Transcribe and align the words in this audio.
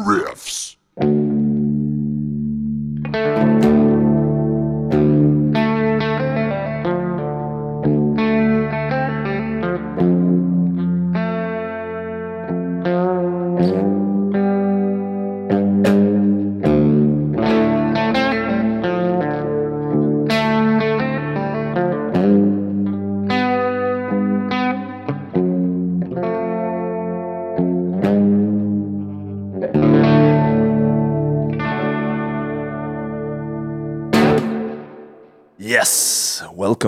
Riffs. 0.00 0.61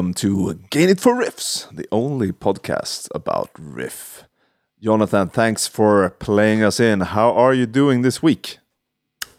Welcome 0.04 0.12
to 0.12 0.52
Gain 0.68 0.90
It 0.90 1.00
for 1.00 1.14
Riffs, 1.14 1.74
the 1.74 1.88
only 1.90 2.30
podcast 2.30 3.08
about 3.14 3.48
riff. 3.58 4.24
Jonathan, 4.82 5.30
thanks 5.30 5.66
for 5.66 6.10
playing 6.18 6.62
us 6.62 6.78
in. 6.78 7.00
How 7.00 7.32
are 7.32 7.54
you 7.54 7.64
doing 7.64 8.02
this 8.02 8.22
week? 8.22 8.58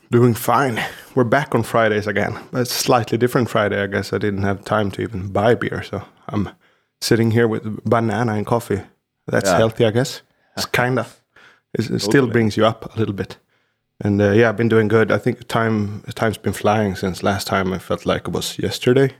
Doing 0.09 0.33
fine. 0.33 0.83
We're 1.13 1.23
back 1.23 1.53
on 1.53 1.61
Fridays 1.61 2.07
again. 2.07 2.39
But 2.51 2.61
it's 2.61 2.73
slightly 2.73 3.15
different 3.15 3.47
Friday. 3.47 3.79
I 3.79 3.85
guess 3.85 4.11
I 4.11 4.17
didn't 4.17 4.41
have 4.41 4.65
time 4.65 4.89
to 4.91 5.03
even 5.03 5.27
buy 5.31 5.53
beer, 5.53 5.83
so 5.83 6.01
I'm 6.29 6.49
sitting 6.99 7.29
here 7.29 7.47
with 7.47 7.83
banana 7.83 8.33
and 8.33 8.45
coffee. 8.47 8.81
That's 9.27 9.51
Yeah. 9.51 9.57
healthy, 9.57 9.85
I 9.85 9.91
guess. 9.91 10.23
It's 10.57 10.65
kind 10.65 10.97
of. 10.97 11.21
It 11.77 12.01
still 12.01 12.25
brings 12.27 12.57
you 12.57 12.65
up 12.65 12.95
a 12.95 12.97
little 12.97 13.13
bit. 13.13 13.37
And 14.01 14.19
uh, 14.19 14.31
yeah, 14.31 14.49
I've 14.49 14.57
been 14.57 14.69
doing 14.69 14.87
good. 14.87 15.11
I 15.11 15.19
think 15.19 15.47
time 15.47 16.01
time's 16.15 16.39
been 16.39 16.53
flying 16.53 16.95
since 16.95 17.21
last 17.21 17.45
time. 17.45 17.71
I 17.71 17.77
felt 17.77 18.05
like 18.07 18.27
it 18.27 18.33
was 18.33 18.57
yesterday. 18.57 19.11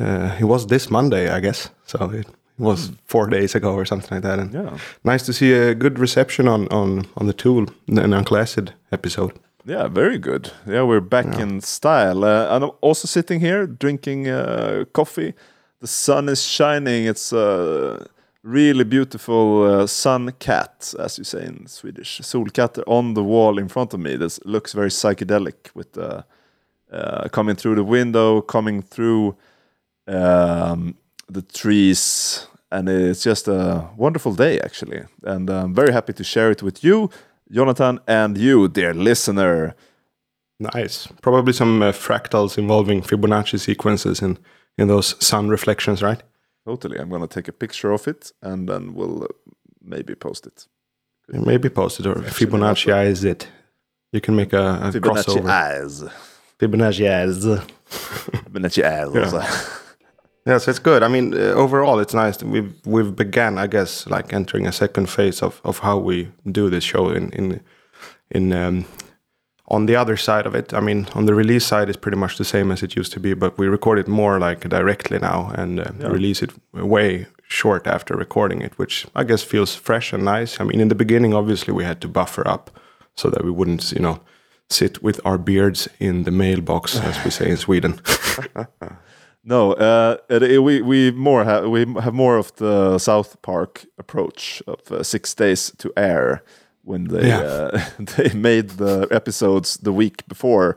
Uh, 0.00 0.36
it 0.40 0.44
was 0.44 0.66
this 0.66 0.90
Monday, 0.90 1.28
I 1.30 1.40
guess. 1.40 1.70
So 1.86 2.10
it 2.10 2.26
was 2.58 2.90
four 3.06 3.26
days 3.26 3.54
ago 3.54 3.74
or 3.74 3.84
something 3.84 4.10
like 4.16 4.22
that. 4.22 4.38
And 4.38 4.52
Yeah. 4.54 4.78
nice 5.04 5.24
to 5.26 5.32
see 5.32 5.52
a 5.52 5.74
good 5.74 5.98
reception 5.98 6.48
on 6.48 6.66
on 6.70 7.06
on 7.16 7.26
the 7.26 7.32
Tool 7.32 7.66
and 7.88 8.14
Uncle 8.14 8.36
Acid 8.40 8.72
episode. 8.90 9.32
Yeah, 9.66 9.88
very 9.94 10.18
good. 10.18 10.50
Yeah, 10.66 10.82
we're 10.86 11.00
back 11.08 11.38
in 11.40 11.60
style. 11.60 12.24
Uh, 12.24 12.54
and 12.54 12.64
I'm 12.64 12.70
also 12.82 13.06
sitting 13.08 13.40
here 13.40 13.66
drinking 13.66 14.28
uh, 14.28 14.84
coffee. 14.92 15.32
The 15.80 15.86
sun 15.86 16.28
is 16.28 16.42
shining. 16.42 17.06
It's 17.08 17.32
a 17.32 18.06
really 18.42 18.84
beautiful 18.84 19.62
uh, 19.82 19.86
sun 19.86 20.32
cat, 20.38 20.94
as 20.98 21.18
you 21.18 21.24
say 21.24 21.46
in 21.46 21.66
Swedish. 21.66 22.20
Solkatter 22.22 22.82
on 22.86 23.14
the 23.14 23.22
wall 23.22 23.58
in 23.58 23.68
front 23.68 23.94
of 23.94 24.00
me. 24.00 24.16
This 24.18 24.38
looks 24.44 24.74
very 24.74 24.90
psychedelic 24.90 25.54
with 25.74 25.92
the 25.92 26.24
uh, 26.92 27.28
coming 27.32 27.56
through 27.56 27.76
the 27.76 27.84
window, 27.84 28.42
coming 28.42 28.82
through 28.82 29.34
um, 30.06 30.96
the 31.28 31.42
trees. 31.42 32.46
And 32.70 32.88
it's 32.88 33.22
just 33.22 33.46
a 33.48 33.88
wonderful 33.96 34.34
day, 34.34 34.58
actually. 34.60 35.04
And 35.22 35.48
I'm 35.48 35.74
very 35.74 35.92
happy 35.92 36.12
to 36.14 36.24
share 36.24 36.50
it 36.50 36.62
with 36.62 36.82
you, 36.82 37.08
Jonathan, 37.50 38.00
and 38.08 38.36
you, 38.36 38.68
dear 38.68 38.92
listener. 38.94 39.74
Nice. 40.58 41.06
Probably 41.22 41.52
some 41.52 41.82
uh, 41.82 41.92
fractals 41.92 42.58
involving 42.58 43.02
Fibonacci 43.02 43.58
sequences 43.58 44.22
in 44.22 44.38
in 44.76 44.88
those 44.88 45.14
sun 45.24 45.48
reflections, 45.48 46.02
right? 46.02 46.22
Totally. 46.66 46.98
I'm 46.98 47.08
going 47.08 47.20
to 47.22 47.28
take 47.28 47.48
a 47.48 47.52
picture 47.52 47.92
of 47.92 48.08
it 48.08 48.32
and 48.42 48.68
then 48.68 48.94
we'll 48.94 49.22
uh, 49.24 49.26
maybe 49.82 50.14
post 50.14 50.46
it. 50.46 50.66
Maybe 51.28 51.68
post 51.68 52.00
it 52.00 52.06
or 52.06 52.14
Fibonacci 52.16 52.92
eyes 52.92 53.24
it. 53.24 53.48
You 54.12 54.20
can 54.20 54.34
make 54.34 54.52
a, 54.52 54.80
a 54.82 54.90
Fibonacci 54.92 55.40
crossover. 55.40 55.48
eyes. 55.48 56.04
Fibonacci 56.58 57.08
eyes. 57.08 57.44
Fibonacci 58.44 58.82
eyes. 58.84 59.32
Yeah. 59.32 59.68
Yes, 60.46 60.68
it's 60.68 60.78
good. 60.78 61.02
I 61.02 61.08
mean, 61.08 61.32
uh, 61.34 61.54
overall, 61.54 61.98
it's 62.00 62.14
nice. 62.14 62.42
We've 62.42 62.72
we've 62.84 63.14
began, 63.16 63.58
I 63.58 63.66
guess, 63.66 64.06
like 64.06 64.34
entering 64.34 64.66
a 64.66 64.72
second 64.72 65.06
phase 65.08 65.42
of, 65.42 65.60
of 65.64 65.78
how 65.78 65.98
we 65.98 66.28
do 66.52 66.68
this 66.70 66.84
show. 66.84 67.08
In 67.10 67.30
in 67.32 67.60
in 68.30 68.52
um, 68.52 68.84
on 69.68 69.86
the 69.86 69.96
other 69.96 70.16
side 70.16 70.46
of 70.46 70.54
it, 70.54 70.72
I 70.74 70.80
mean, 70.80 71.06
on 71.14 71.24
the 71.26 71.34
release 71.34 71.64
side, 71.66 71.88
it's 71.88 72.00
pretty 72.00 72.18
much 72.18 72.36
the 72.36 72.44
same 72.44 72.70
as 72.72 72.82
it 72.82 72.94
used 72.96 73.12
to 73.12 73.20
be, 73.20 73.34
but 73.34 73.56
we 73.58 73.68
record 73.68 73.98
it 73.98 74.08
more 74.08 74.38
like 74.38 74.68
directly 74.68 75.18
now 75.18 75.50
and 75.54 75.80
uh, 75.80 75.84
Yeah. 76.00 76.08
release 76.12 76.42
it 76.44 76.50
way 76.72 77.26
short 77.48 77.86
after 77.86 78.14
recording 78.16 78.62
it, 78.62 78.72
which 78.78 79.06
I 79.16 79.24
guess 79.24 79.42
feels 79.44 79.74
fresh 79.76 80.12
and 80.12 80.24
nice. 80.24 80.60
I 80.60 80.64
mean, 80.64 80.80
in 80.80 80.88
the 80.88 80.94
beginning, 80.94 81.34
obviously, 81.34 81.72
we 81.74 81.84
had 81.84 82.00
to 82.00 82.08
buffer 82.08 82.46
up 82.54 82.70
so 83.16 83.30
that 83.30 83.42
we 83.44 83.50
wouldn't, 83.50 83.92
you 83.92 84.00
know, 84.02 84.18
sit 84.68 85.02
with 85.02 85.20
our 85.24 85.38
beards 85.38 85.88
in 85.98 86.24
the 86.24 86.30
mailbox, 86.30 86.96
as 87.00 87.24
we 87.24 87.30
say 87.30 87.48
in 87.50 87.56
Sweden. 87.56 87.98
No, 89.44 89.72
uh, 89.72 90.16
we 90.40 90.80
we 90.82 91.10
more 91.10 91.44
have 91.44 91.68
we 91.68 91.80
have 92.00 92.14
more 92.14 92.38
of 92.38 92.54
the 92.56 92.98
South 92.98 93.36
Park 93.42 93.84
approach 93.98 94.62
of 94.66 94.80
uh, 94.90 95.02
six 95.02 95.34
days 95.34 95.72
to 95.78 95.92
air 95.96 96.42
when 96.82 97.04
they 97.08 97.28
Yeah. 97.28 97.40
uh, 97.40 97.80
they 98.16 98.32
made 98.34 98.68
the 98.78 99.06
episodes 99.10 99.76
the 99.76 99.92
week 99.92 100.26
before 100.28 100.76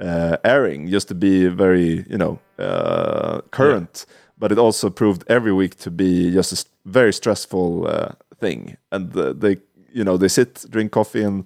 uh, 0.00 0.36
airing, 0.44 0.88
just 0.90 1.08
to 1.08 1.14
be 1.14 1.46
very 1.48 2.04
you 2.10 2.18
know 2.18 2.38
uh, 2.58 3.40
current. 3.50 4.04
But 4.38 4.52
it 4.52 4.58
also 4.58 4.90
proved 4.90 5.24
every 5.28 5.52
week 5.52 5.76
to 5.76 5.90
be 5.90 6.30
just 6.32 6.52
a 6.52 6.90
very 6.90 7.12
stressful 7.12 7.86
uh, 7.86 8.12
thing, 8.40 8.76
and 8.90 9.16
uh, 9.16 9.32
they 9.32 9.58
you 9.92 10.04
know 10.04 10.16
they 10.18 10.28
sit, 10.28 10.64
drink 10.70 10.90
coffee, 10.92 11.22
and 11.24 11.44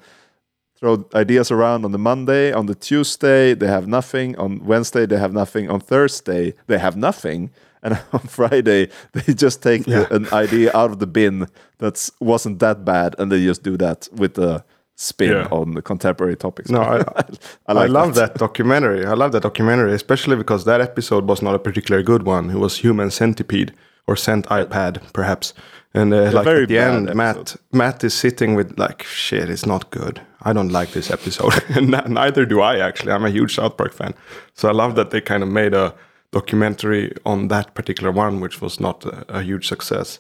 throw 0.82 1.04
ideas 1.15 1.50
around 1.53 1.84
on 1.84 1.93
the 1.93 1.98
Monday, 1.98 2.53
on 2.53 2.66
the 2.66 2.75
Tuesday 2.75 3.54
they 3.54 3.69
have 3.69 3.87
nothing, 3.87 4.37
on 4.37 4.59
Wednesday 4.65 5.06
they 5.06 5.16
have 5.16 5.32
nothing, 5.32 5.70
on 5.70 5.78
Thursday 5.81 6.54
they 6.66 6.76
have 6.78 6.97
nothing, 6.97 7.50
and 7.84 7.93
on 8.12 8.20
Friday 8.20 8.88
they 9.12 9.32
just 9.34 9.62
take 9.62 9.84
the- 9.84 9.91
Yeah. 9.93 10.06
an 10.10 10.26
idea 10.32 10.70
out 10.75 10.91
of 10.91 10.98
the 10.98 11.06
bin 11.06 11.47
that 11.78 12.10
wasn't 12.20 12.59
that 12.59 12.84
bad, 12.84 13.15
and 13.19 13.31
they 13.31 13.44
just 13.44 13.62
do 13.62 13.76
that 13.76 14.09
with 14.12 14.37
a 14.38 14.65
spin 14.97 15.31
Yeah. 15.32 15.48
on 15.53 15.75
the 15.75 15.82
contemporary 15.82 16.37
topics. 16.37 16.69
No, 16.70 16.81
I, 16.82 16.97
I 17.69 17.84
I, 17.84 17.87
love 17.87 18.14
that. 18.16 18.32
that. 18.34 18.38
documentary. 18.41 19.06
I 19.06 19.14
love 19.14 19.31
that 19.32 19.43
documentary, 19.43 19.93
especially 19.94 20.37
because 20.37 20.64
that 20.64 20.81
episode 20.81 21.28
was 21.28 21.43
not 21.43 21.54
a 21.54 21.59
particularly 21.60 22.04
good 22.04 22.25
one. 22.25 22.50
It 22.50 22.59
was 22.59 22.78
Human 22.78 23.10
Centipede 23.10 23.72
or 24.09 24.16
Cent 24.16 24.47
iPad, 24.49 25.00
perhaps. 25.12 25.54
And 25.94 26.14
uh, 26.14 26.30
like 26.32 26.47
at 26.47 26.69
the 26.69 26.78
end, 26.78 27.14
Matt 27.14 27.36
episode. 27.36 27.60
Matt 27.72 28.04
is 28.04 28.14
sitting 28.14 28.54
with 28.54 28.78
like, 28.78 29.03
shit, 29.03 29.50
it's 29.50 29.66
not 29.66 29.91
good. 29.91 30.20
I 30.42 30.53
don't 30.54 30.70
like 30.72 30.92
this 30.92 31.10
episode, 31.10 31.53
and 31.76 31.91
neither 32.08 32.47
do 32.47 32.60
I. 32.60 32.78
Actually, 32.78 33.12
I'm 33.12 33.25
a 33.25 33.30
huge 33.30 33.54
South 33.54 33.76
Park 33.76 33.92
fan, 33.92 34.14
so 34.54 34.69
I 34.69 34.72
love 34.72 34.94
that 34.94 35.10
they 35.10 35.20
kind 35.20 35.42
of 35.42 35.48
made 35.50 35.75
a 35.75 35.94
documentary 36.32 37.12
on 37.25 37.48
that 37.48 37.75
particular 37.75 38.10
one, 38.10 38.41
which 38.41 38.60
was 38.62 38.81
not 38.81 39.04
a, 39.04 39.25
a 39.28 39.42
huge 39.42 39.69
success. 39.69 40.19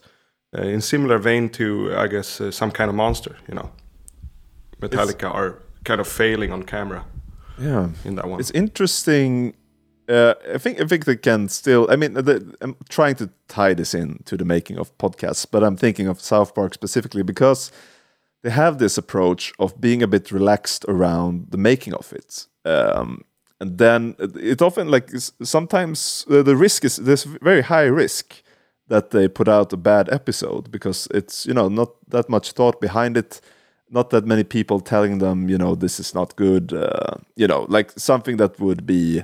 Uh, 0.56 0.62
in 0.62 0.80
similar 0.82 1.16
vein 1.18 1.48
to, 1.48 1.94
I 1.96 2.06
guess, 2.08 2.40
uh, 2.40 2.50
some 2.50 2.70
kind 2.70 2.90
of 2.90 2.94
monster. 2.94 3.36
You 3.48 3.54
know, 3.54 3.70
Metallica 4.80 5.32
are 5.34 5.58
kind 5.84 6.00
of 6.00 6.06
failing 6.06 6.52
on 6.52 6.62
camera 6.64 7.04
Yeah. 7.58 7.88
in 8.04 8.16
that 8.16 8.26
one. 8.28 8.40
It's 8.40 8.50
interesting. 8.50 9.54
Uh, 10.08 10.34
I 10.54 10.58
think 10.58 10.80
I 10.80 10.86
think 10.86 11.04
they 11.04 11.16
can 11.16 11.48
still. 11.48 11.86
I 11.90 11.96
mean, 11.96 12.14
the, 12.14 12.54
I'm 12.60 12.76
trying 12.88 13.14
to 13.16 13.30
tie 13.48 13.74
this 13.74 13.94
in 13.94 14.22
to 14.24 14.36
the 14.36 14.44
making 14.44 14.78
of 14.78 14.96
podcasts, 14.98 15.46
but 15.50 15.62
I'm 15.62 15.76
thinking 15.76 16.08
of 16.08 16.20
South 16.20 16.54
Park 16.54 16.74
specifically 16.74 17.22
because 17.22 17.70
they 18.42 18.50
have 18.50 18.78
this 18.78 18.98
approach 18.98 19.52
of 19.58 19.80
being 19.80 20.02
a 20.02 20.08
bit 20.08 20.32
relaxed 20.32 20.84
around 20.88 21.46
the 21.50 21.58
making 21.58 21.94
of 21.94 22.12
it. 22.12 22.46
Um, 22.64 23.24
and 23.60 23.78
then 23.78 24.16
it 24.18 24.60
often 24.60 24.88
like 24.88 25.10
sometimes 25.42 26.24
the 26.28 26.56
risk 26.56 26.84
is 26.84 26.96
there's 26.96 27.22
very 27.22 27.62
high 27.62 27.84
risk 27.84 28.42
that 28.88 29.10
they 29.10 29.28
put 29.28 29.48
out 29.48 29.72
a 29.72 29.76
bad 29.76 30.08
episode 30.12 30.70
because 30.70 31.06
it's 31.14 31.46
you 31.46 31.54
know 31.54 31.68
not 31.68 31.90
that 32.08 32.28
much 32.28 32.52
thought 32.52 32.80
behind 32.80 33.16
it 33.16 33.40
not 33.88 34.10
that 34.10 34.26
many 34.26 34.42
people 34.42 34.80
telling 34.80 35.18
them 35.18 35.48
you 35.48 35.56
know 35.56 35.76
this 35.76 36.00
is 36.00 36.12
not 36.12 36.34
good 36.34 36.72
uh, 36.72 37.14
you 37.36 37.46
know 37.46 37.66
like 37.68 37.92
something 37.96 38.36
that 38.36 38.58
would 38.58 38.84
be 38.84 39.22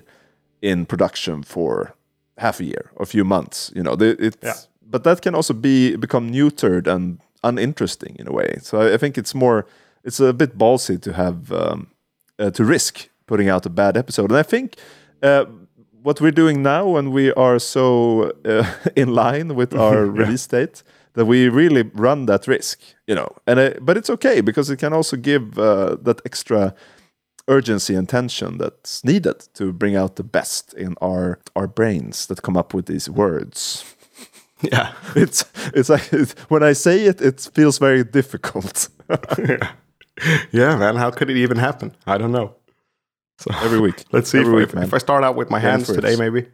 in 0.63 0.87
production 0.87 1.43
for 1.43 1.95
half 2.37 2.61
a 2.61 2.65
year 2.65 2.91
or 2.97 3.03
a 3.03 3.07
few 3.07 3.25
months 3.25 3.73
you 3.75 3.83
know 3.83 3.97
it's 4.01 4.37
Yeah. 4.43 4.55
but 4.81 5.03
that 5.05 5.21
can 5.21 5.35
also 5.35 5.55
be 5.55 5.97
become 5.97 6.31
neutered 6.31 6.87
and 6.87 7.19
uninteresting 7.45 8.17
in 8.19 8.27
a 8.29 8.33
way. 8.33 8.59
So 8.63 8.81
i, 8.81 8.95
I 8.95 8.97
think 8.99 9.17
it's 9.19 9.35
more 9.35 9.65
it's 10.05 10.21
a 10.21 10.33
bit 10.33 10.57
ballsy 10.59 10.99
to 11.01 11.13
have 11.13 11.53
um, 11.53 11.87
uh, 12.39 12.51
to 12.51 12.65
risk 12.65 13.09
putting 13.27 13.49
out 13.51 13.67
a 13.67 13.71
bad 13.71 13.97
episode. 13.97 14.31
And 14.31 14.39
i 14.39 14.43
think 14.43 14.75
uh, 15.23 15.45
what 16.03 16.21
we're 16.21 16.35
doing 16.43 16.63
now 16.63 16.87
when 16.95 17.11
we 17.13 17.33
are 17.35 17.59
so 17.59 18.33
uh, 18.45 18.65
in 18.97 19.15
line 19.15 19.55
with 19.55 19.75
our 19.85 20.05
release 20.07 20.47
date 20.49 20.83
that 21.15 21.27
we 21.27 21.49
really 21.49 21.83
run 21.95 22.27
that 22.27 22.47
risk 22.49 22.79
you 23.09 23.15
know. 23.15 23.29
And 23.47 23.59
uh, 23.61 23.71
but 23.81 23.97
it's 23.97 24.11
okay 24.11 24.41
because 24.43 24.73
it 24.73 24.79
can 24.79 24.93
also 24.93 25.17
give 25.17 25.59
uh, 25.59 25.97
that 26.03 26.21
extra 26.25 26.75
urgency 27.49 27.95
and 27.97 28.09
tension 28.09 28.59
that's 28.59 29.03
needed 29.05 29.41
to 29.55 29.73
bring 29.73 29.97
out 29.97 30.15
the 30.17 30.23
best 30.25 30.75
in 30.75 30.95
our 31.01 31.39
our 31.57 31.67
brains 31.67 32.27
that 32.27 32.43
come 32.43 32.57
up 32.59 32.75
with 32.75 32.87
these 32.87 33.11
words 33.11 33.85
yeah. 34.73 34.93
it's 35.17 35.45
it's 35.75 35.89
like 35.89 36.11
when 36.51 36.63
i 36.63 36.75
say 36.75 37.07
it 37.07 37.21
it 37.21 37.49
feels 37.55 37.79
very 37.79 38.05
difficult 38.05 38.89
yeah, 39.39 39.73
yeah, 40.53 40.77
man. 40.77 40.97
How 40.97 41.11
could 41.11 41.31
it 41.31 41.37
even 41.37 41.57
happen? 41.59 41.95
I 42.07 42.19
don't 42.19 42.33
know. 42.33 42.55
So 43.39 43.51
every 43.63 43.81
week. 43.81 44.05
let's 44.13 44.29
see 44.31 44.39
if, 44.39 44.47
Every 44.47 44.55
I- 44.63 44.65
week, 44.67 44.75
man. 44.75 44.85
if 44.85 44.93
I 44.93 44.99
start 44.99 45.25
out 45.25 45.37
with 45.37 45.49
my 45.51 45.61
hands 45.61 45.87
today, 45.87 46.17
maybe. 46.17 46.47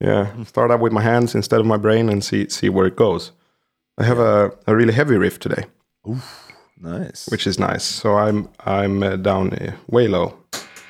Yeah, 0.00 0.44
start 0.44 0.70
out 0.70 0.80
with 0.80 0.92
my 0.92 1.02
hands 1.02 1.34
instead 1.34 1.60
of 1.60 1.66
my 1.66 1.76
brain 1.78 2.08
and 2.08 2.22
see 2.24 2.48
see 2.48 2.68
where 2.70 2.86
it 2.86 2.96
goes. 2.96 3.32
I 3.98 4.04
have 4.04 4.18
a, 4.20 4.50
a 4.66 4.74
really 4.76 4.92
heavy 4.94 5.16
riff 5.18 5.38
today, 5.38 5.64
Nice. 6.80 7.26
which 7.30 7.46
is 7.46 7.58
nice. 7.58 7.84
So 7.84 8.16
I'm 8.16 8.48
I'm 8.66 9.02
uh, 9.02 9.16
down 9.16 9.52
uh, 9.54 9.72
way 9.88 10.08
low 10.08 10.34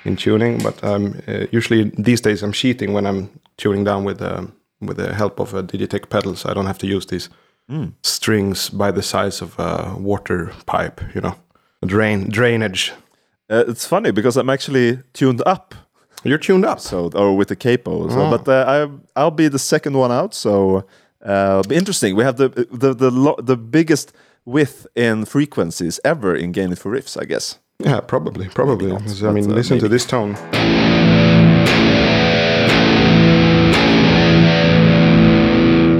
in 0.04 0.16
tuning, 0.16 0.58
but 0.62 0.82
I'm 0.84 1.22
uh, 1.28 1.46
usually 1.52 1.90
these 2.04 2.20
days 2.20 2.42
I'm 2.42 2.52
cheating 2.52 2.92
when 2.94 3.06
I'm 3.06 3.28
tuning 3.56 3.84
down 3.84 4.04
with 4.04 4.20
um, 4.22 4.52
with 4.80 4.96
the 4.96 5.14
help 5.14 5.40
of 5.40 5.54
a 5.54 5.62
Digitech 5.62 6.08
pedal, 6.08 6.34
so 6.36 6.50
I 6.50 6.54
don't 6.54 6.66
have 6.66 6.78
to 6.78 6.86
use 6.86 7.06
these 7.06 7.28
strings 8.02 8.70
by 8.70 8.90
the 8.92 9.02
size 9.02 9.42
of 9.42 9.58
a 9.58 9.94
water 9.98 10.52
pipe. 10.66 11.00
You 11.14 11.20
know, 11.20 11.34
drain 11.86 12.30
drainage. 12.30 12.92
Uh, 13.50 13.64
it's 13.68 13.86
funny 13.86 14.10
because 14.12 14.36
I'm 14.36 14.50
actually 14.50 14.98
tuned 15.12 15.40
up, 15.46 15.74
You're 16.24 16.38
tuned 16.38 16.64
up. 16.64 16.80
so 16.80 17.10
or 17.14 17.36
with 17.36 17.48
the 17.48 17.56
capo. 17.56 18.08
So, 18.08 18.20
Oh. 18.20 18.30
but 18.30 18.48
uh, 18.48 18.64
I 18.66 19.20
I'll 19.20 19.30
be 19.36 19.48
the 19.48 19.58
second 19.58 19.96
one 19.96 20.10
out. 20.12 20.34
So 20.34 20.84
uh, 21.24 21.58
it'll 21.60 21.68
be 21.68 21.76
interesting. 21.76 22.16
We 22.16 22.24
have 22.24 22.36
the 22.36 22.48
the 22.72 22.94
the 22.94 23.10
lo- 23.10 23.38
the 23.46 23.56
biggest 23.56 24.12
width 24.46 24.87
in 24.94 25.25
frequencies 25.26 26.00
ever 26.04 26.34
in 26.34 26.52
Gain 26.52 26.72
It 26.72 26.78
for 26.78 26.90
Riffs, 26.90 27.20
I 27.20 27.25
guess. 27.26 27.58
Yeah, 27.78 28.00
probably, 28.00 28.48
probably. 28.48 28.90
not, 28.93 29.22
I 29.22 29.32
mean, 29.32 29.54
listen 29.54 29.78
to 29.81 29.88
this 29.88 30.06
tone. 30.06 30.34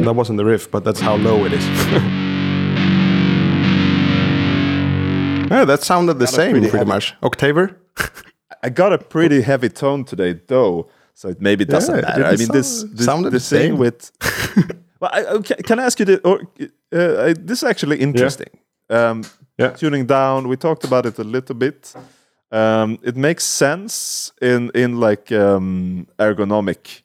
That 0.05 0.15
wasn't 0.15 0.37
the 0.39 0.45
riff, 0.45 0.71
but 0.71 0.85
that's 0.85 1.01
how 1.01 1.17
low 1.17 1.45
it 1.45 1.53
is. 1.53 1.67
yeah, 5.51 5.65
that 5.65 5.83
sounded 5.83 6.21
the 6.21 6.29
same, 6.29 6.53
pretty 6.53 6.71
pretty, 6.71 6.85
much. 6.87 7.15
Octaver? 7.23 7.77
I 8.63 8.69
got 8.69 8.93
a 8.93 8.99
pretty 8.99 9.43
heavy 9.43 9.69
tone 9.69 10.05
today, 10.05 10.41
though, 10.47 10.89
so 11.15 11.29
it 11.31 11.41
maybe 11.41 11.65
doesn't 11.65 11.93
Yeah, 11.95 12.03
matter. 12.03 12.25
I 12.25 12.37
mean, 12.37 12.49
this, 12.53 12.85
this 12.85 13.05
sounded 13.05 13.31
the 13.33 13.41
same. 13.41 13.79
with. 13.79 14.13
well, 15.01 15.11
I, 15.13 15.25
okay, 15.39 15.57
can 15.63 15.79
I 15.79 15.85
ask 15.85 15.99
you 16.01 16.07
this? 16.07 16.21
Or 16.25 16.41
uh, 16.93 17.35
this 17.47 17.63
is 17.63 17.65
actually 17.65 17.99
interesting. 18.01 18.51
Um, 18.91 19.23
Yeah. 19.59 19.73
tuning 19.77 20.07
down. 20.07 20.49
We 20.49 20.57
talked 20.57 20.85
about 20.85 21.07
it 21.07 21.19
a 21.19 21.25
little 21.25 21.55
bit. 21.57 21.95
Um, 22.53 22.99
it 23.03 23.17
makes 23.17 23.45
sense 23.45 24.33
in 24.43 24.71
in 24.75 25.01
like 25.01 25.33
um, 25.35 26.07
ergonomic 26.19 27.03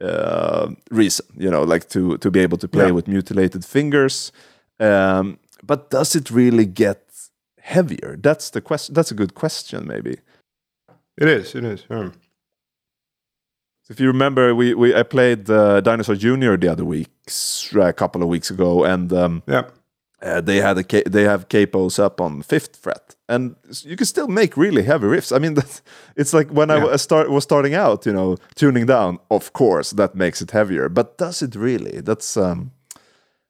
uh, 0.00 0.66
reason, 0.90 1.26
you 1.38 1.50
know, 1.50 1.72
like 1.72 1.86
to 1.88 2.16
to 2.18 2.30
be 2.30 2.40
able 2.44 2.58
to 2.58 2.68
play 2.68 2.84
Yeah. 2.86 2.94
with 2.94 3.06
mutilated 3.08 3.64
fingers. 3.64 4.32
Um, 4.78 5.38
but 5.66 5.90
does 5.90 6.14
it 6.14 6.30
really 6.30 6.66
get 6.66 6.98
heavier? 7.60 8.16
That's 8.22 8.50
the 8.50 8.60
question. 8.60 8.94
That's 8.94 9.10
a 9.12 9.14
good 9.14 9.32
question, 9.34 9.86
maybe. 9.86 10.10
It 11.16 11.28
is, 11.28 11.54
it 11.54 11.64
is. 11.64 11.86
Yeah. 13.88 13.92
If 13.92 14.00
you 14.00 14.06
remember, 14.08 14.54
we, 14.54 14.74
we 14.74 14.94
I 14.94 15.02
played 15.02 15.48
uh, 15.50 15.80
Dinosaur 15.80 16.16
Junior 16.16 16.56
the 16.56 16.68
other 16.68 16.84
week, 16.84 17.08
a 17.76 17.92
couple 17.92 18.22
of 18.22 18.28
weeks 18.28 18.50
ago, 18.50 18.84
and 18.84 19.12
um, 19.12 19.42
Yeah. 19.46 19.62
uh, 20.22 20.40
they 20.40 20.60
had 20.60 20.78
a 20.78 21.10
they 21.10 21.24
have 21.24 21.48
capos 21.48 21.98
up 21.98 22.20
on 22.20 22.42
fifth 22.42 22.76
fret, 22.76 23.16
and 23.28 23.54
you 23.84 23.96
can 23.96 24.06
still 24.06 24.28
make 24.28 24.56
really 24.56 24.82
heavy 24.84 25.06
riffs. 25.06 25.32
I 25.32 25.38
mean, 25.38 25.56
it's 26.16 26.32
like 26.32 26.48
when 26.54 26.70
I 26.70 26.76
Yeah. 26.76 26.84
wa- 26.84 26.96
start 26.96 27.28
was 27.30 27.42
starting 27.44 27.74
out, 27.74 28.06
you 28.06 28.12
know, 28.12 28.36
tuning 28.54 28.86
down. 28.86 29.18
Of 29.30 29.52
course, 29.52 29.96
that 29.96 30.14
makes 30.14 30.40
it 30.42 30.50
heavier, 30.52 30.88
but 30.88 31.18
does 31.18 31.42
it 31.42 31.54
really? 31.54 32.00
That's 32.02 32.36
um, 32.36 32.70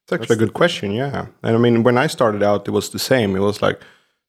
It's 0.05 0.13
actually 0.13 0.37
a 0.37 0.39
good 0.47 0.53
question, 0.53 0.93
yeah. 0.93 1.27
And 1.43 1.57
I 1.57 1.59
mean, 1.59 1.83
when 1.85 1.97
I 2.05 2.09
started 2.09 2.43
out, 2.43 2.69
it 2.69 2.73
was 2.73 2.89
the 2.91 2.99
same. 2.99 3.37
It 3.37 3.41
was 3.43 3.63
like 3.63 3.81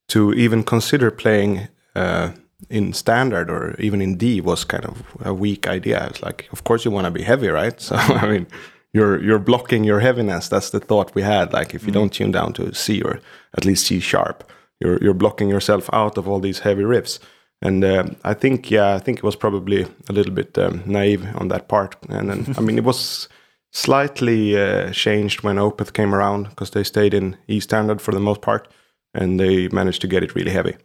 to 0.07 0.31
even 0.33 0.63
consider 0.63 1.11
playing 1.11 1.67
uh, 1.95 2.29
in 2.69 2.93
standard 2.93 3.49
or 3.49 3.75
even 3.79 4.01
in 4.01 4.17
D 4.17 4.41
was 4.41 4.63
kind 4.63 4.85
of 4.85 5.03
a 5.21 5.33
weak 5.33 5.67
idea. 5.67 6.05
It's 6.07 6.23
like, 6.23 6.47
of 6.51 6.63
course, 6.63 6.85
you 6.85 6.91
want 6.91 7.05
to 7.05 7.11
be 7.11 7.23
heavy, 7.23 7.49
right? 7.49 7.79
So 7.81 7.95
I 7.95 8.27
mean, 8.27 8.47
you're 8.93 9.21
you're 9.21 9.39
blocking 9.39 9.83
your 9.83 9.99
heaviness. 9.99 10.47
That's 10.49 10.69
the 10.69 10.79
thought 10.79 11.15
we 11.15 11.21
had. 11.21 11.53
Like, 11.53 11.75
if 11.75 11.85
you 11.85 11.91
don't 11.91 12.13
tune 12.13 12.31
down 12.31 12.53
to 12.53 12.73
C 12.73 13.01
or 13.01 13.19
at 13.57 13.65
least 13.65 13.87
C 13.87 13.99
sharp, 13.99 14.43
you're 14.79 14.97
you're 15.03 15.13
blocking 15.13 15.49
yourself 15.49 15.89
out 15.93 16.17
of 16.17 16.27
all 16.27 16.39
these 16.39 16.59
heavy 16.59 16.83
riffs. 16.83 17.19
And 17.61 17.83
um 17.83 18.15
I 18.23 18.33
think, 18.33 18.71
yeah, 18.71 18.95
I 18.95 18.99
think 18.99 19.17
it 19.17 19.23
was 19.23 19.35
probably 19.35 19.85
a 20.09 20.13
little 20.13 20.33
bit 20.33 20.57
um, 20.57 20.83
naive 20.85 21.25
on 21.35 21.47
that 21.49 21.67
part. 21.67 21.95
And 22.09 22.29
then, 22.29 22.55
I 22.57 22.61
mean, 22.61 22.77
it 22.77 22.83
was 22.83 23.29
slightly 23.71 24.57
uh, 24.57 24.91
changed 24.91 25.43
when 25.43 25.57
Opeth 25.57 25.93
came 25.93 26.15
around 26.15 26.49
because 26.49 26.71
they 26.71 26.83
stayed 26.83 27.13
in 27.13 27.35
E 27.47 27.59
standard 27.59 28.01
for 28.01 28.13
the 28.13 28.19
most 28.19 28.41
part, 28.41 28.67
and 29.13 29.39
they 29.39 29.67
managed 29.69 30.01
to 30.01 30.07
get 30.07 30.23
it 30.23 30.35
really 30.35 30.51
heavy. 30.51 30.75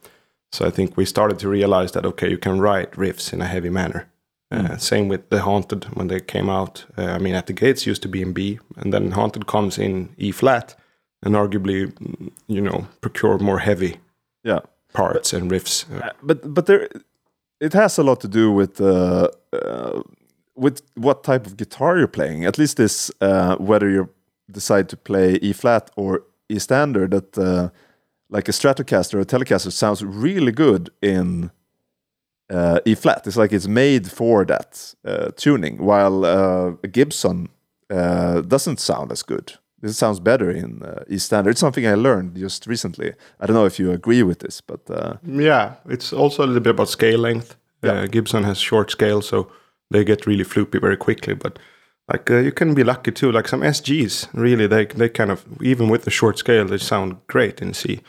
So 0.52 0.67
I 0.67 0.70
think 0.70 0.97
we 0.97 1.05
started 1.05 1.38
to 1.38 1.49
realize 1.49 1.93
that 1.93 2.05
okay, 2.05 2.31
you 2.31 2.38
can 2.38 2.61
write 2.61 2.93
riffs 2.93 3.32
in 3.32 3.41
a 3.41 3.47
heavy 3.47 3.70
manner. 3.70 4.06
Uh, 4.52 4.76
same 4.76 5.08
with 5.08 5.29
the 5.29 5.43
Haunted 5.43 5.85
when 5.94 6.08
they 6.08 6.19
came 6.20 6.50
out. 6.50 6.85
Uh, 6.99 7.05
I 7.05 7.19
mean, 7.19 7.37
at 7.37 7.47
the 7.47 7.52
gates 7.52 7.87
used 7.87 8.02
to 8.02 8.08
be 8.08 8.20
in 8.20 8.32
B, 8.32 8.58
and 8.76 8.93
then 8.93 9.12
Haunted 9.12 9.47
comes 9.47 9.79
in 9.79 10.08
E 10.19 10.32
flat, 10.32 10.75
and 11.23 11.37
arguably, 11.37 11.87
mm, 11.87 12.32
you 12.49 12.61
know, 12.61 12.87
procure 13.00 13.38
more 13.38 13.61
heavy 13.61 13.99
yeah. 14.43 14.61
parts 14.93 15.32
and 15.32 15.50
riffs. 15.50 15.85
Uh, 15.88 16.06
Uh, 16.06 16.11
but 16.23 16.55
but 16.55 16.67
there, 16.67 16.88
it 17.61 17.75
has 17.75 17.99
a 17.99 18.02
lot 18.02 18.20
to 18.20 18.29
do 18.29 18.50
with 18.52 18.81
uh, 18.81 19.29
uh, 19.52 20.02
with 20.56 20.82
what 20.94 21.23
type 21.23 21.47
of 21.47 21.56
guitar 21.56 21.97
you're 21.97 22.08
playing. 22.08 22.44
At 22.44 22.58
least 22.58 22.76
this, 22.76 23.12
uh, 23.20 23.55
whether 23.58 23.88
you 23.88 24.08
decide 24.50 24.88
to 24.88 24.97
play 24.97 25.38
E 25.43 25.52
flat 25.52 25.91
or 25.97 26.23
E 26.49 26.58
standard, 26.58 27.11
that 27.11 27.38
uh, 27.38 27.69
like 28.31 28.49
a 28.49 28.53
Stratocaster 28.53 29.15
or 29.15 29.21
a 29.21 29.25
Telecaster 29.25 29.73
sounds 29.73 30.05
really 30.05 30.53
good 30.53 30.91
in 31.03 31.50
uh, 32.49 32.81
E 32.85 32.94
flat. 32.94 33.27
It's 33.27 33.37
like 33.37 33.53
it's 33.53 33.69
made 33.69 34.11
for 34.11 34.44
that 34.47 34.94
uh, 35.05 35.31
tuning, 35.37 35.79
while 35.79 36.25
uh, 36.25 36.73
a 36.82 36.88
Gibson 36.88 37.49
uh, 37.91 38.41
doesn't 38.41 38.81
sound 38.81 39.12
as 39.12 39.23
good. 39.23 39.59
It 39.82 39.93
sounds 39.93 40.21
better 40.21 40.50
in 40.50 40.82
uh, 40.82 41.05
E 41.09 41.19
standard. 41.19 41.50
It's 41.50 41.61
something 41.61 41.87
I 41.87 41.94
learned 41.94 42.37
just 42.37 42.67
recently. 42.67 43.15
I 43.41 43.47
don't 43.47 43.56
know 43.56 43.67
if 43.67 43.79
you 43.79 43.91
agree 43.93 44.23
with 44.23 44.38
this, 44.41 44.61
but. 44.61 44.81
Uh, 44.91 45.15
Yeah, 45.26 45.75
it's 45.88 46.12
also 46.12 46.44
a 46.44 46.47
little 46.47 46.62
bit 46.62 46.71
about 46.71 46.88
scale 46.88 47.19
length. 47.21 47.56
Yeah. 47.83 47.93
Uh, 47.93 48.06
Gibson 48.06 48.44
has 48.44 48.59
short 48.59 48.91
scale, 48.91 49.23
so 49.23 49.50
they 49.91 50.05
get 50.05 50.26
really 50.26 50.44
floopy 50.44 50.81
very 50.81 50.97
quickly. 50.97 51.35
But 51.35 51.59
like 52.12 52.31
uh, 52.31 52.38
you 52.38 52.53
can 52.53 52.75
be 52.75 52.85
lucky 52.85 53.12
too. 53.12 53.33
Like 53.33 53.49
some 53.49 53.62
SGs, 53.62 54.29
really, 54.35 54.67
they 54.67 54.85
they 54.87 55.09
kind 55.09 55.31
of 55.31 55.44
even 55.62 55.88
with 55.88 56.03
the 56.03 56.11
short 56.11 56.38
scale, 56.38 56.67
they 56.67 56.79
sound 56.79 57.17
great 57.26 57.62
in 57.62 57.73
C. 57.75 58.00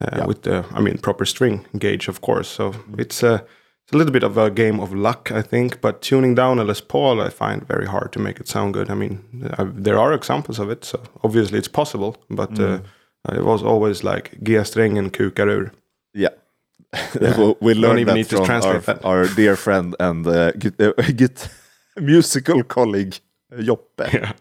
Uh, 0.00 0.24
With 0.28 0.42
the, 0.42 0.64
I 0.72 0.80
mean, 0.80 0.98
proper 0.98 1.24
string 1.24 1.66
gauge, 1.76 2.08
of 2.08 2.20
course. 2.20 2.48
So 2.48 2.72
it's 2.96 3.22
a 3.22 3.44
it's 3.88 3.94
a 3.94 3.96
little 3.96 4.12
bit 4.12 4.22
of 4.22 4.36
a 4.36 4.50
game 4.50 4.80
of 4.80 4.92
luck, 4.92 5.32
I 5.32 5.42
think. 5.42 5.80
But 5.80 6.02
tuning 6.02 6.36
down 6.36 6.58
a 6.58 6.64
Les 6.64 6.80
Paul, 6.80 7.20
I 7.20 7.30
find 7.30 7.66
very 7.66 7.86
hard 7.86 8.12
to 8.12 8.20
make 8.20 8.38
it 8.38 8.46
sound 8.46 8.74
good. 8.74 8.90
I 8.90 8.94
mean, 8.94 9.18
uh, 9.58 9.66
there 9.74 9.98
are 9.98 10.12
examples 10.12 10.58
of 10.58 10.70
it, 10.70 10.84
so 10.84 11.00
obviously 11.24 11.58
it's 11.58 11.68
possible. 11.68 12.16
But 12.30 12.60
uh, 12.60 12.78
it 13.32 13.44
was 13.44 13.62
always 13.62 14.04
like 14.04 14.38
G-strängen 14.42 15.10
kukar 15.10 15.48
ur. 15.48 15.72
Yeah. 16.14 16.30
we 17.20 17.54
we 17.60 17.74
learned 17.74 18.00
even 18.00 18.06
that 18.06 18.14
need 18.14 18.28
to 18.28 18.36
from 18.36 18.46
translate 18.46 18.74
our, 18.74 18.80
that. 18.80 19.04
our 19.04 19.26
dear 19.36 19.56
friend 19.56 19.94
and 20.00 20.26
uh, 20.26 20.52
git, 20.52 20.80
uh, 20.80 20.92
git 21.16 21.48
musical 22.00 22.62
colleague 22.64 23.16
uh, 23.52 23.62
Joppe. 23.62 24.12
Yeah, 24.12 24.32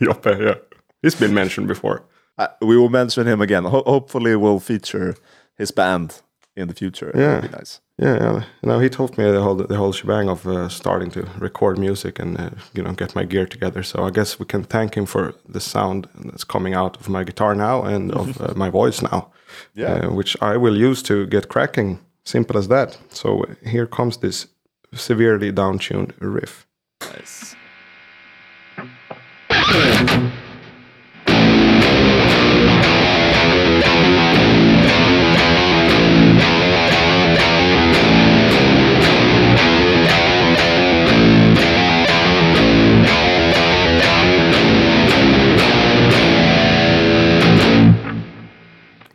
Joppe, 0.00 0.40
yeah. 0.40 0.54
He's 1.02 1.14
been 1.18 1.34
mentioned 1.34 1.68
before. 1.68 2.02
Uh, 2.38 2.48
we 2.60 2.76
will 2.76 2.90
mention 2.90 3.26
him 3.26 3.40
again. 3.40 3.64
Ho- 3.64 3.82
hopefully, 3.86 4.36
we'll 4.36 4.60
feature 4.60 5.14
his 5.56 5.70
band 5.70 6.22
in 6.56 6.68
the 6.68 6.74
future. 6.74 7.10
Yeah. 7.14 7.34
That'd 7.40 7.50
be 7.50 7.56
nice. 7.58 7.80
Yeah, 7.98 8.14
yeah. 8.22 8.44
No, 8.62 8.78
he 8.78 8.88
told 8.90 9.16
me 9.16 9.24
the 9.24 9.40
whole 9.40 9.54
the 9.54 9.76
whole 9.76 9.92
shebang 9.92 10.28
of 10.28 10.46
uh, 10.46 10.68
starting 10.68 11.10
to 11.12 11.22
record 11.38 11.78
music 11.78 12.18
and 12.18 12.38
uh, 12.38 12.50
you 12.74 12.82
know 12.82 12.92
get 12.92 13.14
my 13.14 13.24
gear 13.24 13.46
together. 13.46 13.82
So 13.82 14.04
I 14.04 14.10
guess 14.10 14.38
we 14.38 14.44
can 14.44 14.64
thank 14.64 14.94
him 14.96 15.06
for 15.06 15.32
the 15.48 15.60
sound 15.60 16.06
that's 16.24 16.44
coming 16.44 16.74
out 16.74 16.96
of 17.00 17.08
my 17.08 17.24
guitar 17.24 17.54
now 17.54 17.84
and 17.84 18.12
of 18.12 18.38
uh, 18.40 18.52
my 18.54 18.68
voice 18.70 19.00
now, 19.02 19.30
Yeah. 19.74 19.92
uh, 20.06 20.10
which 20.14 20.36
I 20.42 20.56
will 20.58 20.76
use 20.76 21.02
to 21.04 21.26
get 21.26 21.48
cracking. 21.48 21.98
Simple 22.24 22.58
as 22.58 22.68
that. 22.68 22.98
So 23.10 23.44
here 23.64 23.86
comes 23.86 24.16
this 24.18 24.46
severely 24.92 25.52
downtuned 25.52 26.12
riff. 26.20 26.66
Nice. 27.00 27.54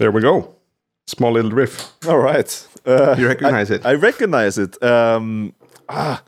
There 0.02 0.10
we 0.12 0.22
go. 0.22 0.56
Small 1.06 1.34
little 1.34 1.52
riff. 1.52 1.94
All 2.08 2.18
right. 2.18 2.68
Uh, 2.88 3.16
You 3.20 3.28
recognize 3.28 3.70
I, 3.70 3.76
it? 3.76 3.86
I 3.86 3.94
recognize 3.94 4.58
it. 4.58 4.82
Um, 4.84 5.54
ah, 5.88 6.24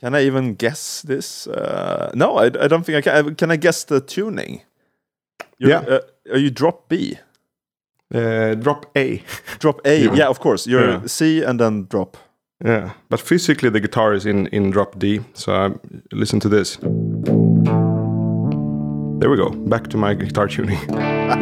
can 0.00 0.14
I 0.14 0.22
even 0.26 0.54
guess 0.54 1.02
this? 1.02 1.48
Uh, 1.48 2.12
no, 2.14 2.36
I, 2.38 2.44
I 2.44 2.68
don't 2.68 2.84
think 2.86 2.98
I 2.98 3.00
can. 3.00 3.34
Can 3.34 3.50
I 3.50 3.56
guess 3.56 3.82
the 3.84 4.00
tuning? 4.00 4.62
You're, 5.58 5.70
Yeah. 5.70 5.78
Uh, 5.80 6.00
are 6.30 6.38
you 6.38 6.50
drop 6.50 6.88
B? 6.88 7.18
Uh, 8.14 8.54
drop 8.54 8.86
A. 8.96 9.22
Drop 9.58 9.80
A. 9.84 10.04
Yeah. 10.04 10.14
Yeah, 10.14 10.28
of 10.28 10.38
course. 10.38 10.68
You're 10.70 10.88
Yeah. 10.88 11.06
C 11.06 11.42
and 11.42 11.58
then 11.58 11.86
drop. 11.90 12.16
Yeah, 12.64 12.92
but 13.08 13.20
physically 13.20 13.70
the 13.70 13.80
guitar 13.80 14.14
is 14.14 14.24
in 14.24 14.46
in 14.52 14.70
drop 14.70 14.98
D. 14.98 15.20
So 15.34 15.52
I 15.52 15.70
listen 16.12 16.40
to 16.40 16.48
this. 16.48 16.78
There 19.20 19.30
we 19.30 19.36
go. 19.36 19.50
Back 19.68 19.88
to 19.88 19.96
my 19.96 20.14
guitar 20.14 20.46
tuning, 20.48 20.78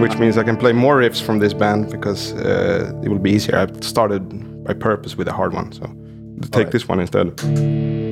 which 0.00 0.18
means 0.18 0.38
I 0.38 0.42
can 0.42 0.56
play 0.56 0.72
more 0.72 0.98
riffs 0.98 1.22
from 1.22 1.38
this 1.38 1.54
band 1.54 1.90
because 1.90 2.32
uh, 2.34 2.92
it 3.02 3.08
will 3.08 3.18
be 3.18 3.32
easier. 3.32 3.58
I've 3.58 3.84
started 3.84 4.64
by 4.64 4.74
purpose 4.74 5.16
with 5.16 5.28
a 5.28 5.32
hard 5.32 5.52
one, 5.52 5.72
so 5.72 5.86
take 6.42 6.54
Alright. 6.54 6.72
this 6.72 6.88
one 6.88 7.00
instead. 7.00 8.03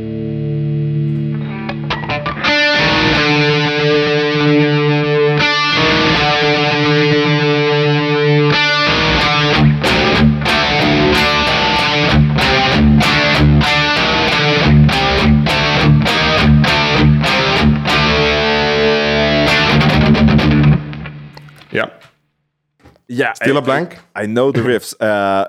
Yeah. 23.12 23.32
still 23.34 23.56
I, 23.56 23.58
a 23.58 23.62
blank. 23.62 23.98
I 24.16 24.26
know 24.26 24.52
the 24.52 24.60
riffs, 24.70 24.94
uh, 25.00 25.44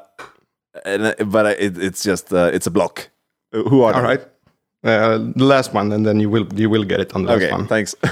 and, 0.86 1.04
uh, 1.08 1.16
but 1.26 1.46
I, 1.46 1.52
it, 1.52 1.78
it's 1.78 2.04
just 2.04 2.32
uh, 2.34 2.52
it's 2.54 2.68
a 2.68 2.72
block. 2.72 3.10
Uh, 3.54 3.64
Who 3.70 3.84
are 3.84 3.94
All 3.94 4.02
they? 4.02 4.08
right, 4.08 4.22
uh, 4.84 5.18
the 5.36 5.46
last 5.46 5.74
one, 5.74 5.92
and 5.92 6.06
then 6.06 6.20
you 6.20 6.30
will 6.30 6.48
you 6.56 6.70
will 6.70 6.84
get 6.86 7.00
it 7.00 7.16
on 7.16 7.24
the 7.24 7.30
last 7.30 7.44
Okay. 7.44 7.52
one. 7.52 7.68
Thanks. 7.68 7.96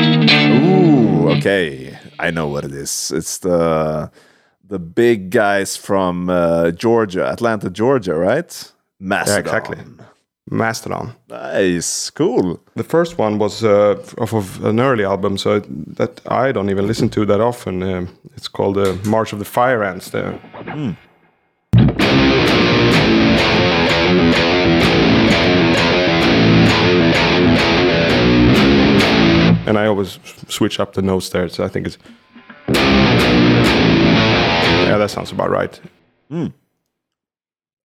Ooh. 0.00 1.28
Okay. 1.36 1.98
I 2.18 2.30
know 2.30 2.46
what 2.48 2.64
it 2.64 2.72
is. 2.72 3.10
It's 3.14 3.38
the 3.38 4.10
the 4.66 4.78
big 4.78 5.30
guys 5.30 5.76
from 5.76 6.30
uh, 6.30 6.70
Georgia, 6.70 7.26
Atlanta, 7.28 7.70
Georgia, 7.70 8.14
right? 8.14 8.72
Mastodon. 9.00 9.40
exactly. 9.40 9.78
Mastodon. 10.50 11.14
Nice. 11.28 12.10
Cool. 12.10 12.60
The 12.74 12.84
first 12.84 13.18
one 13.18 13.38
was 13.38 13.62
uh, 13.64 13.96
off 14.18 14.34
of 14.34 14.64
an 14.64 14.80
early 14.80 15.04
album, 15.04 15.38
so 15.38 15.60
that 15.96 16.20
I 16.26 16.52
don't 16.52 16.70
even 16.70 16.86
listen 16.86 17.08
to 17.10 17.24
that 17.26 17.40
often. 17.40 17.82
Um 17.82 18.08
it's 18.36 18.48
called 18.48 18.78
uh, 18.78 18.94
March 19.04 19.32
of 19.32 19.38
the 19.38 19.44
Fire 19.44 19.82
Ants. 19.84 20.10
There. 20.10 20.38
And 29.66 29.76
I 29.78 29.86
always 29.86 30.18
switch 30.48 30.80
up 30.80 30.94
the 30.94 31.02
notes 31.02 31.28
there, 31.28 31.48
so 31.48 31.64
I 31.64 31.68
think 31.68 31.86
it's. 31.86 31.98
Yeah, 34.88 34.96
that 34.98 35.10
sounds 35.10 35.30
about 35.32 35.50
right. 35.50 35.80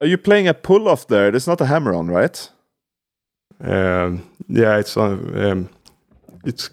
Are 0.01 0.07
you 0.07 0.17
playing 0.17 0.47
a 0.47 0.53
pull 0.53 0.87
off 0.87 1.07
there? 1.07 1.29
There's 1.31 1.47
not 1.47 1.61
a 1.61 1.65
hammer 1.65 1.93
on, 1.93 2.07
right? 2.07 2.49
Um, 3.61 4.23
yeah, 4.47 4.77
it's 4.77 4.97
on. 4.97 5.37
Um, 5.45 5.69
it's. 6.43 6.69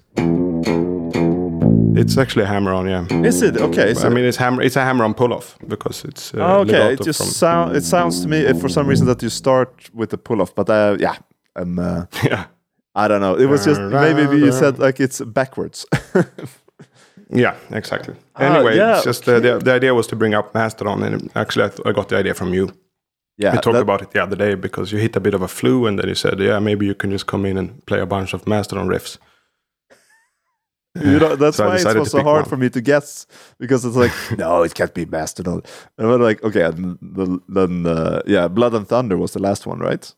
It's 1.95 2.17
actually 2.17 2.45
a 2.45 2.47
hammer 2.47 2.73
on, 2.73 2.89
yeah. 2.89 3.07
Is 3.23 3.43
it? 3.43 3.57
Okay. 3.59 3.93
So 3.95 4.07
I 4.07 4.11
mean, 4.11 4.25
it's 4.25 4.39
hammer. 4.39 4.63
It's 4.63 4.77
a 4.77 4.81
hammer-on 4.81 5.13
pull-off 5.15 5.59
because 5.69 6.05
it's 6.07 6.33
uh, 6.35 6.39
Oh, 6.39 6.61
okay, 6.61 6.95
it 6.95 7.03
just 7.03 7.21
sounds. 7.39 7.77
It 7.77 7.85
sounds 7.85 8.23
to 8.23 8.29
me 8.29 8.51
for 8.55 8.69
some 8.71 8.87
reason 8.87 9.07
that 9.09 9.23
you 9.23 9.29
start 9.29 9.91
with 9.95 10.09
the 10.11 10.17
pull 10.19 10.41
off, 10.41 10.55
but 10.55 10.71
uh, 10.71 10.97
yeah, 10.99 11.17
um, 11.55 11.79
uh, 11.79 12.07
yeah, 12.25 12.47
I 12.95 13.09
don't 13.09 13.21
know. 13.21 13.35
It 13.37 13.45
was 13.47 13.65
just 13.67 13.81
maybe 13.81 14.23
you 14.39 14.53
said 14.61 14.79
like 14.79 15.01
it's 15.01 15.21
backwards. 15.21 15.85
yeah, 17.31 17.57
exactly. 17.71 18.15
Ah, 18.37 18.43
Anyway, 18.45 18.77
yeah, 18.77 18.95
it's 18.97 19.05
just 19.05 19.29
uh, 19.29 19.39
the 19.41 19.59
the 19.59 19.73
idea 19.73 19.95
was 19.95 20.07
to 20.09 20.17
bring 20.17 20.33
up 20.35 20.55
Mastodon, 20.55 21.03
and 21.03 21.31
actually, 21.35 21.67
I, 21.67 21.69
th- 21.69 21.87
I 21.87 21.93
got 21.93 22.09
the 22.09 22.17
idea 22.17 22.33
from 22.35 22.55
you. 22.55 22.71
Yeah, 23.39 23.53
we 23.53 23.59
talked 23.59 23.75
that- 23.75 23.83
about 23.83 24.03
it 24.03 24.11
the 24.11 24.23
other 24.23 24.37
day 24.37 24.55
because 24.55 24.93
you 24.93 24.99
hit 24.99 25.17
a 25.17 25.21
bit 25.21 25.35
of 25.35 25.43
a 25.43 25.49
flu, 25.49 25.87
and 25.87 25.99
then 25.99 26.09
you 26.09 26.15
said, 26.15 26.39
"Yeah, 26.41 26.59
maybe 26.61 26.87
you 26.87 26.95
can 26.95 27.11
just 27.11 27.27
come 27.27 27.45
in 27.47 27.57
and 27.59 27.85
play 27.87 28.01
a 28.01 28.07
bunch 28.07 28.35
of 28.35 28.47
Mastodon 28.47 28.89
riffs." 28.89 29.19
you 30.95 31.19
know, 31.19 31.37
that's 31.43 31.57
So 31.57 31.67
why 31.67 31.77
it 31.77 31.97
was 31.99 32.11
so 32.11 32.23
hard 32.23 32.43
one. 32.43 32.49
for 32.51 32.57
me 32.57 32.69
to 32.71 32.81
guess 32.81 33.27
because 33.59 33.85
it's 33.85 33.97
like 33.97 34.13
no, 34.39 34.63
it 34.63 34.75
can't 34.75 34.93
be 34.95 35.05
Mastodon. 35.07 35.63
And 35.99 36.09
we're 36.09 36.19
like, 36.19 36.43
okay, 36.45 36.71
the, 36.71 37.41
then 37.49 37.87
uh, 37.87 38.21
yeah, 38.27 38.49
Blood 38.49 38.75
and 38.75 38.87
Thunder 38.87 39.17
was 39.17 39.33
the 39.33 39.41
last 39.41 39.67
one, 39.67 39.79
right? 39.79 40.15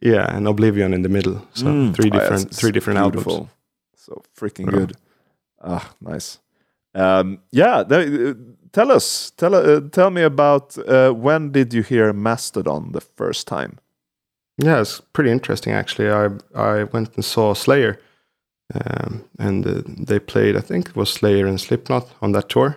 Yeah, 0.00 0.34
and 0.36 0.46
Oblivion 0.48 0.92
in 0.94 1.02
the 1.02 1.08
middle. 1.08 1.46
So 1.54 1.66
Mm. 1.66 1.94
three 1.94 2.10
Oh, 2.10 2.18
different 2.18 2.54
three 2.54 2.72
different 2.72 2.98
albums. 2.98 3.24
beautiful. 3.24 3.50
So 3.96 4.22
freaking 4.38 4.70
good. 4.70 4.96
Ah, 5.62 5.94
nice. 6.00 6.38
Um, 6.94 7.40
yeah, 7.50 7.82
tell 8.74 8.92
us, 8.92 9.30
tell 9.30 9.54
uh, 9.54 9.80
tell 9.90 10.10
me 10.10 10.22
about 10.22 10.76
uh, 10.78 11.12
when 11.12 11.52
did 11.52 11.72
you 11.72 11.82
hear 11.82 12.12
Mastodon 12.12 12.92
the 12.92 13.00
first 13.00 13.46
time? 13.46 13.78
Yeah, 14.58 14.80
it's 14.80 15.00
pretty 15.12 15.30
interesting 15.30 15.72
actually. 15.72 16.10
I 16.10 16.28
I 16.54 16.84
went 16.92 17.14
and 17.14 17.24
saw 17.24 17.54
Slayer, 17.54 17.98
um, 18.74 19.24
and 19.38 19.66
uh, 19.66 19.82
they 20.06 20.18
played. 20.18 20.56
I 20.56 20.60
think 20.60 20.88
it 20.88 20.96
was 20.96 21.10
Slayer 21.10 21.46
and 21.46 21.60
Slipknot 21.60 22.06
on 22.20 22.32
that 22.32 22.48
tour, 22.48 22.76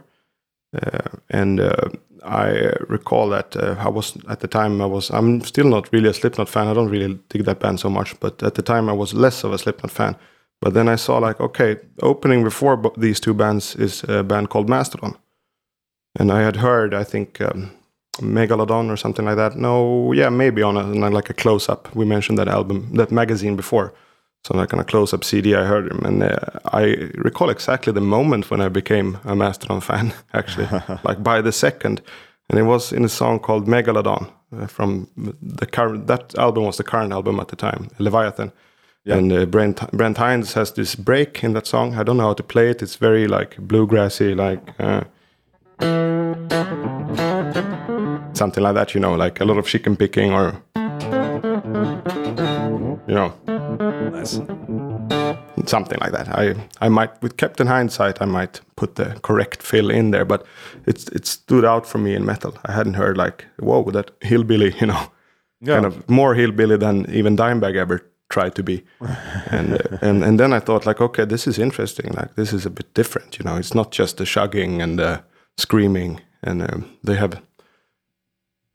uh, 0.82 1.18
and 1.30 1.60
uh, 1.60 1.90
I 2.24 2.74
recall 2.90 3.30
that 3.30 3.56
uh, 3.56 3.76
I 3.80 3.90
was 3.90 4.18
at 4.30 4.40
the 4.40 4.48
time 4.48 4.82
I 4.82 4.86
was. 4.86 5.10
I'm 5.10 5.42
still 5.42 5.70
not 5.70 5.92
really 5.92 6.10
a 6.10 6.14
Slipknot 6.14 6.50
fan. 6.50 6.68
I 6.68 6.74
don't 6.74 6.92
really 6.92 7.20
dig 7.30 7.46
that 7.46 7.60
band 7.60 7.80
so 7.80 7.90
much, 7.90 8.20
but 8.20 8.44
at 8.44 8.54
the 8.54 8.64
time 8.64 8.90
I 8.90 8.94
was 8.94 9.14
less 9.14 9.44
of 9.44 9.54
a 9.54 9.58
Slipknot 9.58 9.92
fan. 9.92 10.16
But 10.62 10.74
then 10.74 10.90
I 10.90 10.98
saw 10.98 11.20
like, 11.20 11.40
okay, 11.40 11.78
opening 12.02 12.44
before 12.44 12.92
these 12.98 13.20
two 13.20 13.34
bands 13.36 13.76
is 13.76 14.04
a 14.10 14.24
band 14.24 14.50
called 14.50 14.68
Mastodon, 14.70 15.16
and 16.18 16.32
I 16.32 16.42
had 16.42 16.58
heard, 16.58 16.94
I 16.94 17.04
think. 17.04 17.42
Um, 17.42 17.72
Megalodon 18.22 18.90
or 18.90 18.98
something 18.98 19.26
like 19.26 19.36
that. 19.36 19.56
No, 19.56 20.12
yeah, 20.14 20.30
maybe 20.30 20.62
on 20.62 20.78
a 20.78 20.84
like 21.10 21.30
a 21.30 21.34
close 21.34 21.70
up. 21.70 21.94
We 21.96 22.06
mentioned 22.06 22.38
that 22.38 22.48
album, 22.48 22.90
that 22.94 23.12
magazine 23.12 23.56
before. 23.56 23.94
So 24.44 24.56
like 24.56 24.74
on 24.74 24.80
a 24.80 24.84
close 24.84 25.14
up 25.14 25.24
CD, 25.24 25.56
I 25.56 25.64
heard 25.64 25.92
him, 25.92 26.06
and 26.06 26.24
uh, 26.24 26.38
I 26.74 27.12
recall 27.16 27.50
exactly 27.50 27.92
the 27.92 28.02
moment 28.02 28.50
when 28.50 28.62
I 28.62 28.70
became 28.70 29.18
a 29.26 29.36
Mastodon 29.36 29.82
fan. 29.82 30.14
Actually, 30.34 30.68
like 31.04 31.22
by 31.22 31.42
the 31.42 31.52
second, 31.52 32.02
and 32.50 32.60
it 32.60 32.64
was 32.64 32.94
in 32.94 33.04
a 33.04 33.10
song 33.10 33.40
called 33.40 33.68
Megalodon 33.68 34.32
uh, 34.56 34.68
from 34.68 35.08
the 35.42 35.66
current. 35.66 36.08
That 36.08 36.36
album 36.38 36.66
was 36.66 36.78
the 36.78 36.84
current 36.84 37.12
album 37.12 37.40
at 37.40 37.50
the 37.50 37.56
time, 37.56 37.90
Leviathan. 38.00 38.52
And 39.06 39.32
uh, 39.32 39.46
Brent 39.46 39.90
Brent 39.92 40.18
Hinds 40.18 40.54
has 40.54 40.74
this 40.74 40.94
break 40.96 41.42
in 41.42 41.54
that 41.54 41.66
song. 41.66 41.96
I 41.96 42.04
don't 42.04 42.18
know 42.18 42.28
how 42.28 42.34
to 42.34 42.44
play 42.44 42.70
it. 42.70 42.82
It's 42.82 42.98
very 42.98 43.26
like 43.28 43.56
bluegrassy, 43.56 44.36
like. 44.36 45.08
Something 48.34 48.64
like 48.64 48.76
that, 48.76 48.94
you 48.94 49.00
know, 49.02 49.16
like 49.16 49.40
a 49.42 49.46
lot 49.46 49.58
of 49.58 49.66
chicken 49.68 49.96
picking 49.96 50.32
or, 50.34 50.62
you 53.08 53.16
know, 53.16 53.34
Nice. 54.12 54.40
something 55.66 55.98
like 56.00 56.12
that. 56.12 56.28
I, 56.30 56.56
I 56.86 56.90
might, 56.90 57.20
with 57.22 57.38
Captain 57.38 57.68
Hindsight, 57.68 58.22
I 58.22 58.26
might 58.26 58.62
put 58.76 58.96
the 58.96 59.20
correct 59.24 59.64
fill 59.64 59.90
in 59.90 60.12
there, 60.12 60.26
but 60.26 60.46
it's 60.86 61.08
it 61.10 61.26
stood 61.26 61.66
out 61.66 61.86
for 61.88 61.98
me 61.98 62.14
in 62.16 62.26
metal. 62.26 62.54
I 62.66 62.72
hadn't 62.74 62.94
heard 62.96 63.18
like, 63.18 63.46
whoa, 63.60 63.92
that 63.92 64.12
hillbilly, 64.22 64.74
you 64.80 64.88
know, 64.88 65.12
Yeah. 65.62 65.74
kind 65.76 65.86
of 65.86 66.08
more 66.10 66.36
hillbilly 66.36 66.78
than 66.78 67.06
even 67.10 67.36
Dimebag 67.36 67.76
ever 67.76 68.02
tried 68.30 68.54
to 68.56 68.64
be. 68.64 68.84
and, 69.52 69.74
uh, 69.74 69.98
and 70.02 70.24
and 70.24 70.40
then 70.40 70.54
I 70.54 70.60
thought 70.60 70.86
like, 70.86 71.02
okay, 71.04 71.26
this 71.26 71.48
is 71.48 71.58
interesting. 71.58 72.14
Like 72.14 72.36
this 72.36 72.54
is 72.54 72.66
a 72.66 72.70
bit 72.70 72.94
different, 72.94 73.38
you 73.40 73.46
know. 73.46 73.58
It's 73.60 73.74
not 73.74 73.92
just 74.00 74.18
the 74.18 74.26
chugging 74.26 74.82
and 74.82 74.98
the 75.00 75.20
screaming, 75.58 76.22
and 76.44 76.62
um, 76.62 76.98
they 77.04 77.16
have 77.16 77.42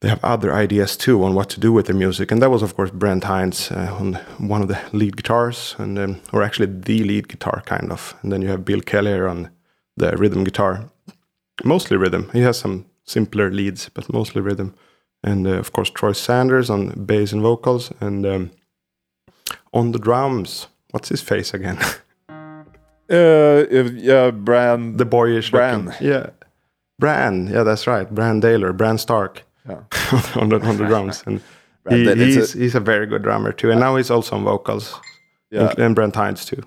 they 0.00 0.08
have 0.08 0.24
other 0.24 0.52
ideas 0.52 0.96
too 0.96 1.22
on 1.24 1.34
what 1.34 1.48
to 1.50 1.60
do 1.60 1.72
with 1.72 1.86
their 1.86 1.94
music. 1.96 2.32
And 2.32 2.42
that 2.42 2.50
was, 2.50 2.62
of 2.62 2.74
course, 2.74 2.90
Brent 2.90 3.24
Hinds 3.24 3.70
uh, 3.70 3.96
on 4.00 4.14
one 4.48 4.60
of 4.62 4.68
the 4.68 4.78
lead 4.92 5.16
guitars, 5.16 5.76
and 5.78 5.98
um, 5.98 6.20
or 6.32 6.42
actually 6.42 6.66
the 6.66 7.04
lead 7.04 7.28
guitar, 7.28 7.62
kind 7.66 7.92
of. 7.92 8.14
And 8.22 8.32
then 8.32 8.42
you 8.42 8.48
have 8.48 8.64
Bill 8.64 8.80
Kelliher 8.80 9.30
on 9.30 9.50
the 9.96 10.16
rhythm 10.16 10.42
guitar, 10.44 10.90
mostly 11.64 11.96
rhythm. 11.96 12.30
He 12.32 12.40
has 12.40 12.58
some 12.58 12.86
simpler 13.04 13.50
leads, 13.50 13.88
but 13.94 14.12
mostly 14.12 14.42
rhythm. 14.42 14.74
And 15.24 15.46
uh, 15.46 15.50
of 15.58 15.70
course, 15.72 15.90
Troy 15.90 16.12
Sanders 16.12 16.68
on 16.70 17.04
bass 17.06 17.32
and 17.32 17.42
vocals, 17.42 17.92
and 18.00 18.26
um, 18.26 18.50
on 19.72 19.92
the 19.92 19.98
drums. 20.00 20.66
What's 20.90 21.08
his 21.10 21.22
face 21.22 21.54
again? 21.54 21.78
Uh, 23.10 23.66
if- 23.70 23.92
yeah, 23.92 24.30
Brand. 24.30 24.96
the 24.96 25.04
boyish 25.04 25.50
Brann. 25.50 25.86
looking- 25.86 26.06
Yeah, 26.08 26.30
Brann. 27.02 27.48
Yeah, 27.48 27.64
that's 27.64 27.86
right. 27.86 28.08
Brann 28.14 28.40
Dailor, 28.40 28.72
Bran 28.76 28.96
Stark. 28.96 29.42
Yeah. 29.68 29.82
on 30.40 30.48
the 30.48 30.60
on 30.60 30.76
the 30.76 30.86
drums, 30.86 31.22
and 31.26 31.40
he, 31.88 32.04
Dailor, 32.04 32.16
it's 32.16 32.34
he's 32.34 32.52
he's 32.52 32.74
a 32.74 32.80
very 32.80 33.06
good 33.06 33.22
drummer 33.22 33.52
too. 33.52 33.70
And 33.70 33.80
now 33.80 33.96
he's 33.96 34.10
also 34.10 34.36
on 34.36 34.44
vocals, 34.44 35.00
yeah, 35.50 35.70
and, 35.70 35.78
and 35.78 35.94
Brent 35.94 36.14
Hinds 36.16 36.44
too. 36.44 36.62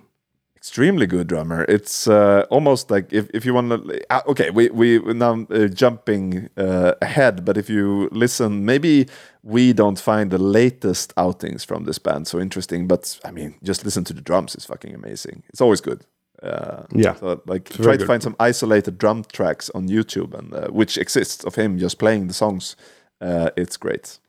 extremely 0.65 1.05
good 1.05 1.27
drummer. 1.27 1.63
It's 1.69 2.07
uh, 2.07 2.45
almost 2.49 2.89
like 2.89 3.13
if, 3.13 3.29
if 3.33 3.45
you 3.45 3.53
want 3.53 3.69
to. 3.69 4.01
Uh, 4.09 4.21
okay, 4.27 4.49
we 4.49 4.69
we 4.69 4.99
we're 4.99 5.13
now 5.13 5.45
uh, 5.51 5.67
jumping 5.67 6.49
uh, 6.57 6.93
ahead, 7.01 7.45
but 7.45 7.57
if 7.57 7.69
you 7.69 8.09
listen, 8.11 8.65
maybe 8.65 9.07
we 9.43 9.73
don't 9.73 9.99
find 9.99 10.31
the 10.31 10.37
latest 10.39 11.13
outings 11.17 11.65
from 11.65 11.85
this 11.85 11.99
band 11.99 12.27
so 12.27 12.39
interesting. 12.39 12.87
But 12.87 13.19
I 13.23 13.31
mean, 13.31 13.55
just 13.63 13.85
listen 13.85 14.03
to 14.05 14.13
the 14.13 14.21
drums; 14.21 14.55
it's 14.55 14.65
fucking 14.65 14.95
amazing. 14.95 15.43
It's 15.49 15.61
always 15.61 15.81
good. 15.81 16.05
Uh, 16.43 16.83
Yeah. 16.93 17.15
so, 17.15 17.41
like 17.45 17.69
very 17.69 17.83
try 17.83 17.97
to 17.97 18.05
find 18.05 18.23
some 18.23 18.35
isolated 18.39 18.97
drum 18.97 19.23
tracks 19.31 19.69
on 19.75 19.87
YouTube, 19.89 20.33
and 20.37 20.53
uh, 20.53 20.67
which 20.67 20.97
exists 20.97 21.43
of 21.45 21.55
him 21.55 21.77
just 21.79 21.97
playing 21.99 22.27
the 22.27 22.33
songs. 22.33 22.75
Uh, 23.21 23.49
it's 23.57 23.77
great. 23.77 24.19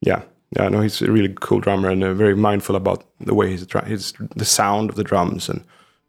Yeah, 0.00 0.22
yeah. 0.56 0.68
No, 0.68 0.80
he's 0.80 1.02
a 1.02 1.10
really 1.10 1.34
cool 1.40 1.60
drummer 1.60 1.90
and 1.90 2.04
uh, 2.04 2.14
very 2.14 2.34
mindful 2.36 2.76
about 2.76 3.04
the 3.20 3.34
way 3.34 3.50
he's 3.50 3.66
his 3.86 4.12
the 4.36 4.44
sound 4.44 4.90
of 4.90 4.96
the 4.96 5.04
drums 5.04 5.48
and 5.48 5.64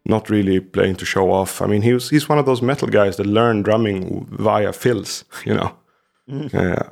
not 0.06 0.30
really 0.30 0.60
playing 0.60 0.96
to 0.98 1.06
show 1.06 1.32
off. 1.32 1.62
I 1.62 1.68
mean, 1.68 1.82
he 1.82 1.94
was 1.94 2.10
he's 2.10 2.30
one 2.30 2.40
of 2.40 2.46
those 2.46 2.62
metal 2.62 2.88
guys 2.88 3.16
that 3.18 3.26
learn 3.26 3.64
drumming 3.64 4.26
via 4.32 4.74
fills. 4.74 5.26
You 5.46 5.56
know, 5.56 5.76
uh, 6.54 6.90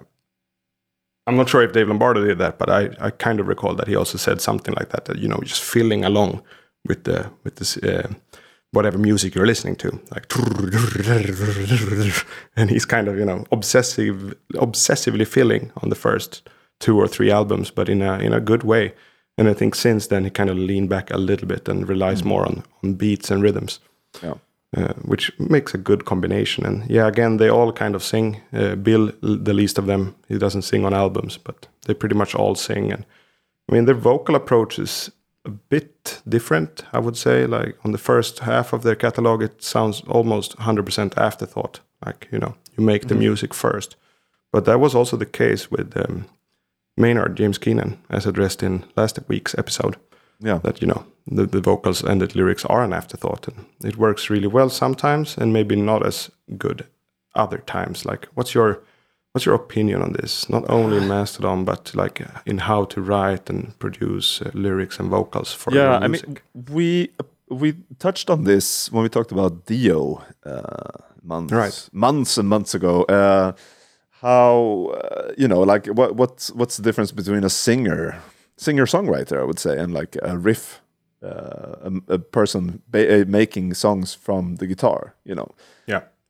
I'm 1.28 1.38
not 1.38 1.50
sure 1.50 1.64
if 1.64 1.72
Dave 1.74 1.88
Lombardo 1.88 2.24
did 2.26 2.38
that, 2.40 2.58
but 2.58 2.70
I, 2.70 2.90
I 3.08 3.10
kind 3.12 3.40
of 3.40 3.48
recall 3.48 3.76
that 3.76 3.88
he 3.88 3.96
also 3.96 4.18
said 4.18 4.42
something 4.42 4.74
like 4.76 4.90
that. 4.90 5.06
That 5.06 5.18
you 5.18 5.28
know, 5.28 5.40
just 5.44 5.64
filling 5.64 6.06
along 6.06 6.42
with 6.88 7.04
the 7.04 7.30
with 7.44 7.56
this. 7.56 7.78
Uh, 7.78 8.08
Whatever 8.72 8.98
music 8.98 9.36
you're 9.36 9.46
listening 9.48 9.78
to, 9.78 9.90
like, 10.14 10.28
and 12.58 12.70
he's 12.70 12.86
kind 12.86 13.08
of 13.08 13.18
you 13.18 13.26
know 13.26 13.44
obsessive, 13.52 14.34
obsessively 14.54 15.26
filling 15.26 15.72
on 15.82 15.90
the 15.90 15.96
first 15.96 16.50
two 16.80 16.98
or 17.00 17.08
three 17.08 17.32
albums, 17.32 17.72
but 17.72 17.90
in 17.90 18.02
a 18.02 18.20
in 18.20 18.34
a 18.34 18.40
good 18.40 18.64
way. 18.64 18.94
And 19.38 19.48
I 19.50 19.54
think 19.54 19.76
since 19.76 20.08
then 20.08 20.24
he 20.24 20.30
kind 20.30 20.50
of 20.50 20.58
leaned 20.58 20.90
back 20.90 21.12
a 21.12 21.18
little 21.18 21.48
bit 21.48 21.70
and 21.70 21.88
relies 21.90 22.24
more 22.24 22.46
on 22.46 22.64
on 22.84 22.94
beats 22.96 23.32
and 23.32 23.44
rhythms, 23.44 23.80
Yeah. 24.24 24.36
uh, 24.78 24.94
which 25.08 25.32
makes 25.40 25.74
a 25.74 25.78
good 25.78 26.04
combination. 26.06 26.66
And 26.66 26.90
yeah, 26.90 27.08
again 27.08 27.38
they 27.38 27.50
all 27.50 27.72
kind 27.74 27.96
of 27.96 28.04
sing. 28.04 28.42
Uh, 28.54 28.76
Bill, 28.76 29.12
the 29.22 29.54
least 29.54 29.78
of 29.78 29.86
them, 29.86 30.16
he 30.28 30.38
doesn't 30.38 30.64
sing 30.64 30.86
on 30.86 30.94
albums, 30.94 31.38
but 31.38 31.68
they 31.86 31.94
pretty 31.94 32.16
much 32.16 32.36
all 32.36 32.56
sing. 32.56 32.92
And 32.94 33.06
I 33.70 33.76
mean 33.76 33.86
their 33.86 34.02
vocal 34.02 34.36
approach 34.36 34.80
is 34.80 35.12
a 35.46 35.50
bit 35.50 36.22
different, 36.28 36.84
I 36.94 37.00
would 37.00 37.18
say. 37.18 37.46
Like 37.46 37.78
on 37.86 37.92
the 37.92 37.98
first 37.98 38.40
half 38.40 38.74
of 38.74 38.84
their 38.84 38.96
catalog, 38.96 39.42
it 39.42 39.64
sounds 39.64 40.02
almost 40.08 40.58
100% 40.58 41.18
afterthought. 41.18 41.80
Like 42.06 42.28
you 42.32 42.40
know, 42.40 42.56
you 42.78 42.84
make 42.84 43.08
the 43.08 43.16
music 43.16 43.54
first. 43.54 43.96
But 44.52 44.66
that 44.66 44.80
was 44.80 44.96
also 44.96 45.18
the 45.18 45.26
case 45.26 45.70
with 45.70 45.96
um, 45.98 46.26
Maynard 46.98 47.36
James 47.36 47.58
Keenan, 47.58 47.98
as 48.10 48.26
addressed 48.26 48.64
in 48.64 48.86
last 48.96 49.20
week's 49.28 49.56
episode. 49.58 49.98
Yeah. 50.40 50.60
That 50.64 50.82
you 50.82 50.88
know 50.88 51.06
the, 51.28 51.46
the 51.46 51.62
vocals 51.62 52.04
and 52.04 52.22
the 52.22 52.28
lyrics 52.38 52.66
are 52.66 52.84
an 52.84 52.94
afterthought, 52.94 53.48
and 53.48 53.66
it 53.84 53.98
works 53.98 54.30
really 54.30 54.48
well 54.48 54.70
sometimes, 54.70 55.38
and 55.38 55.54
maybe 55.54 55.76
not 55.76 56.06
as 56.06 56.30
good 56.58 56.86
other 57.34 57.58
times. 57.60 58.06
Like, 58.06 58.28
what's 58.34 58.54
your 58.54 58.82
what's 59.36 59.46
your 59.46 59.56
opinion 59.56 60.02
on 60.02 60.14
this? 60.14 60.50
Not 60.50 60.64
only 60.70 60.98
in 60.98 61.08
Mastodon, 61.16 61.66
but 61.66 61.94
like 61.96 62.22
in 62.46 62.58
how 62.60 62.86
to 62.86 63.02
write 63.02 63.50
and 63.50 63.78
produce 63.80 64.42
uh, 64.42 64.50
lyrics 64.54 65.00
and 65.00 65.10
vocals 65.10 65.54
for 65.54 65.72
music. 65.72 65.84
yeah 65.90 66.06
i 66.06 66.08
mean 66.08 66.38
we 66.74 67.10
we 67.50 67.74
touched 68.00 68.30
on 68.30 68.44
this 68.46 68.92
when 68.92 69.04
we 69.04 69.10
talked 69.10 69.32
about 69.32 69.66
dio 69.66 70.22
uh 70.46 70.92
months 71.24 71.54
Right. 71.54 71.90
months 71.92 72.38
and 72.38 72.48
months 72.50 72.74
ago 72.76 73.04
uh 73.04 73.52
how 74.22 74.92
uh, 75.04 75.32
you 75.38 75.48
know 75.48 75.62
like 75.62 75.88
what 75.88 76.16
what's 76.16 76.52
what's 76.52 76.78
the 76.78 76.84
difference 76.84 77.12
between 77.14 77.44
a 77.44 77.50
singer 77.50 78.16
singer 78.58 78.86
songwriter 78.88 79.38
i 79.40 79.44
would 79.44 79.60
say 79.60 79.78
and 79.78 79.94
like 79.94 80.18
a 80.24 80.38
riff 80.38 80.82
uh, 81.24 81.90
a, 81.90 82.14
a 82.14 82.20
person 82.20 82.82
making 83.28 83.74
songs 83.74 84.16
from 84.16 84.56
the 84.60 84.68
guitar 84.68 85.14
you 85.24 85.36
know 85.36 85.50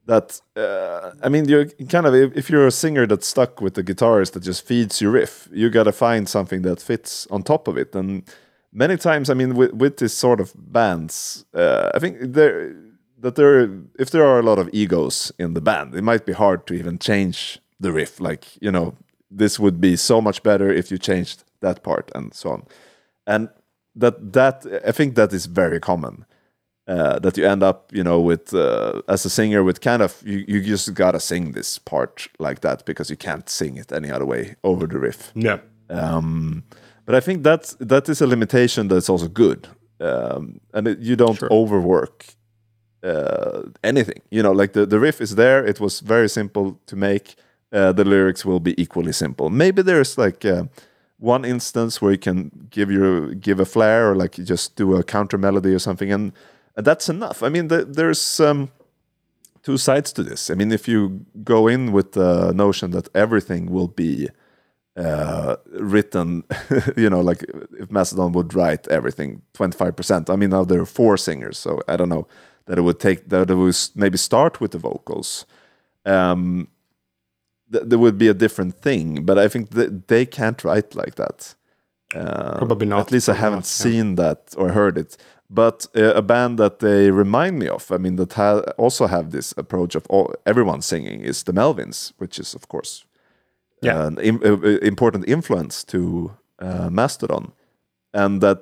that 0.06 0.42
uh, 0.56 1.12
I 1.24 1.30
mean, 1.30 1.46
you're 1.46 1.66
kind 1.90 2.06
of 2.06 2.14
if, 2.14 2.50
you're 2.50 2.68
a 2.68 2.72
singer 2.72 3.08
that's 3.08 3.28
stuck 3.28 3.62
with 3.62 3.74
the 3.74 3.84
guitarist 3.84 4.34
that 4.34 4.44
just 4.44 4.66
feeds 4.66 5.02
you 5.02 5.10
riff, 5.10 5.48
you 5.52 5.70
got 5.70 5.84
to 5.84 5.92
find 5.92 6.30
something 6.30 6.62
that 6.62 6.82
fits 6.82 7.28
on 7.32 7.44
top 7.44 7.68
of 7.68 7.78
it. 7.78 7.96
And 7.96 8.24
many 8.72 8.98
times, 8.98 9.30
I 9.30 9.34
mean, 9.34 9.56
with, 9.56 9.74
with 9.74 9.98
this 9.98 10.14
sort 10.14 10.40
of 10.40 10.54
bands, 10.56 11.46
uh, 11.54 11.92
I 11.94 12.00
think 12.00 12.18
there 12.20 12.76
that 13.20 13.36
there 13.36 13.70
if 13.98 14.12
there 14.12 14.26
are 14.26 14.40
a 14.40 14.44
lot 14.44 14.60
of 14.60 14.70
egos 14.72 15.32
in 15.40 15.54
the 15.54 15.62
band, 15.62 15.96
it 15.96 16.04
might 16.04 16.26
be 16.26 16.34
hard 16.34 16.68
to 16.68 16.74
even 16.74 17.00
change 17.00 17.60
the 17.80 17.92
riff. 17.92 18.20
Like 18.20 18.46
you 18.62 18.72
know, 18.72 18.96
this 19.32 19.60
would 19.60 19.82
be 19.82 19.96
so 19.96 20.22
much 20.22 20.44
better 20.44 20.72
if 20.72 20.92
you 20.92 20.98
changed 20.98 21.44
that 21.62 21.84
part 21.84 22.12
and 22.14 22.34
so 22.34 22.52
on. 22.52 22.66
And 23.26 23.50
that 23.96 24.34
that 24.34 24.66
I 24.86 24.92
think 24.92 25.16
that 25.16 25.34
is 25.34 25.48
very 25.48 25.80
common 25.80 26.26
uh, 26.88 27.20
that 27.20 27.38
you 27.38 27.46
end 27.48 27.64
up, 27.64 27.92
you 27.92 28.04
know, 28.04 28.20
with 28.20 28.54
uh, 28.54 29.02
as 29.08 29.26
a 29.26 29.30
singer 29.30 29.64
with 29.64 29.80
kind 29.82 30.02
of 30.02 30.22
you, 30.26 30.46
you 30.48 30.62
just 30.62 30.94
gotta 30.94 31.20
sing 31.20 31.54
this 31.54 31.80
part 31.80 32.28
like 32.40 32.62
that 32.62 32.86
because 32.86 33.10
you 33.10 33.18
can't 33.18 33.50
sing 33.50 33.78
it 33.78 33.92
any 33.92 34.12
other 34.12 34.26
way 34.26 34.56
over 34.64 34.88
the 34.88 35.00
riff. 35.00 35.32
yeah, 35.36 35.58
Um, 35.90 36.64
but 37.06 37.16
I 37.16 37.20
think 37.22 37.44
that's 37.44 37.76
that 37.80 38.10
is 38.10 38.22
a 38.22 38.28
limitation 38.28 38.88
that's 38.88 39.10
also 39.10 39.28
good, 39.28 39.68
um, 40.00 40.60
and 40.74 40.88
it, 40.88 41.00
you 41.00 41.16
don't 41.16 41.38
Sure. 41.38 41.50
overwork 41.52 42.26
uh, 43.04 43.64
anything. 43.84 44.22
You 44.32 44.44
know, 44.44 44.52
like 44.52 44.74
the 44.74 44.86
the 44.86 45.00
riff 45.00 45.22
is 45.22 45.36
there; 45.36 45.66
it 45.66 45.80
was 45.80 46.00
very 46.02 46.30
simple 46.30 46.80
to 46.88 46.96
make. 46.96 47.36
Uh, 47.72 47.92
the 47.92 48.04
lyrics 48.06 48.46
will 48.46 48.60
be 48.60 48.74
equally 48.82 49.12
simple. 49.14 49.50
Maybe 49.50 49.82
there's 49.82 50.18
like. 50.18 50.46
Uh, 50.46 50.66
one 51.18 51.46
instance 51.46 52.02
where 52.02 52.12
you 52.12 52.18
can 52.18 52.52
give 52.70 52.92
your 52.92 53.34
give 53.36 53.62
a 53.62 53.66
flair 53.66 54.12
or 54.12 54.16
like 54.16 54.38
you 54.38 54.44
just 54.44 54.76
do 54.76 54.96
a 54.98 55.02
counter 55.04 55.38
melody 55.38 55.74
or 55.74 55.80
something 55.80 56.12
and 56.12 56.34
that's 56.76 57.10
enough. 57.10 57.44
I 57.44 57.50
mean 57.50 57.68
the, 57.68 57.86
there's 57.86 58.40
um, 58.40 58.72
two 59.64 59.78
sides 59.78 60.12
to 60.14 60.24
this. 60.24 60.50
I 60.50 60.56
mean 60.56 60.72
if 60.72 60.88
you 60.88 61.26
go 61.44 61.68
in 61.68 61.92
with 61.92 62.14
the 62.14 62.54
notion 62.54 62.92
that 62.92 63.08
everything 63.16 63.72
will 63.72 63.88
be 63.88 64.30
uh, 64.98 65.58
written 65.72 66.44
you 66.98 67.10
know 67.10 67.20
like 67.20 67.44
if 67.80 67.92
mastodon 67.92 68.32
would 68.32 68.54
write 68.54 68.88
everything 68.88 69.42
25% 69.54 70.30
i 70.30 70.36
mean 70.36 70.52
now 70.52 70.64
there 70.64 70.82
are 70.82 70.86
four 70.86 71.18
singers 71.18 71.58
so 71.58 71.82
i 71.88 71.98
don't 71.98 72.10
know 72.10 72.26
that 72.66 72.78
it 72.78 72.82
would 72.82 73.00
take 73.00 73.28
that 73.30 73.50
it 73.50 73.56
would 73.56 73.76
maybe 73.94 74.18
start 74.18 74.60
with 74.60 74.72
the 74.72 74.78
vocals. 74.80 75.46
Um, 76.06 76.70
th- 77.72 77.84
there 77.86 78.00
would 78.00 78.18
be 78.18 78.28
a 78.28 78.34
different 78.34 78.76
thing 78.76 79.26
but 79.26 79.38
i 79.38 79.48
think 79.48 79.72
they 80.08 80.26
can't 80.26 80.64
write 80.64 80.96
like 80.96 81.16
that. 81.16 81.56
Uh, 82.14 82.58
Probably 82.60 82.88
not, 82.88 83.08
at 83.08 83.12
least 83.12 83.28
i 83.28 83.34
haven't 83.34 83.66
not, 83.66 83.76
yeah. 83.78 83.84
seen 83.84 84.16
that 84.16 84.54
or 84.58 84.72
heard 84.72 84.98
it 84.98 85.18
but 85.50 85.88
uh, 85.96 86.14
a 86.16 86.22
band 86.22 86.58
that 86.58 86.80
they 86.80 87.12
remind 87.12 87.58
me 87.60 87.68
of 87.70 87.92
i 87.92 87.98
mean 87.98 88.16
that 88.16 88.34
ha- 88.34 88.62
also 88.78 89.08
have 89.08 89.30
this 89.32 89.54
approach 89.58 89.96
of 89.96 90.04
all, 90.10 90.34
everyone 90.46 90.82
singing 90.82 91.22
is 91.22 91.44
the 91.44 91.54
melvins 91.54 92.14
which 92.18 92.40
is 92.40 92.56
of 92.56 92.68
course 92.68 93.06
Yeah. 93.82 94.08
an 94.08 94.18
im- 94.20 94.42
uh, 94.44 94.54
uh, 94.64 94.80
important 94.82 95.28
influence 95.28 95.84
to 95.86 96.32
uh, 96.62 96.90
mastodon 96.90 97.52
and 98.14 98.42
that 98.42 98.58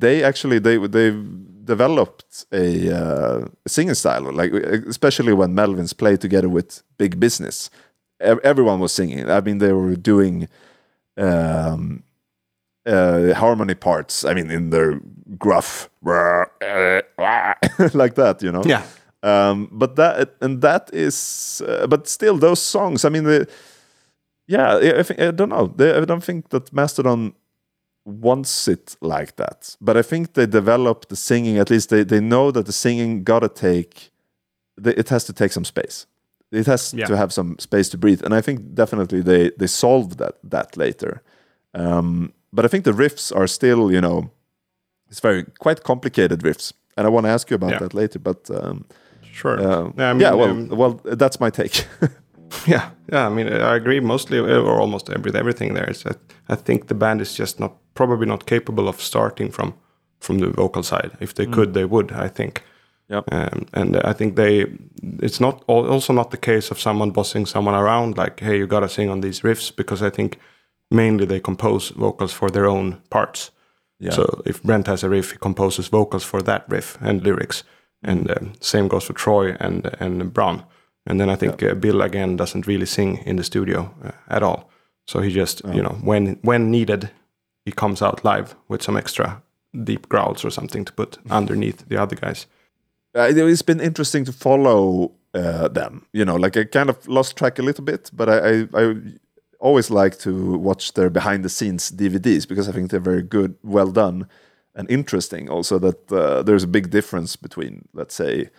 they 0.00 0.22
actually 0.24 0.60
they 0.60 0.78
they've 0.88 1.22
developed 1.64 2.46
a 2.52 2.66
uh, 3.00 3.44
singing 3.66 3.94
style 3.94 4.32
like 4.32 4.52
especially 4.88 5.32
when 5.32 5.54
melvins 5.54 5.92
played 5.96 6.20
together 6.20 6.48
with 6.48 6.82
big 6.98 7.18
business 7.20 7.70
Ev- 8.20 8.40
everyone 8.44 8.80
was 8.80 8.92
singing 8.92 9.28
i 9.30 9.40
mean 9.40 9.58
they 9.58 9.72
were 9.72 9.96
doing 9.96 10.48
um, 11.16 12.02
uh, 12.86 13.32
harmony 13.34 13.74
parts 13.74 14.24
i 14.24 14.34
mean 14.34 14.50
in 14.50 14.70
their 14.70 15.00
gruff 15.38 15.88
like 17.94 18.14
that 18.14 18.42
you 18.42 18.50
know? 18.52 18.62
Yeah, 18.66 18.82
um, 19.22 19.68
but 19.72 19.96
that 19.96 20.34
and 20.40 20.60
that 20.62 20.90
is 20.92 21.62
uh, 21.66 21.86
but 21.86 22.08
still 22.08 22.36
those 22.38 22.60
songs 22.62 23.04
i 23.04 23.08
mean 23.08 23.24
the, 23.24 23.46
yeah 24.46 24.76
I, 25.00 25.02
think, 25.02 25.20
I 25.20 25.30
don't 25.30 25.48
know. 25.50 25.66
They, 25.76 25.92
i 25.96 26.04
don't 26.04 26.24
think 26.24 26.48
that 26.50 26.72
mastodon 26.72 27.32
wants 28.04 28.66
it 28.68 28.96
like 29.00 29.36
that. 29.36 29.76
But 29.80 29.96
i 29.96 30.02
think 30.02 30.32
they 30.34 30.46
develop 30.46 31.06
the 31.08 31.16
singing 31.16 31.58
at 31.58 31.70
least 31.70 31.88
they, 31.90 32.04
they 32.04 32.20
know 32.20 32.50
that 32.50 32.66
the 32.66 32.72
singing 32.72 33.22
gotta 33.24 33.48
take 33.48 34.10
they, 34.76 34.94
it 34.94 35.08
has 35.10 35.24
to 35.24 35.32
take 35.32 35.52
some 35.52 35.64
space. 35.64 36.06
It 36.50 36.66
has 36.66 36.92
Yeah. 36.92 37.06
to 37.06 37.16
have 37.16 37.32
some 37.32 37.56
space 37.58 37.88
to 37.90 37.98
breathe. 37.98 38.22
And 38.24 38.34
i 38.34 38.40
think 38.42 38.74
definitely 38.74 39.22
they 39.22 39.50
they 39.58 39.68
solved 39.68 40.18
that 40.18 40.34
that 40.50 40.76
later. 40.76 41.22
Um, 41.74 42.32
but 42.52 42.64
i 42.64 42.68
think 42.68 42.84
the 42.84 42.92
riffs 43.04 43.32
are 43.36 43.46
still 43.46 43.90
you 43.92 44.00
know 44.00 44.30
it's 45.10 45.20
very 45.20 45.44
quite 45.58 45.82
complicated 45.82 46.40
riffs 46.42 46.72
and 46.96 47.06
i 47.06 47.10
want 47.10 47.24
to 47.26 47.30
ask 47.30 47.50
you 47.50 47.54
about 47.56 47.70
Yeah. 47.72 47.78
that 47.80 47.94
later 47.94 48.18
but 48.18 48.50
um, 48.50 48.84
sure. 49.32 49.58
um, 49.60 49.94
yeah, 49.98 50.10
I 50.10 50.12
mean, 50.12 50.20
yeah 50.20 50.34
well 50.34 50.50
um, 50.50 50.68
well 50.68 51.00
that's 51.04 51.38
my 51.40 51.50
take 51.50 51.86
Yeah, 52.66 52.90
yeah. 53.12 53.26
I 53.26 53.30
mean, 53.30 53.48
I 53.48 53.74
agree 53.76 54.00
mostly 54.00 54.38
uh, 54.38 54.60
or 54.60 54.80
almost 54.80 55.08
every 55.10 55.32
everything 55.34 55.74
there. 55.74 55.90
I 56.50 56.54
think 56.56 56.86
the 56.86 56.94
band 56.94 57.20
is 57.20 57.38
just 57.38 57.58
not 57.58 57.72
probably 57.94 58.26
not 58.26 58.44
capable 58.46 58.88
of 58.88 59.00
starting 59.00 59.50
from 59.52 59.72
from 60.20 60.38
the 60.38 60.50
vocal 60.50 60.82
side. 60.82 61.10
If 61.20 61.32
they 61.34 61.46
could, 61.46 61.72
they 61.72 61.84
would. 61.84 62.12
I 62.12 62.28
think. 62.28 62.62
Yep. 63.08 63.24
Um, 63.32 63.66
and 63.72 63.96
I 63.96 64.12
think 64.12 64.36
they. 64.36 64.66
It's 65.22 65.40
not 65.40 65.64
also 65.66 66.12
not 66.12 66.30
the 66.30 66.36
case 66.36 66.70
of 66.70 66.78
someone 66.78 67.10
bossing 67.12 67.46
someone 67.46 67.74
around 67.74 68.16
like, 68.18 68.40
hey, 68.40 68.58
you 68.58 68.66
gotta 68.66 68.88
sing 68.88 69.10
on 69.10 69.20
these 69.22 69.40
riffs 69.42 69.72
because 69.76 70.02
I 70.06 70.10
think 70.10 70.38
mainly 70.92 71.26
they 71.26 71.40
compose 71.40 71.88
vocals 71.90 72.32
for 72.32 72.50
their 72.50 72.66
own 72.66 73.00
parts. 73.10 73.50
Yeah. 73.98 74.10
So 74.12 74.42
if 74.44 74.62
Brent 74.62 74.86
has 74.86 75.04
a 75.04 75.08
riff, 75.08 75.32
he 75.32 75.38
composes 75.38 75.88
vocals 75.88 76.24
for 76.24 76.42
that 76.42 76.64
riff 76.68 76.98
and 77.00 77.22
lyrics, 77.22 77.64
and 78.02 78.30
um, 78.30 78.52
same 78.60 78.88
goes 78.88 79.04
for 79.04 79.14
Troy 79.14 79.56
and 79.60 79.86
and 80.00 80.32
Brann. 80.32 80.64
And 81.06 81.20
then 81.20 81.30
I 81.30 81.36
think 81.36 81.62
uh, 81.62 81.74
Bill 81.74 82.02
again 82.02 82.36
doesn't 82.36 82.66
really 82.66 82.86
sing 82.86 83.18
in 83.26 83.36
the 83.36 83.44
studio 83.44 83.94
uh, 84.04 84.12
at 84.28 84.42
all. 84.42 84.70
So 85.06 85.20
he 85.20 85.30
just 85.30 85.62
you 85.74 85.82
know 85.82 85.96
when 86.04 86.38
when 86.42 86.70
needed, 86.70 87.10
he 87.64 87.72
comes 87.72 88.02
out 88.02 88.24
live 88.24 88.54
with 88.68 88.82
some 88.82 88.98
extra 88.98 89.42
deep 89.84 90.08
growls 90.08 90.44
or 90.44 90.50
something 90.50 90.84
to 90.84 90.92
put 90.92 91.18
underneath 91.30 91.88
the 91.88 91.96
other 92.02 92.16
guys. 92.16 92.46
Uh, 93.14 93.28
it's 93.30 93.62
been 93.62 93.80
interesting 93.80 94.24
to 94.24 94.32
follow 94.32 95.12
uh, 95.34 95.68
them. 95.68 96.06
You 96.12 96.24
know, 96.24 96.36
like 96.36 96.56
I 96.56 96.64
kind 96.64 96.90
of 96.90 97.06
lost 97.08 97.36
track 97.36 97.58
a 97.58 97.62
little 97.62 97.84
bit, 97.84 98.10
but 98.12 98.28
I, 98.28 98.38
I, 98.38 98.68
I 98.74 98.94
always 99.62 99.90
like 99.90 100.18
to 100.18 100.58
watch 100.58 100.92
their 100.94 101.10
behind 101.10 101.44
the 101.44 101.48
scenes 101.48 101.90
DVDs 101.92 102.46
because 102.48 102.68
I 102.68 102.72
think 102.72 102.90
they're 102.90 103.10
very 103.12 103.22
good, 103.22 103.54
well 103.62 103.90
done, 103.92 104.26
and 104.74 104.90
interesting. 104.90 105.48
Also, 105.50 105.78
that 105.78 106.12
uh, 106.12 106.42
there's 106.42 106.64
a 106.64 106.68
big 106.78 106.90
difference 106.90 107.36
between, 107.36 107.88
let's 107.94 108.14
say, 108.14 108.50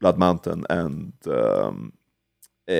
Blood 0.00 0.18
Mountain 0.18 0.64
and 0.70 1.12
um, 1.26 1.92
uh, 2.66 2.72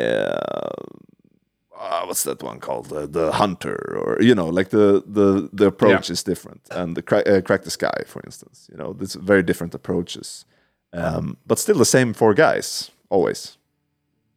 uh, 1.78 2.04
what's 2.06 2.22
that 2.24 2.42
one 2.42 2.58
called? 2.60 2.86
The 3.12 3.32
Hunter, 3.32 3.76
or 3.98 4.22
you 4.22 4.34
know, 4.34 4.48
like 4.58 4.70
the 4.70 5.02
the 5.06 5.48
the 5.52 5.66
approach 5.66 6.08
Yeah. 6.08 6.12
is 6.14 6.22
different. 6.24 6.60
And 6.70 6.96
the 6.96 7.02
cra- 7.02 7.26
uh, 7.26 7.40
Crack 7.40 7.62
the 7.62 7.70
Skye, 7.70 8.04
for 8.06 8.20
instance, 8.24 8.68
you 8.72 8.76
know, 8.78 8.92
there's 8.92 9.14
very 9.14 9.42
different 9.42 9.74
approaches, 9.74 10.44
um, 10.92 11.36
but 11.46 11.58
still 11.58 11.78
the 11.78 11.84
same 11.84 12.14
four 12.14 12.34
guys 12.34 12.90
always. 13.10 13.58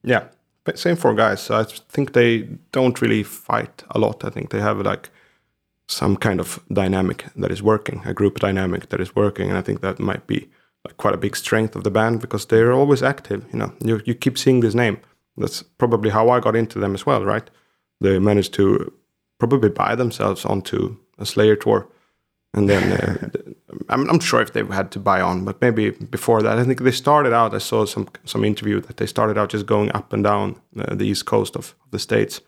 Yeah, 0.03 0.23
same 0.75 0.95
for 0.95 1.13
guys. 1.13 1.49
I 1.49 1.63
think 1.63 2.13
they 2.13 2.47
don't 2.71 3.01
really 3.01 3.23
fight 3.23 3.83
a 3.89 3.99
lot. 3.99 4.23
I 4.23 4.29
think 4.29 4.49
they 4.49 4.61
have 4.61 4.79
like 4.79 5.09
some 5.87 6.15
kind 6.15 6.39
of 6.39 6.59
dynamic 6.71 7.25
that 7.35 7.51
is 7.51 7.61
working, 7.61 8.01
a 8.05 8.13
group 8.13 8.39
dynamic 8.39 8.89
that 8.89 9.01
is 9.01 9.15
working, 9.15 9.49
and 9.49 9.57
I 9.57 9.61
think 9.61 9.81
that 9.81 9.99
might 9.99 10.27
be 10.27 10.49
like 10.85 10.97
quite 10.97 11.13
a 11.13 11.17
big 11.17 11.35
strength 11.35 11.75
of 11.75 11.83
the 11.83 11.91
band 11.91 12.21
because 12.21 12.45
they're 12.45 12.73
always 12.73 13.03
active. 13.03 13.45
You 13.53 13.59
know, 13.59 13.73
you 13.83 14.01
you 14.05 14.15
keep 14.15 14.37
seeing 14.37 14.61
this 14.61 14.75
name. 14.75 14.97
That's 15.37 15.63
probably 15.63 16.09
how 16.09 16.29
I 16.29 16.39
got 16.39 16.55
into 16.55 16.79
them 16.79 16.93
as 16.93 17.05
well, 17.05 17.25
right? 17.25 17.49
They 17.99 18.19
managed 18.19 18.53
to 18.53 18.91
probably 19.39 19.69
buy 19.69 19.95
themselves 19.95 20.45
onto 20.45 20.97
a 21.17 21.25
Slayer 21.25 21.55
tour, 21.55 21.87
and 22.53 22.69
then 22.69 22.83
uh, 22.93 23.29
I'm 23.89 24.05
not 24.05 24.23
sure 24.23 24.41
if 24.41 24.51
they 24.53 24.63
had 24.65 24.91
to 24.91 24.99
buy 24.99 25.21
on, 25.21 25.45
but 25.45 25.61
maybe 25.61 25.91
before 25.91 26.41
that, 26.43 26.57
I 26.59 26.63
think 26.63 26.79
they 26.81 26.91
started 26.91 27.33
out. 27.33 27.53
I 27.55 27.59
saw 27.59 27.85
some 27.85 28.07
some 28.25 28.43
interview 28.47 28.81
that 28.81 28.97
they 28.97 29.07
started 29.07 29.37
out 29.37 29.49
just 29.53 29.65
going 29.65 29.91
up 29.95 30.13
and 30.13 30.23
down 30.23 30.55
uh, 30.77 30.95
the 30.95 31.05
east 31.05 31.25
coast 31.25 31.55
of 31.55 31.75
the 31.91 31.99
states, 31.99 32.41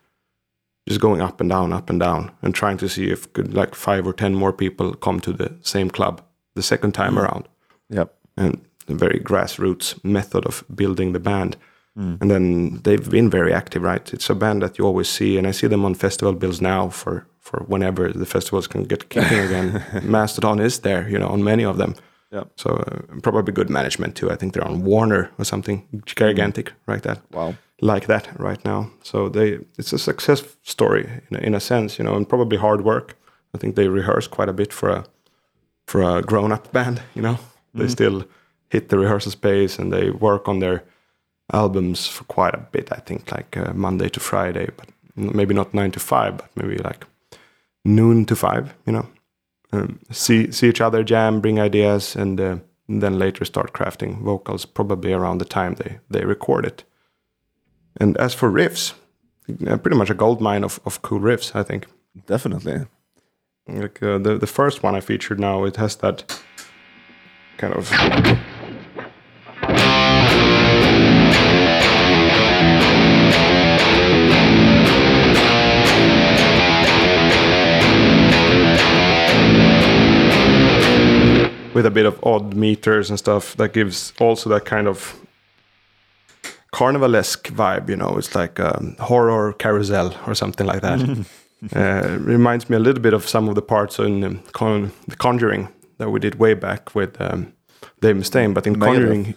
just 0.87 0.99
going 1.01 1.21
up 1.21 1.41
and 1.41 1.49
down, 1.49 1.73
up 1.73 1.89
and 1.89 1.99
down, 1.99 2.31
and 2.41 2.53
trying 2.55 2.77
to 2.77 2.87
see 2.89 3.11
if 3.11 3.31
could 3.33 3.53
like 3.53 3.75
five 3.75 4.07
or 4.07 4.13
ten 4.13 4.33
more 4.35 4.53
people 4.53 4.93
come 4.95 5.19
to 5.21 5.33
the 5.33 5.49
same 5.61 5.89
club 5.89 6.21
the 6.55 6.61
second 6.63 6.93
time 6.93 7.17
around, 7.17 7.47
Yep. 7.89 8.13
and 8.37 8.61
a 8.87 8.93
very 8.93 9.19
grassroots 9.19 10.03
method 10.03 10.45
of 10.45 10.63
building 10.75 11.13
the 11.13 11.19
band. 11.19 11.55
And 11.95 12.31
then 12.31 12.79
they've 12.83 13.07
been 13.09 13.29
very 13.29 13.53
active, 13.53 13.83
right? 13.83 14.13
It's 14.13 14.29
a 14.29 14.33
band 14.35 14.61
that 14.63 14.77
you 14.79 14.85
always 14.85 15.07
see, 15.07 15.37
and 15.37 15.45
I 15.47 15.51
see 15.51 15.67
them 15.67 15.85
on 15.85 15.93
festival 15.95 16.33
bills 16.33 16.59
now 16.59 16.89
for 16.89 17.27
for 17.43 17.63
whenever 17.67 18.11
the 18.11 18.25
festivals 18.25 18.67
can 18.67 18.83
get 18.85 19.09
kicking 19.09 19.39
again. 19.39 19.83
Mastodon 20.03 20.59
is 20.59 20.79
there, 20.79 21.07
you 21.09 21.19
know, 21.19 21.27
on 21.27 21.43
many 21.43 21.65
of 21.65 21.77
them. 21.77 21.95
Yep. 22.31 22.47
So 22.55 22.69
uh, 22.69 23.19
probably 23.21 23.53
good 23.53 23.69
management 23.69 24.15
too. 24.15 24.31
I 24.31 24.35
think 24.35 24.53
they're 24.53 24.67
on 24.67 24.83
Warner 24.83 25.29
or 25.37 25.45
something 25.45 25.85
gigantic, 26.05 26.71
like 26.87 27.01
that. 27.01 27.19
Wow. 27.31 27.55
Like 27.81 28.07
that 28.07 28.27
right 28.39 28.63
now. 28.65 28.89
So 29.03 29.29
they 29.29 29.59
it's 29.77 29.93
a 29.93 29.99
success 29.99 30.43
story 30.63 31.07
in 31.29 31.37
a, 31.37 31.39
in 31.41 31.55
a 31.55 31.59
sense, 31.59 31.99
you 31.99 32.05
know, 32.05 32.15
and 32.15 32.27
probably 32.27 32.57
hard 32.57 32.81
work. 32.81 33.15
I 33.53 33.57
think 33.59 33.75
they 33.75 33.87
rehearse 33.87 34.27
quite 34.27 34.49
a 34.49 34.53
bit 34.53 34.73
for 34.73 34.89
a 34.89 35.05
for 35.85 36.01
a 36.01 36.21
grown 36.21 36.51
up 36.51 36.71
band. 36.71 37.01
You 37.13 37.21
know, 37.21 37.37
they 37.73 37.87
still 37.87 38.23
hit 38.69 38.89
the 38.89 38.97
rehearsal 38.97 39.31
space 39.31 39.77
and 39.77 39.91
they 39.91 40.09
work 40.09 40.47
on 40.47 40.59
their 40.59 40.83
albums 41.51 42.07
for 42.07 42.23
quite 42.23 42.55
a 42.55 42.65
bit. 42.71 42.91
I 42.91 43.01
think 43.05 43.31
like 43.31 43.57
uh, 43.57 43.73
Monday 43.73 44.09
to 44.09 44.19
Friday, 44.19 44.69
but 44.77 44.87
maybe 45.15 45.53
not 45.53 45.73
nine 45.73 45.91
to 45.91 45.99
five, 45.99 46.37
but 46.37 46.49
maybe 46.55 46.77
like 46.77 47.05
noon 47.83 48.25
to 48.25 48.35
five. 48.35 48.73
You 48.85 48.93
know, 48.93 49.07
um, 49.71 49.99
see 50.11 50.51
see 50.51 50.69
each 50.69 50.81
other 50.81 51.03
jam, 51.03 51.41
bring 51.41 51.59
ideas, 51.59 52.15
and 52.15 52.39
uh, 52.39 52.57
then 52.87 53.19
later 53.19 53.45
start 53.45 53.73
crafting 53.73 54.21
vocals. 54.21 54.65
Probably 54.65 55.13
around 55.13 55.39
the 55.39 55.45
time 55.45 55.75
they 55.75 55.99
they 56.09 56.25
record 56.25 56.65
it. 56.65 56.83
And 57.99 58.17
as 58.17 58.33
for 58.33 58.51
riffs, 58.51 58.93
uh, 59.67 59.77
pretty 59.77 59.97
much 59.97 60.09
a 60.09 60.15
gold 60.15 60.41
mine 60.41 60.63
of, 60.63 60.79
of 60.85 61.01
cool 61.01 61.19
riffs. 61.19 61.55
I 61.55 61.63
think 61.63 61.87
Definitely. 62.27 62.85
like 63.67 64.01
uh, 64.03 64.17
the 64.17 64.37
the 64.37 64.47
first 64.47 64.83
one 64.83 64.95
I 64.95 65.01
featured 65.01 65.39
now, 65.39 65.65
it 65.65 65.77
has 65.77 65.95
that 65.97 66.41
kind 67.57 67.73
of 67.73 67.89
with 81.73 81.85
a 81.85 81.91
bit 81.91 82.05
of 82.05 82.19
odd 82.23 82.53
meters 82.53 83.09
and 83.09 83.19
stuff 83.19 83.55
that 83.57 83.73
gives 83.73 84.13
also 84.19 84.49
that 84.49 84.65
kind 84.65 84.87
of 84.87 85.15
carnivalesque 86.73 87.51
vibe 87.51 87.89
you 87.89 87.95
know? 87.95 88.17
It's 88.17 88.35
like 88.35 88.59
a 88.59 88.79
horror 88.99 89.53
carousel 89.53 90.13
or 90.27 90.35
something 90.35 90.67
like 90.67 90.81
that. 90.81 91.25
Uh, 91.73 92.17
reminds 92.19 92.69
me 92.69 92.75
a 92.75 92.79
little 92.79 93.01
bit 93.01 93.13
of 93.13 93.25
some 93.25 93.47
of 93.47 93.55
the 93.55 93.61
parts 93.61 93.97
in 93.97 94.21
um, 94.25 94.39
Con- 94.51 94.91
the 95.07 95.15
conjuring 95.15 95.69
that 95.97 96.09
we 96.09 96.19
did 96.19 96.35
way 96.35 96.53
back 96.53 96.93
with 96.93 97.15
um, 97.21 97.53
dave 98.01 98.17
mustaine 98.17 98.53
but 98.53 98.67
in 98.67 98.77
conjuring 98.77 99.33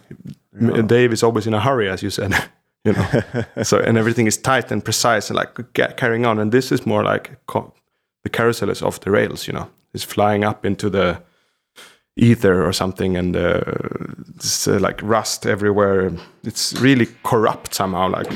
M- 0.60 0.86
dave 0.88 1.12
is 1.12 1.22
always 1.22 1.46
in 1.46 1.54
a 1.54 1.60
hurry 1.60 1.88
as 1.88 2.02
you 2.02 2.10
said 2.10 2.34
you 2.84 2.94
know? 2.94 3.22
So 3.62 3.78
and 3.78 3.96
everything 3.96 4.26
is 4.26 4.36
tight 4.38 4.72
and 4.72 4.84
precise 4.84 5.30
and 5.30 5.36
like 5.36 5.54
ca- 5.74 5.92
carrying 5.96 6.26
on 6.26 6.40
and 6.40 6.50
this 6.50 6.72
is 6.72 6.84
more 6.84 7.04
like 7.04 7.30
co- 7.46 7.72
the 8.24 8.28
carousel 8.28 8.70
is 8.70 8.82
off 8.82 8.98
the 8.98 9.12
rails 9.12 9.46
you 9.46 9.52
know? 9.52 9.70
It's 9.94 10.02
flying 10.02 10.42
up 10.42 10.66
into 10.66 10.90
the 10.90 11.22
ether 12.16 12.64
or 12.66 12.72
something 12.72 13.16
and 13.16 13.36
uh, 13.36 13.60
it's 14.34 14.66
uh, 14.66 14.78
like 14.80 15.00
rust 15.02 15.46
everywhere. 15.46 16.12
It's 16.44 16.72
really 16.80 17.06
corrupt 17.22 17.74
somehow 17.74 18.08
like. 18.08 18.26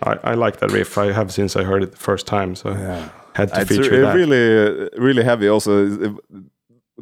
I, 0.00 0.18
I 0.24 0.34
like 0.34 0.58
that 0.60 0.70
riff. 0.72 0.96
I 0.96 1.12
have 1.12 1.32
since 1.32 1.56
i 1.56 1.64
heard 1.64 1.82
it 1.82 1.90
the 1.90 1.96
first 1.98 2.26
time 2.26 2.54
so 2.54 2.72
had 3.34 3.52
to 3.54 3.60
It's 3.60 3.68
feature 3.68 3.90
re- 3.90 4.00
that. 4.00 4.14
really, 4.14 4.88
really 4.96 5.22
heavy. 5.22 5.48
Also, 5.48 6.18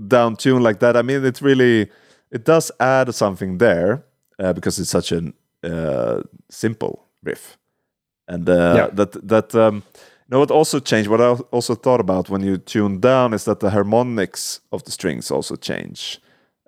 down 0.06 0.36
tune 0.36 0.62
like 0.62 0.80
that. 0.80 0.96
I 0.96 1.02
mean, 1.02 1.24
it's 1.24 1.42
really, 1.42 1.90
it 2.30 2.44
does 2.44 2.70
add 2.78 3.14
something 3.14 3.58
there 3.58 4.04
uh, 4.38 4.52
because 4.52 4.78
it's 4.78 4.90
such 4.90 5.12
a 5.12 5.32
uh, 5.62 6.22
simple 6.50 7.06
riff, 7.22 7.56
and 8.28 8.48
uh, 8.48 8.74
Yeah. 8.76 8.88
that 8.94 9.28
that 9.28 9.54
um, 9.54 9.74
you 9.74 10.30
know 10.30 10.38
what 10.40 10.50
also 10.50 10.80
changed. 10.80 11.08
What 11.10 11.20
I 11.20 11.30
also 11.52 11.74
thought 11.74 12.00
about 12.00 12.28
when 12.28 12.42
you 12.42 12.58
tune 12.58 13.00
down 13.00 13.34
is 13.34 13.44
that 13.44 13.60
the 13.60 13.70
harmonics 13.70 14.60
of 14.70 14.82
the 14.82 14.90
strings 14.90 15.30
also 15.30 15.56
change. 15.56 16.20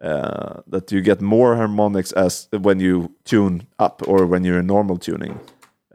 Uh, 0.03 0.61
that 0.71 0.93
you 0.93 1.01
get 1.03 1.21
more 1.21 1.57
harmonics 1.57 2.13
as 2.13 2.49
when 2.61 2.81
you 2.81 3.11
tune 3.25 3.67
up 3.79 4.03
or 4.07 4.27
when 4.27 4.45
you're 4.45 4.61
in 4.61 4.67
normal 4.67 4.97
tuning. 4.97 5.41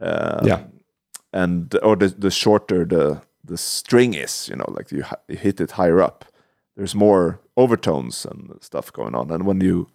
Uh, 0.00 0.40
yeah 0.46 0.58
and 1.32 1.74
or 1.82 1.96
the 1.96 2.08
the 2.08 2.30
shorter 2.30 2.84
the 2.86 3.20
the 3.46 3.56
string 3.56 4.14
is, 4.14 4.48
you 4.48 4.56
know, 4.56 4.64
like 4.78 4.90
you, 4.90 5.04
you 5.28 5.36
hit 5.36 5.60
it 5.60 5.72
higher 5.72 6.00
up, 6.00 6.24
there's 6.76 6.94
more 6.94 7.40
overtones 7.56 8.24
and 8.24 8.56
stuff 8.62 8.90
going 8.92 9.14
on. 9.14 9.30
And 9.30 9.44
when 9.46 9.60
you 9.60 9.86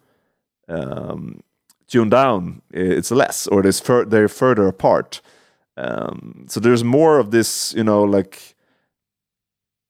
um, 0.68 1.42
tune 1.88 2.08
down, 2.10 2.62
it's 2.72 3.10
less, 3.10 3.46
or 3.48 3.62
fur- 3.72 4.04
they're 4.04 4.28
further 4.28 4.68
apart. 4.68 5.20
Um, 5.76 6.46
so 6.48 6.60
there's 6.60 6.84
more 6.84 7.18
of 7.18 7.30
this, 7.30 7.74
you 7.74 7.84
know, 7.84 8.02
like. 8.02 8.56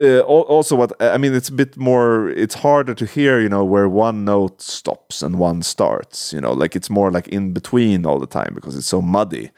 Uh, 0.02 0.20
also, 0.20 0.76
what 0.76 0.92
I 0.98 1.18
mean, 1.18 1.34
it's 1.34 1.50
a 1.50 1.52
bit 1.52 1.76
more. 1.76 2.30
It's 2.30 2.54
harder 2.54 2.94
to 2.94 3.04
hear, 3.04 3.38
you 3.38 3.50
know, 3.50 3.66
where 3.66 3.86
one 3.86 4.24
note 4.24 4.62
stops 4.62 5.22
and 5.22 5.38
one 5.38 5.60
starts. 5.62 6.32
You 6.32 6.40
know, 6.40 6.54
like 6.54 6.74
it's 6.74 6.88
more 6.88 7.10
like 7.10 7.28
in 7.28 7.52
between 7.52 8.06
all 8.06 8.18
the 8.18 8.26
time 8.26 8.52
because 8.54 8.76
it's 8.78 8.86
so 8.86 9.02
muddy 9.02 9.50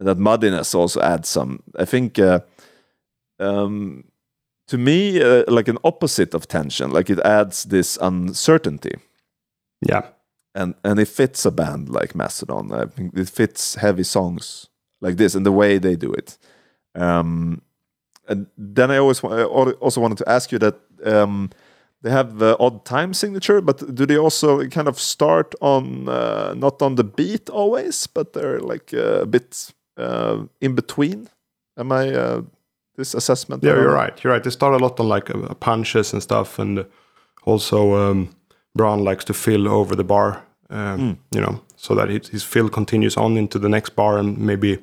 that 0.00 0.18
muddiness 0.18 0.74
also 0.74 1.00
adds 1.00 1.28
some 1.28 1.62
i 1.78 1.84
think 1.84 2.18
uh, 2.18 2.40
um, 3.40 4.04
to 4.66 4.78
me 4.78 5.22
uh, 5.22 5.44
like 5.48 5.68
an 5.68 5.78
opposite 5.84 6.34
of 6.34 6.46
tension 6.48 6.90
like 6.90 7.10
it 7.10 7.20
adds 7.20 7.64
this 7.64 7.98
uncertainty 8.00 8.94
yeah 9.86 10.06
and 10.54 10.74
and 10.84 10.98
it 10.98 11.08
fits 11.08 11.44
a 11.44 11.50
band 11.50 11.88
like 11.88 12.14
mastodon 12.14 12.72
i 12.72 12.84
think 12.86 13.16
it 13.16 13.28
fits 13.28 13.76
heavy 13.76 14.02
songs 14.04 14.67
like 15.00 15.16
this 15.16 15.34
and 15.34 15.44
the 15.46 15.52
way 15.52 15.78
they 15.78 15.96
do 15.96 16.12
it 16.12 16.38
um, 16.94 17.60
and 18.28 18.46
then 18.56 18.90
i 18.90 18.98
always 18.98 19.22
I 19.24 19.44
also 19.80 20.00
wanted 20.00 20.18
to 20.18 20.28
ask 20.28 20.52
you 20.52 20.58
that 20.58 20.74
um, 21.04 21.50
they 22.02 22.10
have 22.10 22.38
the 22.38 22.56
odd 22.60 22.84
time 22.84 23.12
signature, 23.12 23.60
but 23.60 23.94
do 23.94 24.06
they 24.06 24.16
also 24.18 24.66
kind 24.68 24.88
of 24.88 24.98
start 24.98 25.54
on 25.60 26.08
uh, 26.08 26.54
not 26.56 26.80
on 26.80 26.94
the 26.94 27.04
beat 27.04 27.50
always, 27.50 28.06
but 28.06 28.32
they're 28.32 28.60
like 28.60 28.94
uh, 28.94 29.22
a 29.22 29.26
bit 29.26 29.72
uh, 29.96 30.44
in 30.60 30.74
between? 30.74 31.28
Am 31.76 31.90
I 31.90 32.14
uh, 32.14 32.42
this 32.96 33.14
assessment? 33.14 33.64
Yeah, 33.64 33.74
you're 33.74 33.92
right. 33.92 34.22
You're 34.22 34.32
right. 34.32 34.42
They 34.44 34.50
start 34.50 34.74
a 34.74 34.84
lot 34.84 35.00
on 35.00 35.08
like 35.08 35.30
uh, 35.30 35.54
punches 35.54 36.12
and 36.12 36.22
stuff, 36.22 36.58
and 36.58 36.86
also 37.44 37.94
um, 37.94 38.28
Brann 38.76 39.02
likes 39.02 39.24
to 39.24 39.34
fill 39.34 39.68
over 39.68 39.96
the 39.96 40.04
bar. 40.04 40.44
Um, 40.70 41.18
You 41.34 41.40
know, 41.40 41.60
so 41.78 41.94
that 41.94 42.08
his, 42.08 42.42
fill 42.42 42.68
continues 42.68 43.16
on 43.16 43.36
into 43.36 43.58
the 43.58 43.68
next 43.68 43.90
bar, 43.90 44.18
and 44.18 44.36
maybe 44.36 44.78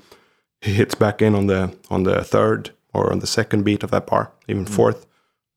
he 0.62 0.74
hits 0.74 0.96
back 0.96 1.22
in 1.22 1.36
on 1.36 1.48
the 1.48 1.76
on 1.90 2.04
the 2.04 2.24
third 2.24 2.72
or 2.94 3.12
on 3.12 3.20
the 3.20 3.28
second 3.28 3.64
beat 3.64 3.84
of 3.84 3.92
that 3.92 4.08
bar, 4.08 4.32
even 4.48 4.66
fourth, 4.66 5.06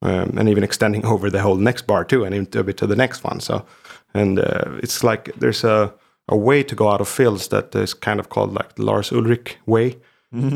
um, 0.03 0.37
and 0.37 0.49
even 0.49 0.65
extending 0.65 1.07
over 1.13 1.31
the 1.31 1.41
whole 1.41 1.57
next 1.57 1.87
bar 1.87 2.05
too, 2.05 2.25
and 2.25 2.35
even 2.35 2.49
a 2.61 2.65
bit 2.65 2.77
to 2.77 2.87
the 2.87 2.97
next 2.97 3.25
one. 3.25 3.41
So, 3.41 3.65
and 4.13 4.41
uh, 4.41 4.79
it's 4.83 5.05
like 5.05 5.33
there's 5.37 5.65
a 5.65 5.95
a 6.29 6.37
way 6.37 6.63
to 6.63 6.75
go 6.75 6.91
out 6.91 7.01
of 7.01 7.09
fills 7.09 7.49
that 7.49 7.75
is 7.75 7.95
kind 7.95 8.21
of 8.21 8.29
called 8.29 8.53
like 8.53 8.75
the 8.75 8.85
Lars 8.85 9.13
Ulrich 9.13 9.57
way. 9.67 9.97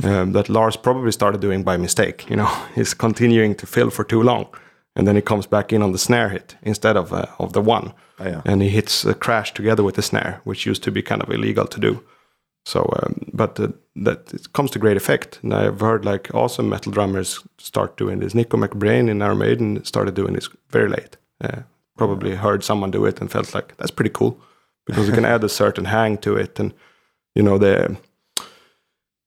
Um, 0.04 0.32
that 0.32 0.50
Lars 0.50 0.76
probably 0.76 1.12
started 1.12 1.40
doing 1.40 1.62
by 1.62 1.78
mistake. 1.78 2.28
You 2.28 2.36
know, 2.36 2.50
he's 2.74 2.92
continuing 2.92 3.54
to 3.54 3.66
fill 3.66 3.88
for 3.90 4.04
too 4.04 4.22
long, 4.22 4.46
and 4.96 5.06
then 5.06 5.16
he 5.16 5.22
comes 5.22 5.46
back 5.46 5.72
in 5.72 5.82
on 5.82 5.92
the 5.92 5.98
snare 5.98 6.28
hit 6.30 6.56
instead 6.62 6.96
of 6.96 7.12
uh, 7.12 7.26
of 7.38 7.52
the 7.52 7.60
one, 7.60 7.92
Ah, 8.18 8.24
yeah. 8.26 8.42
and 8.44 8.62
he 8.62 8.68
hits 8.68 9.04
a 9.04 9.14
crash 9.14 9.52
together 9.54 9.82
with 9.82 9.94
the 9.94 10.02
snare, 10.02 10.40
which 10.44 10.66
used 10.66 10.82
to 10.82 10.90
be 10.90 11.02
kind 11.02 11.22
of 11.22 11.30
illegal 11.30 11.66
to 11.66 11.80
do. 11.80 12.02
So, 12.64 12.80
um, 13.02 13.14
but 13.32 13.58
uh, 13.58 13.68
that 14.04 14.32
it 14.34 14.52
comes 14.52 14.70
to 14.70 14.78
great 14.78 14.96
effect. 14.96 15.40
And 15.42 15.52
I've 15.52 15.80
heard 15.80 16.04
like 16.04 16.30
awesome 16.34 16.68
metal 16.68 16.92
drummers 16.92 17.40
start 17.58 17.96
doing 17.96 18.20
this. 18.20 18.34
Nicko 18.34 18.56
McBrain 18.56 19.08
in 19.08 19.22
Iron 19.22 19.38
Maiden 19.38 19.84
started 19.84 20.14
doing 20.14 20.34
this 20.34 20.48
very 20.70 20.88
late. 20.88 21.16
Uh, 21.40 21.62
probably 21.96 22.36
heard 22.36 22.62
someone 22.64 22.90
do 22.92 23.04
it 23.06 23.20
and 23.20 23.30
felt 23.30 23.54
like 23.54 23.76
that's 23.78 23.90
pretty 23.90 24.10
cool 24.14 24.36
because 24.86 25.08
you 25.08 25.14
can 25.14 25.24
add 25.24 25.44
a 25.44 25.48
certain 25.48 25.86
hang 25.86 26.18
to 26.18 26.36
it, 26.36 26.60
and 26.60 26.72
you 27.34 27.42
know 27.42 27.58
the 27.58 27.96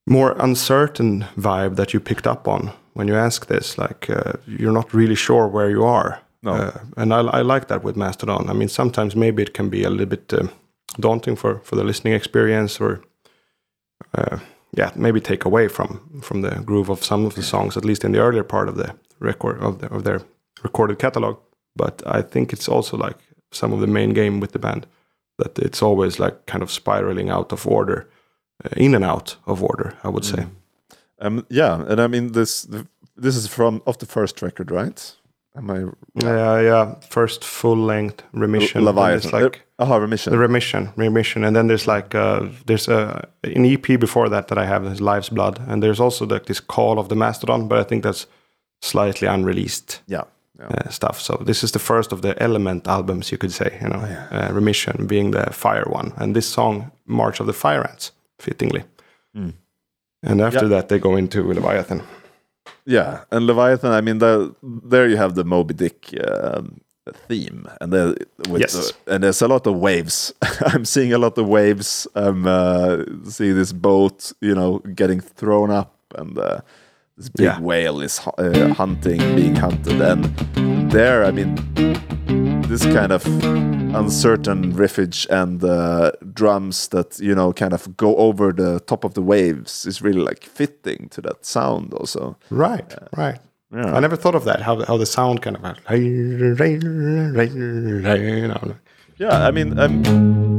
more 0.08 0.36
uncertain 0.40 1.26
vibe 1.38 1.76
that 1.76 1.94
you 1.94 2.00
picked 2.00 2.28
up 2.28 2.48
on 2.48 2.72
when 2.96 3.08
you 3.08 3.16
ask 3.16 3.46
this. 3.46 3.78
Like 3.78 4.10
uh, 4.10 4.34
you're 4.48 4.74
not 4.74 4.94
really 4.94 5.16
sure 5.16 5.48
where 5.48 5.70
you 5.70 5.84
are. 5.86 6.20
No. 6.42 6.52
Uh, 6.52 6.80
and 6.98 7.14
I, 7.14 7.20
I 7.40 7.42
like 7.42 7.68
that 7.68 7.84
with 7.84 7.96
Mastodon. 7.96 8.50
I 8.50 8.54
mean, 8.54 8.70
sometimes 8.70 9.16
maybe 9.16 9.42
it 9.44 9.54
can 9.54 9.70
be 9.70 9.84
a 9.84 9.90
little 9.90 10.06
bit 10.06 10.34
uh, 10.34 10.48
daunting 11.00 11.36
for, 11.36 11.60
for 11.60 11.76
the 11.76 11.84
listening 11.84 12.14
experience, 12.14 12.80
or 12.80 13.02
uh, 14.14 14.38
yeah, 14.78 14.92
maybe 14.96 15.20
take 15.22 15.46
away 15.46 15.68
from 15.68 16.20
from 16.22 16.42
the 16.42 16.62
groove 16.66 16.90
of 16.90 17.04
some 17.04 17.26
of 17.26 17.34
the 17.36 17.44
songs, 17.44 17.78
at 17.78 17.86
least 17.86 18.04
in 18.04 18.12
the 18.12 18.20
earlier 18.20 18.44
part 18.44 18.70
of 18.70 18.76
the 18.76 18.96
record 19.20 19.62
of 19.62 19.80
the, 19.80 19.88
of 19.94 20.04
their 20.04 20.22
recorded 20.64 21.00
catalog. 21.00 21.38
But 21.76 22.02
I 22.06 22.22
think 22.22 22.54
it's 22.54 22.70
also 22.70 22.98
like 22.98 23.18
some 23.52 23.74
of 23.74 23.80
the 23.80 23.88
main 23.88 24.14
game 24.14 24.40
with 24.40 24.52
the 24.52 24.60
band 24.60 24.88
that 25.38 25.60
it's 25.60 25.82
always 25.82 26.20
like 26.20 26.46
kind 26.46 26.64
of 26.64 26.72
spiraling 26.72 27.30
out 27.30 27.52
of 27.52 27.68
order, 27.68 28.08
uh, 28.64 28.70
in 28.78 28.96
and 28.96 29.04
out 29.04 29.38
of 29.46 29.62
order. 29.64 29.98
I 30.04 30.10
would 30.10 30.26
say. 30.26 30.46
Um, 31.20 31.46
yeah, 31.50 31.84
and 31.88 32.00
I 32.02 32.08
mean 32.08 32.32
this. 32.32 32.68
This 33.18 33.38
is 33.38 33.48
from 33.48 33.82
of 33.86 33.98
the 33.98 34.06
first 34.06 34.42
record, 34.42 34.72
right? 34.72 35.16
Am 35.56 35.70
I 35.72 35.86
Yeah, 36.22 36.62
yeah. 36.62 36.96
First 37.10 37.44
full 37.44 37.78
length 37.78 38.24
remission. 38.34 38.84
Leviathan? 38.84 39.32
Like 39.32 39.62
Aha, 39.80 39.96
remission. 39.98 40.32
the 40.32 40.38
remission, 40.38 40.90
remission, 40.98 41.44
and 41.44 41.56
then 41.56 41.68
there's 41.68 41.88
like 41.88 42.14
uh, 42.14 42.48
there's 42.66 42.88
a 42.88 43.28
an 43.44 43.66
EP 43.66 44.00
before 44.00 44.30
that 44.30 44.48
that 44.48 44.58
I 44.58 44.66
have 44.66 44.86
is 44.86 45.00
Life's 45.00 45.30
Blood, 45.30 45.60
and 45.68 45.82
there's 45.82 46.00
also 46.00 46.26
like 46.26 46.46
this 46.46 46.60
Call 46.60 47.00
of 47.00 47.08
the 47.08 47.16
Mastodon, 47.16 47.68
but 47.68 47.80
I 47.80 47.84
think 47.84 48.04
that's 48.04 48.28
slightly 48.82 49.28
unreleased 49.28 50.02
yeah, 50.08 50.24
yeah. 50.60 50.68
uh, 50.68 50.90
stuff. 50.90 51.22
So 51.22 51.42
this 51.46 51.64
is 51.64 51.72
the 51.72 51.80
first 51.80 52.12
of 52.12 52.22
the 52.22 52.42
Element 52.44 52.88
albums, 52.88 53.32
you 53.32 53.38
could 53.38 53.54
say. 53.54 53.78
You 53.82 53.90
know, 53.90 54.02
uh, 54.32 54.50
Remission 54.52 55.08
being 55.08 55.32
the 55.32 55.54
Fire 55.54 55.86
one, 55.88 56.12
and 56.18 56.36
this 56.36 56.48
song 56.48 56.92
March 57.06 57.40
of 57.40 57.48
the 57.48 57.54
Fire 57.54 57.88
Ants, 57.88 58.12
fittingly. 58.40 58.84
And 60.24 60.42
after 60.42 60.64
Yeah. 60.66 60.70
that, 60.70 60.90
they 60.90 61.00
go 61.00 61.16
into 61.16 61.44
Leviathan. 61.44 62.02
Yeah, 62.86 63.24
and 63.32 63.46
Leviathan. 63.48 63.92
I 63.92 64.02
mean, 64.02 64.20
the, 64.20 64.54
there 64.64 65.08
you 65.08 65.18
have 65.18 65.34
the 65.36 65.44
Moby 65.44 65.74
Dick 65.74 66.14
um, 66.28 66.82
theme, 67.28 67.68
and 67.82 67.92
the, 67.94 68.16
with 68.50 68.62
Yes. 68.62 68.74
the, 68.74 69.14
and 69.14 69.24
there's 69.24 69.42
a 69.42 69.48
lot 69.48 69.68
of 69.68 69.76
waves. 69.78 70.34
I'm 70.66 70.86
seeing 70.86 71.14
a 71.14 71.18
lot 71.18 71.38
of 71.38 71.48
waves. 71.48 72.08
I'm 72.16 72.46
uh, 72.48 73.04
seeing 73.30 73.56
this 73.56 73.74
boat, 73.74 74.32
you 74.42 74.54
know, 74.56 74.80
getting 74.96 75.20
thrown 75.20 75.72
up, 75.72 75.94
and 76.16 76.38
uh, 76.38 76.62
this 77.18 77.30
big 77.30 77.46
Yeah. 77.46 77.60
whale 77.60 78.02
is 78.02 78.20
uh, 78.38 78.74
hunting, 78.74 79.20
being 79.36 79.56
hunted, 79.56 80.02
and 80.02 80.26
there, 80.92 81.24
I 81.26 81.32
mean, 81.32 81.56
this 82.68 82.84
kind 82.86 83.12
of 83.12 83.26
uncertain 83.96 84.74
riffage 84.74 85.28
and 85.30 85.64
uh, 85.64 86.12
drums 86.34 86.88
that 86.90 87.20
you 87.20 87.34
know 87.36 87.54
kind 87.54 87.74
of 87.74 87.96
go 87.98 88.16
over 88.18 88.52
the 88.52 88.80
top 88.82 89.04
of 89.04 89.14
the 89.14 89.22
waves 89.22 89.86
is 89.86 90.02
really 90.02 90.22
like 90.22 90.44
fitting 90.44 91.08
to 91.10 91.22
that 91.22 91.46
sound 91.46 91.94
also. 91.94 92.36
Right, 92.50 92.94
right. 93.18 93.40
Yeah. 93.74 93.96
I 93.96 94.00
never 94.00 94.16
thought 94.16 94.36
of 94.36 94.44
that. 94.46 94.62
How 94.62 94.84
how 94.86 94.98
the 94.98 95.06
sound 95.06 95.42
kind 95.42 95.56
of 95.58 95.64
Yeah, 99.18 99.48
I 99.48 99.52
mean, 99.52 99.80
I 99.80 99.88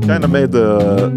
kind 0.06 0.24
of 0.24 0.30
made 0.30 0.52
the 0.52 1.10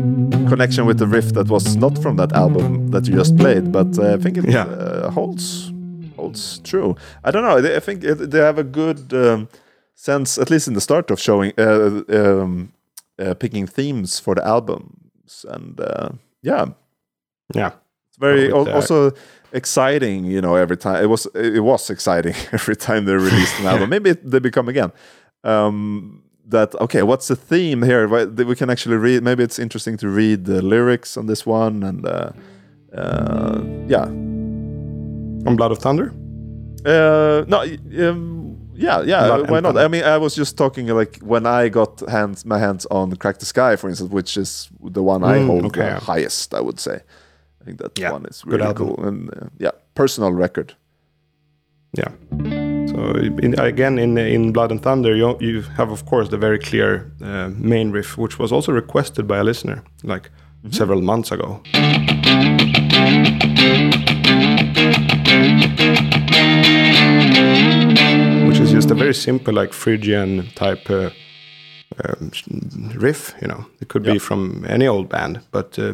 connection 0.49 0.85
with 0.85 0.97
the 0.99 1.07
riff 1.07 1.33
that 1.33 1.47
was 1.47 1.75
not 1.77 1.97
from 2.01 2.17
that 2.17 2.33
album 2.33 2.89
that 2.91 3.07
you 3.07 3.15
just 3.15 3.37
played, 3.37 3.71
but 3.71 3.97
uh, 3.97 4.13
I 4.15 4.17
think 4.17 4.37
it 4.37 4.45
Yeah. 4.49 4.65
uh, 4.65 5.09
holds 5.11 5.71
holds 6.15 6.59
true. 6.59 6.95
I 7.23 7.31
don't 7.31 7.43
know. 7.43 7.75
I 7.77 7.79
think 7.79 8.03
it, 8.03 8.15
they 8.31 8.39
have 8.39 8.57
a 8.59 8.63
good 8.63 9.13
um, 9.13 9.47
sense, 9.99 10.37
at 10.37 10.49
least 10.49 10.67
in 10.67 10.73
the 10.73 10.81
start 10.81 11.11
of 11.11 11.19
showing, 11.19 11.51
uh, 11.57 12.01
um, 12.09 12.71
uh, 13.19 13.33
picking 13.33 13.67
themes 13.67 14.19
for 14.19 14.35
the 14.35 14.45
albums, 14.45 15.45
and 15.49 15.79
uh, 15.79 16.09
yeah, 16.41 16.65
yeah. 17.53 17.71
it's 18.07 18.17
very 18.17 18.51
al- 18.51 18.69
also 18.69 19.11
exciting. 19.51 20.25
You 20.25 20.41
know, 20.41 20.55
every 20.55 20.77
time 20.77 21.03
it 21.03 21.07
was 21.07 21.27
it 21.35 21.63
was 21.63 21.89
exciting 21.89 22.35
every 22.51 22.75
time 22.75 23.05
they 23.05 23.13
released 23.13 23.59
an 23.59 23.65
album. 23.65 23.89
Maybe 23.95 24.11
it, 24.11 24.29
they 24.29 24.39
become 24.39 24.69
again. 24.69 24.91
Um, 25.43 26.23
that 26.47 26.73
okay? 26.75 27.03
What's 27.03 27.27
the 27.27 27.35
theme 27.35 27.83
here? 27.83 28.07
We 28.07 28.55
can 28.55 28.69
actually 28.69 28.97
read. 28.97 29.23
Maybe 29.23 29.43
it's 29.43 29.59
interesting 29.59 29.97
to 29.97 30.07
read 30.07 30.45
the 30.45 30.61
lyrics 30.61 31.17
on 31.17 31.27
this 31.27 31.45
one, 31.45 31.83
and 31.83 32.05
uh, 32.05 32.31
uh, 32.95 33.61
yeah, 33.87 34.05
On 34.05 35.55
Blood 35.55 35.71
of 35.71 35.79
Thunder. 35.79 36.13
uh, 36.85 37.43
no, 37.47 37.61
um, 38.09 38.48
yeah, 38.79 39.03
yeah. 39.05 39.25
Blood 39.27 39.49
why 39.51 39.59
not? 39.59 39.77
I 39.77 39.87
mean, 39.87 40.03
I 40.03 40.17
was 40.17 40.35
just 40.35 40.57
talking 40.57 40.87
like 40.87 41.19
when 41.21 41.45
I 41.45 41.69
got 41.69 41.99
hands 42.09 42.45
my 42.45 42.57
hands 42.59 42.85
on 42.89 43.15
Crack 43.15 43.37
the 43.39 43.45
Skye, 43.45 43.75
for 43.77 43.89
instance, 43.89 44.11
which 44.11 44.37
is 44.37 44.69
the 44.81 45.03
one 45.03 45.23
I 45.23 45.39
Mm, 45.39 45.47
hold 45.47 45.65
okay, 45.65 45.81
the 45.81 45.99
highest. 45.99 46.53
I 46.53 46.61
would 46.61 46.79
say. 46.79 46.95
I 47.61 47.65
think 47.65 47.77
that 47.77 47.99
Yeah, 47.99 48.13
one 48.13 48.25
is 48.29 48.43
really 48.45 48.73
cool, 48.73 48.95
and 49.07 49.29
uh, 49.29 49.47
yeah, 49.59 49.71
personal 49.93 50.31
record. 50.31 50.75
Yeah. 51.97 52.11
So 52.87 52.97
in, 53.43 53.59
again, 53.59 53.99
in 53.99 54.17
in 54.17 54.51
Blood 54.53 54.71
and 54.71 54.81
Thunder, 54.81 55.15
you 55.15 55.37
you 55.39 55.61
have 55.77 55.91
of 55.91 56.03
course 56.05 56.29
the 56.29 56.37
very 56.37 56.59
clear 56.59 57.11
uh, 57.21 57.49
main 57.57 57.91
riff, 57.93 58.17
which 58.17 58.39
was 58.39 58.51
also 58.51 58.71
requested 58.71 59.25
by 59.27 59.37
a 59.37 59.43
listener 59.43 59.83
like 60.03 60.29
several 60.71 61.01
months 61.01 61.31
ago. 61.31 61.61
Which 68.59 68.67
is 68.67 68.73
just 68.73 68.91
a 68.91 68.93
very 68.93 69.13
simple, 69.13 69.53
like 69.53 69.71
Phrygian 69.71 70.49
type 70.53 70.89
uh, 70.89 71.11
um, 72.03 72.29
riff. 72.93 73.33
You 73.41 73.47
know, 73.47 73.65
it 73.79 73.87
could 73.87 74.03
be 74.03 74.19
from 74.19 74.65
any 74.67 74.85
old 74.85 75.07
band, 75.07 75.39
but 75.51 75.79
uh, 75.79 75.93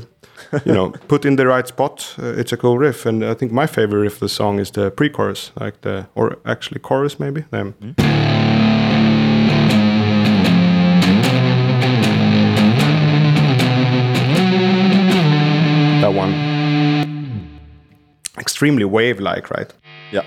you 0.65 0.73
know, 0.73 0.89
put 1.07 1.25
in 1.25 1.35
the 1.35 1.45
right 1.45 1.67
spot, 1.67 2.15
uh, 2.17 2.33
it's 2.35 2.51
a 2.53 2.57
cool 2.57 2.79
riff. 2.79 3.05
And 3.05 3.23
I 3.23 3.35
think 3.35 3.51
my 3.51 3.67
favorite 3.67 3.99
riff 3.99 4.13
of 4.13 4.19
the 4.21 4.29
song 4.29 4.57
is 4.57 4.71
the 4.71 4.89
pre-chorus, 4.89 5.51
like 5.61 5.81
the 5.81 6.07
or 6.15 6.39
actually 6.43 6.79
chorus 6.79 7.19
maybe. 7.19 7.45
Um, 7.51 7.75
That 16.01 16.13
one, 16.15 16.33
extremely 18.39 18.85
wave-like, 18.85 19.51
right? 19.51 19.71
Yeah. 20.11 20.23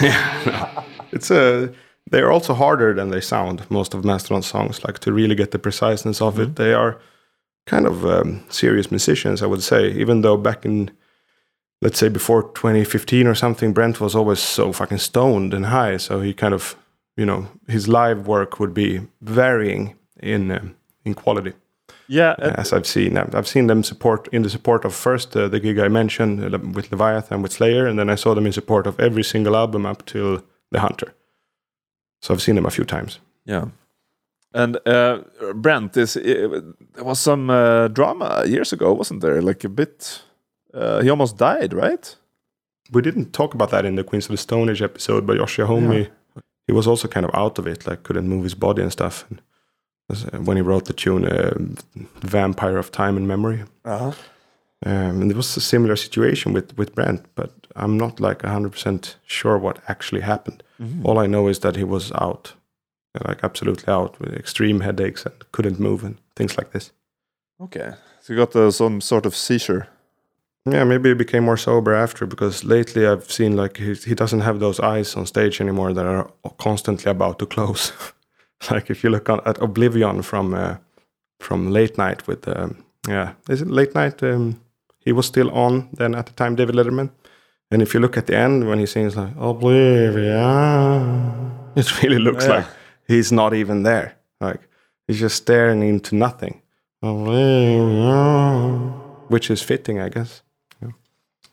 It's 1.12 1.30
a. 1.30 1.72
They're 2.10 2.32
also 2.32 2.54
harder 2.54 2.94
than 2.94 3.10
they 3.10 3.20
sound. 3.20 3.70
Most 3.70 3.94
of 3.94 4.04
Mastodon 4.04 4.42
songs, 4.42 4.82
like 4.84 4.98
to 5.00 5.12
really 5.12 5.34
get 5.36 5.50
the 5.52 5.58
preciseness 5.58 6.20
of 6.20 6.40
it, 6.40 6.54
mm-hmm. 6.54 6.54
they 6.54 6.72
are 6.72 6.98
kind 7.70 7.86
of 7.86 8.04
um, 8.04 8.42
serious 8.48 8.90
musicians, 8.90 9.42
I 9.42 9.46
would 9.46 9.62
say. 9.62 9.92
Even 10.02 10.22
though 10.22 10.36
back 10.36 10.64
in, 10.64 10.90
let's 11.80 11.98
say, 11.98 12.08
before 12.08 12.42
2015 12.42 13.26
or 13.26 13.34
something, 13.34 13.72
Brent 13.72 14.00
was 14.00 14.14
always 14.14 14.40
so 14.40 14.72
fucking 14.72 14.98
stoned 14.98 15.54
and 15.54 15.66
high. 15.66 15.98
So 15.98 16.20
he 16.20 16.32
kind 16.34 16.54
of, 16.54 16.74
you 17.16 17.26
know, 17.26 17.46
his 17.68 17.86
live 17.86 18.26
work 18.26 18.58
would 18.58 18.74
be 18.74 19.00
varying 19.20 19.94
in 20.22 20.50
um, 20.50 20.74
in 21.04 21.14
quality. 21.14 21.52
Yeah, 22.08 22.34
Uh, 22.42 22.54
as 22.58 22.72
I've 22.72 22.86
seen, 22.86 23.16
I've 23.16 23.34
I've 23.38 23.46
seen 23.46 23.68
them 23.68 23.82
support 23.82 24.28
in 24.32 24.42
the 24.42 24.50
support 24.50 24.84
of 24.84 24.94
first 24.94 25.36
uh, 25.36 25.48
the 25.48 25.60
gig 25.60 25.78
I 25.78 25.88
mentioned 25.88 26.54
uh, 26.54 26.58
with 26.76 26.90
Leviathan 26.90 27.42
with 27.42 27.52
Slayer, 27.52 27.86
and 27.88 27.98
then 27.98 28.10
I 28.12 28.16
saw 28.16 28.34
them 28.34 28.46
in 28.46 28.52
support 28.52 28.86
of 28.86 28.98
every 28.98 29.22
single 29.22 29.54
album 29.56 29.86
up 29.86 30.02
till 30.04 30.42
The 30.72 30.80
Hunter. 30.80 31.14
So 32.22 32.34
I've 32.34 32.42
seen 32.42 32.56
them 32.56 32.66
a 32.66 32.70
few 32.70 32.84
times. 32.84 33.20
yeah. 33.46 33.64
And 34.52 34.76
uh, 34.86 35.22
Brent, 35.54 35.96
is 35.96 36.16
uh, 36.16 36.22
there 36.94 37.04
was 37.04 37.20
some 37.20 37.50
uh, 37.50 37.88
drama 37.88 38.44
years 38.46 38.72
ago, 38.72 38.92
wasn't 38.92 39.20
there? 39.20 39.40
Like 39.42 39.64
a 39.64 39.68
bit. 39.68 40.22
Uh, 40.74 41.00
he 41.02 41.10
almost 41.10 41.36
died, 41.38 41.72
right? 41.72 42.16
We 42.92 43.02
didn't 43.02 43.32
talk 43.32 43.54
about 43.54 43.70
that 43.70 43.84
in 43.84 43.94
the 43.96 44.04
Queens 44.04 44.26
of 44.26 44.30
the 44.32 44.36
Stone 44.36 44.70
Age 44.70 44.82
episode, 44.82 45.26
but 45.26 45.36
Josh 45.36 45.58
Homme, 45.58 46.06
he 46.66 46.72
was 46.72 46.86
also 46.86 47.08
kind 47.08 47.24
of 47.26 47.30
out 47.34 47.58
of 47.58 47.66
it, 47.66 47.86
like 47.86 48.02
couldn't 48.02 48.28
move 48.28 48.42
his 48.44 48.54
body 48.56 48.82
and 48.82 48.90
stuff. 48.92 49.24
And 49.30 49.40
uh, 50.10 50.38
when 50.44 50.56
he 50.56 50.62
wrote 50.62 50.84
the 50.86 50.92
tune 50.92 51.24
uh, 51.26 51.54
"Vampire 52.22 52.78
of 52.78 52.90
Time 52.90 53.16
and 53.16 53.26
Memory," 53.28 53.64
Uh-huh. 53.84 54.12
um, 54.86 55.22
and 55.22 55.30
it 55.30 55.36
was 55.36 55.56
a 55.56 55.60
similar 55.60 55.96
situation 55.96 56.52
with 56.52 56.76
with 56.76 56.94
Brent, 56.94 57.20
but 57.34 57.50
I'm 57.76 57.96
not 57.96 58.20
like 58.20 58.42
hundred 58.42 58.72
percent 58.72 59.16
sure 59.26 59.58
what 59.58 59.78
actually 59.88 60.22
happened. 60.22 60.62
All 61.04 61.18
I 61.24 61.26
know 61.28 61.48
is 61.48 61.58
that 61.58 61.76
he 61.76 61.84
was 61.84 62.10
out, 62.12 62.54
like 63.26 63.44
absolutely 63.44 63.92
out 63.92 64.20
with 64.20 64.34
extreme 64.34 64.80
headaches 64.80 65.24
and 65.26 65.34
couldn't 65.52 65.80
move 65.80 66.04
and 66.04 66.16
things 66.36 66.56
like 66.58 66.70
this. 66.72 66.92
Okay, 67.60 67.92
so 68.20 68.32
you 68.32 68.38
got 68.38 68.54
uh, 68.56 68.70
some 68.70 69.00
sort 69.00 69.26
of 69.26 69.34
seizure. 69.34 69.86
Yeah, 70.66 70.84
maybe 70.84 71.08
he 71.08 71.14
became 71.14 71.44
more 71.44 71.56
sober 71.56 71.94
after 71.94 72.26
because 72.26 72.64
lately 72.64 73.06
I've 73.06 73.30
seen 73.30 73.56
like 73.56 73.78
he, 73.78 73.94
he 73.94 74.14
doesn't 74.14 74.40
have 74.42 74.60
those 74.60 74.78
eyes 74.80 75.16
on 75.16 75.26
stage 75.26 75.60
anymore 75.60 75.92
that 75.94 76.06
are 76.06 76.30
constantly 76.58 77.10
about 77.10 77.38
to 77.38 77.46
close. 77.46 77.92
like 78.70 78.90
if 78.90 79.02
you 79.02 79.10
look 79.10 79.28
on, 79.28 79.40
at 79.46 79.60
Oblivion 79.62 80.22
from 80.22 80.54
uh, 80.54 80.76
from 81.40 81.70
Late 81.72 81.96
Night 81.98 82.26
with 82.26 82.46
um, 82.48 82.84
yeah, 83.08 83.32
is 83.48 83.62
it 83.62 83.68
Late 83.70 83.94
Night? 83.94 84.22
Um, 84.22 84.60
he 84.98 85.12
was 85.12 85.26
still 85.26 85.50
on 85.50 85.88
then 85.96 86.14
at 86.14 86.26
the 86.26 86.32
time, 86.32 86.56
David 86.56 86.74
Letterman. 86.74 87.10
And 87.70 87.82
if 87.82 87.94
you 87.94 88.00
look 88.00 88.16
at 88.16 88.26
the 88.26 88.36
end 88.36 88.68
when 88.68 88.78
he 88.80 88.86
sings 88.86 89.16
like 89.16 89.32
Oblivion, 89.38 91.52
it 91.76 92.02
really 92.02 92.18
looks 92.18 92.44
Yeah. 92.46 92.56
like 92.56 92.66
he's 93.10 93.30
not 93.40 93.52
even 93.54 93.82
there. 93.90 94.08
Like 94.40 94.60
he's 95.06 95.20
just 95.20 95.36
staring 95.36 95.80
into 95.92 96.14
nothing. 96.26 96.54
Which 99.34 99.50
is 99.50 99.60
fitting, 99.62 99.96
I 100.06 100.08
guess, 100.08 100.42
yeah, 100.82 100.92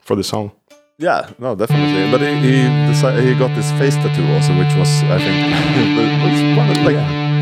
for 0.08 0.15
the 0.15 0.24
song. 0.24 0.52
Yeah, 1.00 1.30
no, 1.38 1.56
definitely. 1.56 2.10
But 2.12 2.22
he 2.22 2.32
he, 2.48 2.56
decided, 2.91 3.24
he 3.24 3.34
got 3.43 3.52
this 3.56 3.70
face 3.80 3.96
tattoo 4.02 4.26
also, 4.34 4.52
which 4.62 4.74
was 4.82 4.89
I 5.15 5.20
think 5.26 5.38
was 6.26 6.39
one 6.62 6.70
of, 6.74 6.78
like 6.89 7.00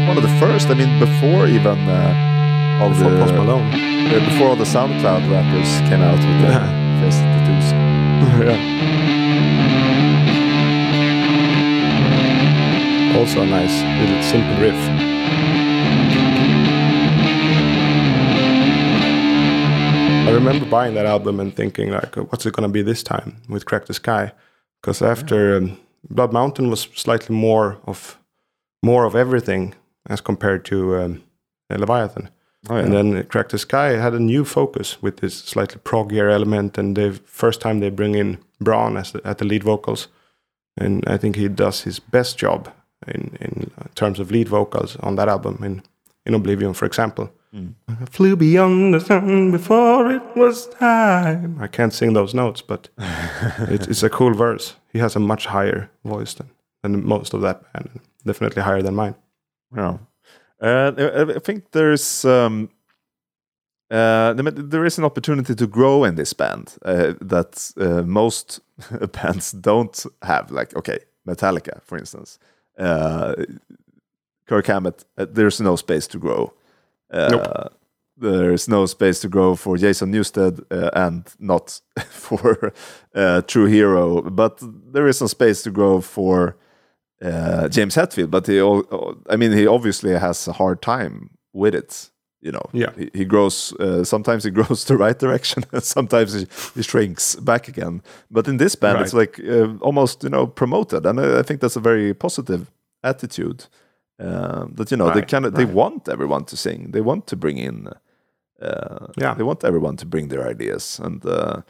one 0.10 0.18
of 0.20 0.24
the 0.30 0.36
first. 0.44 0.66
I 0.68 0.76
mean, 0.82 0.92
before 1.00 1.48
even 1.48 1.78
uh, 1.88 2.82
all 2.82 2.94
For 2.94 3.10
the 3.10 3.18
Post 3.22 3.34
Malone. 3.40 3.68
uh, 3.72 4.20
before 4.30 4.48
all 4.50 4.60
the 4.64 4.70
SoundCloud 4.76 5.24
rappers 5.32 5.72
came 5.90 6.02
out 6.10 6.20
with 6.20 6.38
the 6.44 6.50
Yeah. 6.52 6.68
face 7.02 7.20
tattoos. 7.32 7.68
yeah. 8.48 9.05
Also 13.16 13.42
a 13.42 13.46
nice 13.46 13.82
little 14.02 14.22
simple 14.24 14.56
riff. 14.62 14.76
I 20.28 20.32
remember 20.32 20.66
buying 20.66 20.96
that 20.96 21.06
album 21.06 21.40
and 21.40 21.56
thinking 21.56 21.92
like, 21.92 22.16
what's 22.16 22.46
it 22.46 22.54
gonna 22.54 22.70
be 22.70 22.82
this 22.82 23.02
time 23.04 23.38
with 23.48 23.66
Crack 23.66 23.86
the 23.86 23.94
Skye? 23.94 24.34
Because 24.82 25.02
after 25.02 25.58
um, 25.58 25.80
Blood 26.10 26.34
Mountain 26.34 26.70
was 26.70 26.90
slightly 26.94 27.36
more 27.36 27.78
of 27.86 28.20
more 28.84 29.06
of 29.06 29.16
everything 29.16 29.74
as 30.08 30.22
compared 30.22 30.66
to 30.66 30.98
um, 30.98 31.24
Leviathan. 31.70 32.30
Oh, 32.70 32.76
yeah. 32.76 32.84
And 32.84 32.94
then 32.94 33.24
Crack 33.24 33.50
the 33.50 33.58
Skye 33.58 33.98
had 33.98 34.14
a 34.14 34.20
new 34.20 34.44
focus 34.46 35.02
with 35.02 35.18
this 35.18 35.36
slightly 35.36 35.80
proggier 35.84 36.32
element, 36.32 36.78
and 36.78 36.96
the 36.96 37.20
first 37.26 37.62
time 37.62 37.80
they 37.80 37.90
bring 37.90 38.16
in 38.16 38.38
Brann 38.60 38.98
as 38.98 39.14
the, 39.14 39.26
at 39.26 39.38
the 39.38 39.46
lead 39.46 39.64
vocals, 39.64 40.10
and 40.78 41.04
I 41.08 41.18
think 41.18 41.36
he 41.38 41.48
does 41.48 41.84
his 41.84 42.00
best 42.00 42.38
job 42.38 42.72
in 43.08 43.38
in 43.40 43.72
terms 43.96 44.20
of 44.20 44.32
lead 44.32 44.48
vocals 44.50 44.98
on 45.00 45.16
that 45.16 45.28
album 45.30 45.64
in 45.64 45.82
in 46.26 46.34
Oblivion, 46.34 46.74
for 46.74 46.86
example. 46.86 47.30
I 47.88 48.06
flew 48.12 48.36
beyond 48.36 48.94
the 48.94 49.00
sun 49.00 49.52
before 49.52 50.12
it 50.12 50.22
was 50.36 50.68
time. 50.80 51.58
I 51.62 51.68
can't 51.68 51.94
sing 51.94 52.14
those 52.14 52.34
notes, 52.38 52.62
but 52.62 52.90
it, 53.70 53.88
it's 53.88 54.04
a 54.04 54.10
cool 54.10 54.34
verse. 54.34 54.76
He 54.94 55.00
has 55.00 55.16
a 55.16 55.20
much 55.20 55.46
higher 55.46 55.90
voice 56.04 56.34
than, 56.34 56.50
than 56.84 57.06
most 57.08 57.34
of 57.34 57.42
that 57.42 57.62
band, 57.74 57.90
definitely 58.26 58.62
higher 58.62 58.82
than 58.82 58.96
mine. 58.96 59.16
Yeah. 59.76 59.98
Uh, 60.62 60.92
I- 61.36 61.40
think 61.40 61.72
there's 61.72 62.26
um, 62.26 62.70
uh, 63.90 64.34
there 64.34 64.52
there 64.52 64.86
is 64.86 64.98
an 64.98 65.06
opportunity 65.06 65.56
to 65.56 65.68
grow 65.68 66.04
in 66.06 66.16
this 66.16 66.34
band 66.34 66.76
uh, 66.86 67.14
that 67.22 67.74
uh, 67.78 68.02
most 68.06 68.60
bands 69.12 69.52
don't 69.54 70.06
have. 70.22 70.52
Like, 70.52 70.76
okay, 70.76 71.00
Metallica, 71.26 71.82
for 71.84 71.98
instance, 71.98 72.38
uh, 72.78 73.36
Kirk 74.48 74.68
Hammett. 74.68 75.06
Uh, 75.18 75.26
there's 75.30 75.60
no 75.62 75.76
space 75.76 76.08
to 76.08 76.20
grow. 76.20 76.54
Uh, 77.12 77.30
Nope. 77.32 77.74
There's 78.18 78.70
no 78.70 78.86
space 78.86 79.20
to 79.22 79.28
grow 79.28 79.56
for 79.56 79.76
Jason 79.76 80.10
Newsted 80.14 80.64
uh, 80.72 80.90
and 80.94 81.28
not 81.38 81.82
for 82.10 82.72
uh, 83.14 83.42
Trujillo, 83.42 84.22
but 84.22 84.58
there 84.62 85.08
is 85.08 85.18
some 85.18 85.28
space 85.28 85.64
to 85.64 85.72
grow 85.72 86.00
for 86.00 86.56
uh, 87.22 87.68
James 87.68 87.96
Hetfield, 87.96 88.32
but 88.32 88.48
he, 88.48 88.62
I 89.30 89.36
mean, 89.36 89.52
he 89.52 89.68
obviously 89.68 90.12
has 90.18 90.48
a 90.48 90.54
hard 90.54 90.82
time 90.82 91.32
with 91.52 91.76
it. 91.76 92.10
You 92.46 92.52
know, 92.52 92.66
Yeah. 92.74 92.92
he, 92.98 93.10
he 93.20 93.26
grows. 93.26 93.74
Uh, 93.80 94.04
sometimes 94.04 94.44
he 94.44 94.52
grows 94.58 94.84
the 94.86 94.96
right 94.98 95.20
direction, 95.20 95.64
and 95.72 95.84
sometimes 95.84 96.34
he, 96.34 96.48
he 96.76 96.84
shrinks 96.84 97.36
back 97.36 97.68
again. 97.68 98.02
But 98.30 98.48
in 98.48 98.58
this 98.58 98.76
band, 98.76 98.98
it's 99.02 99.14
like 99.14 99.40
uh, 99.40 99.78
almost 99.82 100.24
you 100.24 100.30
know 100.30 100.48
promoted, 100.48 101.06
and 101.06 101.20
I, 101.20 101.40
I 101.40 101.44
think 101.44 101.60
that's 101.62 101.78
a 101.78 101.82
very 101.84 102.14
positive 102.14 102.62
attitude. 103.02 103.66
Uh, 104.20 104.66
that 104.78 104.92
you 104.92 104.98
know 104.98 105.10
they 105.14 105.22
kind 105.24 105.46
of 105.46 105.54
they 105.54 105.66
right. 105.66 105.76
want 105.76 106.08
everyone 106.10 106.46
to 106.46 106.56
sing. 106.56 106.92
They 106.92 107.02
want 107.02 107.26
to 107.28 107.36
bring 107.36 107.58
in. 107.58 107.88
Uh, 108.62 109.08
Yeah. 109.22 109.36
they 109.38 109.44
want 109.44 109.64
everyone 109.64 109.96
to 109.98 110.06
bring 110.06 110.30
their 110.30 110.50
ideas 110.52 111.00
and. 111.04 111.26
Uh, 111.26 111.62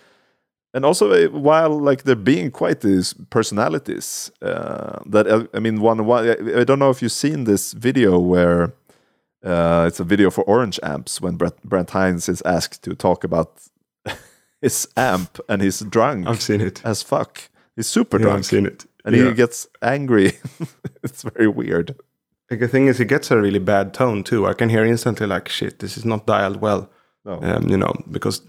and 0.73 0.85
also 0.85 1.05
uh, 1.11 1.29
while 1.31 1.79
like 1.89 2.03
they're 2.03 2.23
being 2.23 2.51
quite 2.51 2.81
these 2.81 3.15
personalities 3.29 4.31
uh, 4.41 4.99
that 5.11 5.25
uh, 5.27 5.45
i 5.53 5.59
mean 5.59 5.79
one, 5.81 6.05
one 6.05 6.27
I- 6.29 6.61
i 6.61 6.63
don't 6.65 6.79
know 6.79 6.89
if 6.91 7.01
you've 7.01 7.11
seen 7.25 7.45
this 7.45 7.73
video 7.73 8.19
where 8.19 8.73
uh, 9.45 9.85
it's 9.87 9.99
a 9.99 10.03
video 10.03 10.29
for 10.31 10.43
orange 10.45 10.79
amps 10.83 11.21
when 11.21 11.35
brent, 11.37 11.61
brent 11.63 11.89
hinds 11.91 12.27
is 12.29 12.41
asked 12.45 12.83
to 12.83 12.95
talk 12.95 13.23
about 13.23 13.51
his 14.61 14.87
amp 14.97 15.39
and 15.49 15.61
he's 15.61 15.79
drunk 15.81 16.27
I've 16.27 16.41
seen 16.41 16.61
it. 16.61 16.81
as 16.83 17.03
fuck 17.03 17.49
he's 17.75 17.87
super 17.87 18.17
Yeah, 18.17 18.23
drunk 18.25 18.37
I've 18.39 18.45
seen 18.45 18.65
it. 18.65 18.85
and 19.05 19.15
Yeah. 19.15 19.27
he 19.29 19.33
gets 19.33 19.67
angry 19.81 20.33
it's 21.03 21.23
very 21.23 21.47
weird 21.47 21.95
Like, 22.51 22.59
the 22.59 22.67
thing 22.67 22.87
is, 22.87 22.99
it 22.99 23.07
gets 23.09 23.31
a 23.31 23.37
really 23.41 23.59
bad 23.59 23.91
tone 23.93 24.23
too. 24.23 24.45
I 24.45 24.53
can 24.53 24.69
hear 24.69 24.85
instantly, 24.85 25.25
like, 25.27 25.49
shit, 25.49 25.79
this 25.79 25.97
is 25.97 26.05
not 26.05 26.27
dialed 26.27 26.61
well. 26.61 26.89
no. 27.25 27.39
Um, 27.41 27.63
you 27.71 27.77
know, 27.77 27.93
because 28.11 28.41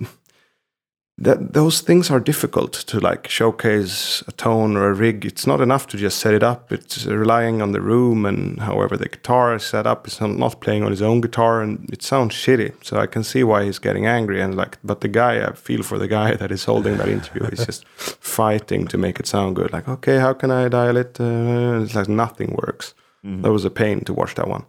that 1.18 1.54
those 1.54 1.80
things 1.80 2.10
are 2.10 2.20
difficult 2.20 2.72
to 2.72 3.00
like 3.00 3.26
showcase 3.26 4.22
a 4.28 4.32
tone 4.32 4.76
or 4.76 4.90
a 4.90 4.94
rig. 4.94 5.24
It's 5.24 5.46
not 5.46 5.62
enough 5.62 5.86
to 5.88 5.96
just 5.96 6.18
set 6.18 6.34
it 6.34 6.42
up. 6.42 6.70
It's 6.70 7.06
relying 7.06 7.62
on 7.62 7.72
the 7.72 7.80
room 7.80 8.26
and 8.26 8.60
however 8.60 8.98
the 8.98 9.08
guitar 9.08 9.54
is 9.54 9.64
set 9.64 9.86
up. 9.86 10.06
It's 10.06 10.20
not 10.20 10.60
playing 10.60 10.84
on 10.84 10.90
his 10.90 11.00
own 11.00 11.22
guitar, 11.22 11.62
and 11.62 11.88
it 11.90 12.02
sounds 12.02 12.34
shitty. 12.34 12.72
So 12.84 12.98
I 12.98 13.06
can 13.06 13.24
see 13.24 13.42
why 13.44 13.64
he's 13.64 13.78
getting 13.78 14.04
angry. 14.04 14.42
And 14.42 14.54
like, 14.54 14.78
but 14.84 15.00
the 15.00 15.08
guy, 15.08 15.42
I 15.42 15.52
feel 15.52 15.82
for 15.82 15.98
the 15.98 16.08
guy 16.08 16.34
that 16.40 16.52
is 16.52 16.64
holding 16.64 16.98
that 16.98 17.08
interview. 17.08 17.48
He's 17.48 17.64
just 17.64 17.88
fighting 18.20 18.86
to 18.88 18.98
make 18.98 19.18
it 19.18 19.26
sound 19.26 19.56
good. 19.56 19.72
Like, 19.72 19.88
okay, 19.88 20.18
how 20.18 20.34
can 20.34 20.50
I 20.50 20.68
dial 20.68 20.98
it? 20.98 21.18
Uh, 21.18 21.80
it's 21.82 21.94
like 21.94 22.08
nothing 22.08 22.54
works. 22.62 22.94
That 23.42 23.52
was 23.52 23.64
a 23.64 23.70
pain 23.70 24.04
to 24.04 24.14
watch 24.14 24.36
that 24.36 24.46
one. 24.46 24.66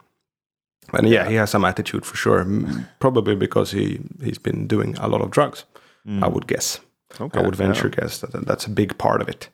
And 0.94 1.08
yeah, 1.08 1.30
he 1.30 1.36
has 1.36 1.52
some 1.52 1.64
attitude 1.64 2.06
for 2.06 2.18
sure. 2.18 2.44
Probably 3.00 3.36
because 3.36 3.72
he 3.72 4.00
he's 4.24 4.40
been 4.40 4.66
doing 4.66 4.96
a 4.98 5.08
lot 5.08 5.22
of 5.22 5.30
drugs. 5.30 5.66
I 6.08 6.28
would 6.28 6.48
guess. 6.48 6.80
okay 7.22 7.40
I 7.40 7.44
would 7.44 7.56
venture 7.56 7.88
yeah. 7.90 8.02
guess 8.02 8.20
that 8.20 8.32
that 8.32 8.46
that's 8.46 8.66
a 8.68 8.70
big 8.70 8.98
part 8.98 9.22
of 9.22 9.30
it. 9.30 9.50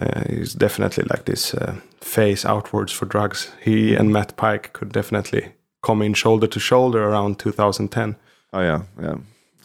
Uh, 0.00 0.22
he's 0.30 0.54
definitely 0.54 1.04
like 1.10 1.24
this 1.24 1.54
uh, 1.54 1.74
face 2.00 2.44
outwards 2.48 2.92
for 2.92 3.06
drugs. 3.08 3.50
He 3.64 3.96
and 3.96 4.12
Matt 4.12 4.36
Pike 4.36 4.72
could 4.72 4.92
definitely 4.92 5.52
come 5.82 6.04
in 6.04 6.14
shoulder 6.14 6.46
to 6.48 6.60
shoulder 6.60 7.02
around 7.02 7.38
2010. 7.38 8.16
oh 8.52 8.60
yeah 8.60 8.82
yeah 9.02 9.16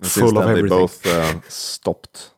And 0.02 0.12
Full 0.12 0.38
of 0.38 0.46
then 0.46 0.56
they 0.56 0.70
both 0.70 1.06
uh, 1.06 1.40
stopped 1.48 2.32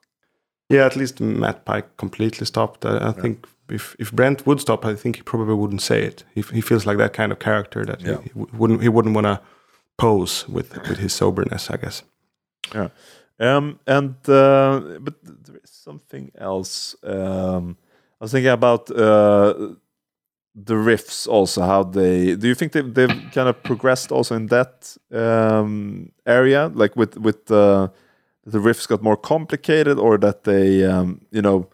Yeah, 0.69 0.85
at 0.85 0.95
least 0.95 1.19
Matt 1.21 1.63
Pike 1.65 1.87
completely 1.97 2.45
stopped. 2.45 2.85
I, 2.85 3.09
I 3.09 3.11
think 3.21 3.47
if 3.69 3.95
if 3.99 4.11
Brent 4.11 4.45
would 4.45 4.59
stop, 4.59 4.85
I 4.85 4.95
think 4.95 5.15
he 5.15 5.21
probably 5.23 5.55
wouldn't 5.55 5.81
say 5.81 6.03
it. 6.07 6.25
He, 6.35 6.41
he 6.53 6.61
feels 6.61 6.85
like 6.85 6.97
that 6.97 7.13
kind 7.13 7.31
of 7.31 7.37
character 7.39 7.85
that 7.85 8.01
Yeah. 8.01 8.17
he, 8.23 8.29
he 8.33 8.57
wouldn't 8.57 8.81
he 8.81 8.89
wouldn't 8.89 9.15
want 9.15 9.25
to 9.27 9.39
pose 9.97 10.45
with 10.49 10.69
with 10.89 10.99
his 10.99 11.13
soberness, 11.13 11.69
I 11.69 11.77
guess. 11.77 12.03
Yeah. 12.75 12.89
Um, 13.41 13.79
and 13.87 14.15
uh, 14.29 14.99
but 14.99 15.15
there 15.23 15.59
is 15.63 15.71
something 15.71 16.31
else. 16.37 16.95
Um, 17.03 17.75
I 18.19 18.25
was 18.25 18.31
thinking 18.31 18.51
about 18.51 18.91
uh, 18.91 19.73
the 20.53 20.75
riffs 20.75 21.27
also. 21.27 21.61
How 21.63 21.83
they 21.83 22.35
do 22.35 22.47
you 22.47 22.53
think 22.53 22.71
they 22.73 22.81
they've 22.81 23.31
kind 23.33 23.49
of 23.49 23.63
progressed 23.63 24.11
also 24.11 24.35
in 24.35 24.45
that 24.47 24.95
um, 25.11 26.11
area, 26.27 26.71
like 26.75 26.95
with 26.95 27.17
with 27.17 27.47
the 27.47 27.91
the 28.45 28.59
riffs 28.59 28.87
got 28.87 29.01
more 29.01 29.17
complicated, 29.17 29.97
or 29.97 30.17
that 30.19 30.43
they 30.43 30.83
um, 30.85 31.21
you 31.31 31.41
know. 31.41 31.67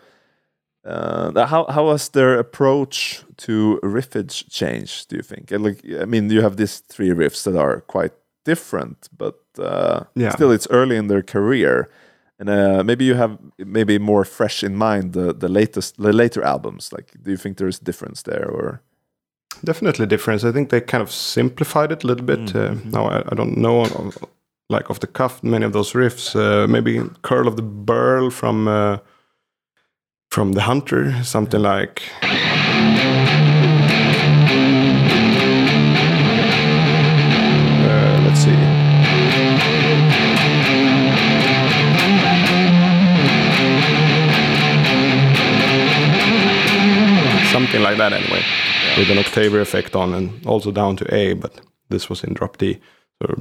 Uh, 0.86 1.46
how 1.48 1.66
how 1.66 1.92
has 1.92 2.08
their 2.10 2.40
approach 2.40 3.22
to 3.36 3.78
riffage 3.84 4.50
changed? 4.50 5.10
Do 5.10 5.18
you 5.18 5.22
think? 5.22 5.52
Like, 5.52 5.84
I 6.02 6.06
mean, 6.06 6.30
you 6.30 6.42
have 6.42 6.56
these 6.56 6.80
three 6.80 7.10
riffs 7.10 7.44
that 7.44 7.58
are 7.58 7.82
quite 7.82 8.14
different, 8.48 9.10
but 9.18 9.36
uh, 9.60 10.00
Yeah. 10.16 10.32
still 10.36 10.52
it's 10.54 10.68
early 10.70 10.96
in 10.98 11.08
their 11.08 11.24
career, 11.24 11.88
and 12.40 12.50
uh, 12.50 12.84
maybe 12.84 13.04
you 13.06 13.16
have 13.18 13.38
maybe 13.58 14.00
more 14.00 14.26
fresh 14.26 14.64
in 14.64 14.76
mind 14.76 15.14
the 15.14 15.34
the 15.34 15.50
latest 15.50 15.96
the 15.98 16.12
later 16.14 16.44
albums. 16.44 16.92
Like, 16.92 17.12
do 17.24 17.30
you 17.32 17.38
think 17.38 17.58
there's 17.58 17.80
difference 17.80 18.24
there, 18.24 18.48
or 18.52 18.80
Definitely 19.64 20.06
difference. 20.08 20.50
I 20.50 20.52
think 20.54 20.70
they 20.70 20.82
kind 20.82 21.02
of 21.02 21.10
simplified 21.12 21.92
it 21.92 22.04
a 22.04 22.08
little 22.08 22.26
bit. 22.26 22.56
Uh, 22.56 22.76
now 22.92 23.06
I, 23.10 23.18
I 23.32 23.36
don't 23.36 23.58
know, 23.58 23.86
like 24.70 24.90
off 24.92 25.00
the 25.00 25.08
cuff, 25.08 25.42
many 25.44 25.66
of 25.66 25.72
those 25.72 25.94
riffs. 25.98 26.36
Uh, 26.36 26.68
maybe 26.68 27.02
"Curl 27.22 27.48
of 27.48 27.56
the 27.56 27.64
Burl" 27.86 28.30
from 28.32 28.68
uh, 28.68 28.98
from 30.30 30.54
the 30.54 30.62
Hunter, 30.62 31.24
something 31.24 31.62
like. 31.62 32.02
Something 47.58 47.82
like 47.82 47.98
that, 47.98 48.14
anyway, 48.14 48.44
with 48.98 49.10
an 49.10 49.18
octave 49.18 49.56
effect 49.56 49.96
on, 49.96 50.14
and 50.14 50.46
also 50.46 50.72
down 50.72 50.96
to 50.98 51.06
A, 51.12 51.34
but 51.34 51.60
this 51.90 52.08
was 52.08 52.24
in 52.24 52.36
drop 52.36 52.58
D. 52.58 52.80
So 53.20 53.34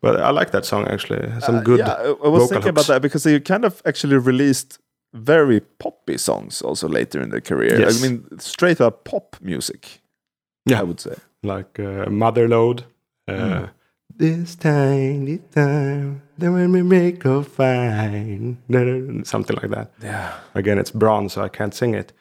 but 0.00 0.20
I 0.20 0.30
like 0.30 0.50
that 0.50 0.64
song 0.64 0.88
actually. 0.88 1.40
Some 1.40 1.62
good. 1.62 1.80
Uh, 1.80 1.84
yeah, 1.84 2.14
I, 2.24 2.28
was 2.28 2.50
thinking 2.50 2.62
hooks. 2.62 2.66
about 2.66 2.86
that 2.86 3.00
because 3.00 3.22
they 3.22 3.38
kind 3.38 3.64
of 3.64 3.80
actually 3.86 4.16
released 4.16 4.80
very 5.12 5.60
poppy 5.60 6.18
songs 6.18 6.62
also 6.62 6.88
later 6.88 7.20
in 7.22 7.30
their 7.30 7.40
career. 7.40 7.78
Yes. 7.78 8.02
I 8.02 8.08
mean, 8.08 8.40
straight 8.40 8.80
up 8.80 9.04
pop 9.04 9.36
music. 9.40 10.00
Yeah. 10.66 10.80
I 10.80 10.82
would 10.82 10.98
say. 10.98 11.14
like 11.44 11.78
uh, 11.78 12.06
Motherload. 12.10 12.82
Uh, 13.28 13.68
This 14.16 14.54
time, 14.54 15.24
this 15.24 15.40
time, 15.52 16.22
then 16.38 16.52
when 16.52 16.70
we 16.72 16.82
make 16.82 17.24
a 17.24 17.42
fine, 17.42 18.58
something 19.24 19.56
like 19.56 19.70
that. 19.70 19.90
Yeah. 20.02 20.34
Again, 20.54 20.78
it's 20.78 20.92
Brann, 20.92 21.28
so 21.28 21.42
I 21.42 21.48
can't 21.48 21.74
sing 21.74 21.94
it. 21.94 22.12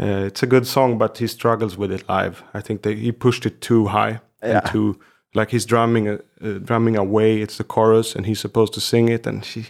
Uh, 0.00 0.24
it's 0.26 0.42
a 0.42 0.46
good 0.46 0.66
song, 0.66 0.96
but 0.98 1.18
he 1.18 1.26
struggles 1.26 1.76
with 1.76 1.90
it 1.92 2.08
live. 2.08 2.42
I 2.54 2.60
think 2.60 2.82
they, 2.82 2.94
he 2.94 3.12
pushed 3.12 3.46
it 3.46 3.60
too 3.60 3.86
high 3.88 4.20
Yeah. 4.42 4.60
and 4.60 4.66
too 4.66 4.98
like 5.34 5.50
he's 5.50 5.66
drumming 5.66 6.08
uh, 6.08 6.18
drumming 6.64 6.96
away. 6.96 7.40
It's 7.42 7.56
the 7.56 7.64
chorus, 7.64 8.14
and 8.16 8.26
he's 8.26 8.40
supposed 8.40 8.72
to 8.74 8.80
sing 8.80 9.08
it, 9.08 9.26
and 9.26 9.44
he, 9.44 9.66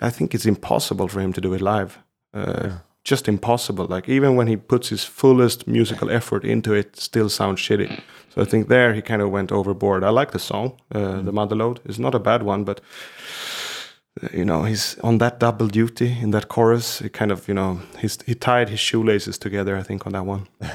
I 0.00 0.10
think 0.10 0.34
it's 0.34 0.46
impossible 0.46 1.08
for 1.08 1.20
him 1.20 1.32
to 1.32 1.40
do 1.40 1.52
it 1.54 1.60
live. 1.60 1.98
Uh, 2.34 2.78
Just 3.04 3.28
impossible. 3.28 3.86
Like 3.86 4.08
even 4.08 4.36
when 4.36 4.46
he 4.46 4.56
puts 4.56 4.88
his 4.88 5.04
fullest 5.04 5.66
musical 5.66 6.10
effort 6.10 6.44
into 6.44 6.72
it, 6.72 6.96
still 6.96 7.28
sounds 7.28 7.60
shitty. 7.60 8.00
So 8.34 8.42
I 8.42 8.44
think 8.44 8.68
there 8.68 8.94
he 8.94 9.02
kind 9.02 9.20
of 9.22 9.30
went 9.30 9.50
overboard. 9.52 10.04
I 10.04 10.10
like 10.10 10.30
the 10.30 10.38
song, 10.38 10.78
uh, 10.94 11.20
the 11.20 11.32
Motherload. 11.32 11.80
It's 11.84 11.98
not 11.98 12.14
a 12.14 12.20
bad 12.20 12.42
one, 12.42 12.64
but 12.64 12.80
uh, 14.22 14.28
you 14.32 14.44
know 14.44 14.62
he's 14.62 14.98
on 15.00 15.18
that 15.18 15.40
double 15.40 15.66
duty 15.66 16.16
in 16.20 16.30
that 16.30 16.48
chorus. 16.48 17.00
He 17.00 17.08
kind 17.08 17.32
of 17.32 17.48
you 17.48 17.54
know 17.54 17.80
he's 17.98 18.18
he 18.26 18.34
tied 18.34 18.68
his 18.68 18.80
shoelaces 18.80 19.38
together. 19.38 19.76
I 19.76 19.82
think 19.82 20.06
on 20.06 20.12
that 20.12 20.26
one. 20.26 20.46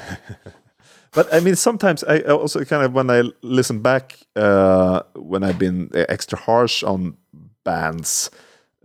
But 1.13 1.33
I 1.33 1.39
mean, 1.39 1.55
sometimes 1.55 2.03
I 2.03 2.17
I 2.17 2.31
also 2.31 2.63
kind 2.65 2.83
of 2.83 2.93
when 2.93 3.09
I 3.09 3.23
listen 3.41 3.81
back 3.81 4.19
uh, 4.35 5.01
when 5.15 5.43
I've 5.43 5.57
been 5.57 5.89
extra 5.93 6.37
harsh 6.37 6.83
on 6.83 7.17
bands, 7.63 8.29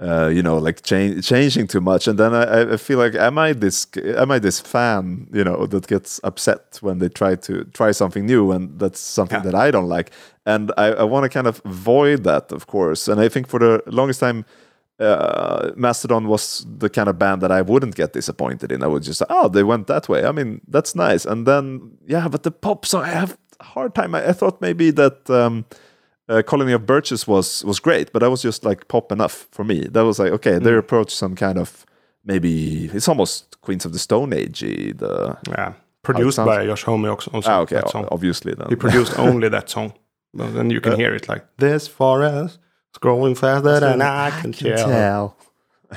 uh, 0.03 0.27
you 0.29 0.43
know, 0.43 0.59
like 0.59 0.83
change, 0.83 1.25
changing 1.27 1.69
too 1.69 1.81
much, 1.81 2.09
and 2.09 2.19
then 2.19 2.35
I, 2.35 2.73
I 2.75 2.77
feel 2.77 2.99
like 2.99 3.15
am 3.15 3.39
I 3.39 3.53
this 3.55 3.87
am 3.97 4.31
I 4.33 4.39
this 4.41 4.61
fan, 4.61 5.29
you 5.33 5.45
know, 5.45 5.67
that 5.67 5.87
gets 5.87 6.21
upset 6.25 6.79
when 6.83 6.99
they 6.99 7.09
try 7.09 7.37
to 7.37 7.65
try 7.73 7.93
something 7.93 8.27
new, 8.27 8.53
and 8.53 8.79
that's 8.81 9.01
something 9.01 9.39
Yeah. 9.45 9.51
that 9.51 9.55
I 9.69 9.71
don't 9.71 9.89
like, 9.89 10.11
and 10.45 10.73
I, 10.77 10.87
I 11.03 11.05
want 11.05 11.23
to 11.25 11.29
kind 11.29 11.47
of 11.47 11.61
avoid 11.65 12.25
that, 12.25 12.53
of 12.53 12.67
course, 12.67 13.07
and 13.13 13.21
I 13.21 13.29
think 13.29 13.49
for 13.49 13.61
the 13.61 13.83
longest 13.87 14.21
time. 14.21 14.45
Uh, 15.01 15.73
Mastodon 15.75 16.29
was 16.29 16.65
the 16.79 16.89
kind 16.89 17.09
of 17.09 17.19
band 17.19 17.41
that 17.43 17.51
I 17.51 17.61
wouldn't 17.63 17.97
get 17.97 18.13
disappointed 18.13 18.71
in. 18.71 18.85
I 18.85 18.87
would 18.87 19.03
just 19.03 19.23
"Oh, 19.29 19.49
they 19.49 19.65
went 19.65 19.87
that 19.89 20.09
way." 20.09 20.25
I 20.25 20.31
mean, 20.33 20.61
that's 20.69 20.95
nice. 20.95 21.25
And 21.25 21.45
then, 21.47 21.93
yeah, 22.07 22.29
but 22.29 22.43
the 22.45 22.53
pop 22.53 22.87
song, 22.87 23.03
I 23.05 23.09
have 23.09 23.37
a 23.59 23.65
hard 23.65 23.95
time. 23.95 24.15
I, 24.15 24.29
I 24.29 24.33
thought 24.33 24.61
maybe 24.61 24.93
that 24.93 25.29
um, 25.31 25.65
uh, 26.33 26.43
Colony 26.43 26.73
of 26.73 26.87
Birches 26.87 27.27
was 27.27 27.65
was 27.65 27.81
great, 27.81 28.13
but 28.13 28.21
that 28.21 28.31
was 28.31 28.43
just 28.43 28.65
like 28.65 28.89
pop 28.89 29.13
enough 29.13 29.49
for 29.51 29.65
me. 29.65 29.81
That 29.89 30.05
was 30.05 30.19
like, 30.19 30.33
okay, 30.33 30.59
they 30.59 30.75
approach, 30.75 31.15
some 31.15 31.35
kind 31.35 31.59
of 31.59 31.87
maybe 32.25 32.87
it's 32.93 33.09
almost 33.09 33.61
Queens 33.61 33.85
of 33.85 33.93
the 33.93 33.99
Stone 33.99 34.33
Age. 34.33 34.61
The 34.61 35.37
Yeah, 35.49 35.75
produced 36.03 36.39
by 36.39 36.67
Josh 36.67 36.85
Homme 36.85 37.05
also. 37.11 37.31
also 37.31 37.51
ah, 37.51 37.61
okay, 37.61 37.77
that 37.77 37.95
obviously 38.11 38.55
then. 38.55 38.69
He 38.69 38.77
produced 38.77 39.19
only 39.27 39.49
that 39.49 39.71
song. 39.71 39.93
But 40.35 40.55
then 40.55 40.71
you 40.71 40.81
can 40.81 40.97
hear 40.97 41.15
it 41.15 41.29
like 41.29 41.45
this 41.59 41.89
forest 41.89 42.59
is 42.95 42.99
growing 43.01 43.35
faster 43.35 43.81
than 43.81 44.01
I 44.01 44.31
can 44.41 44.53
tell. 44.53 45.37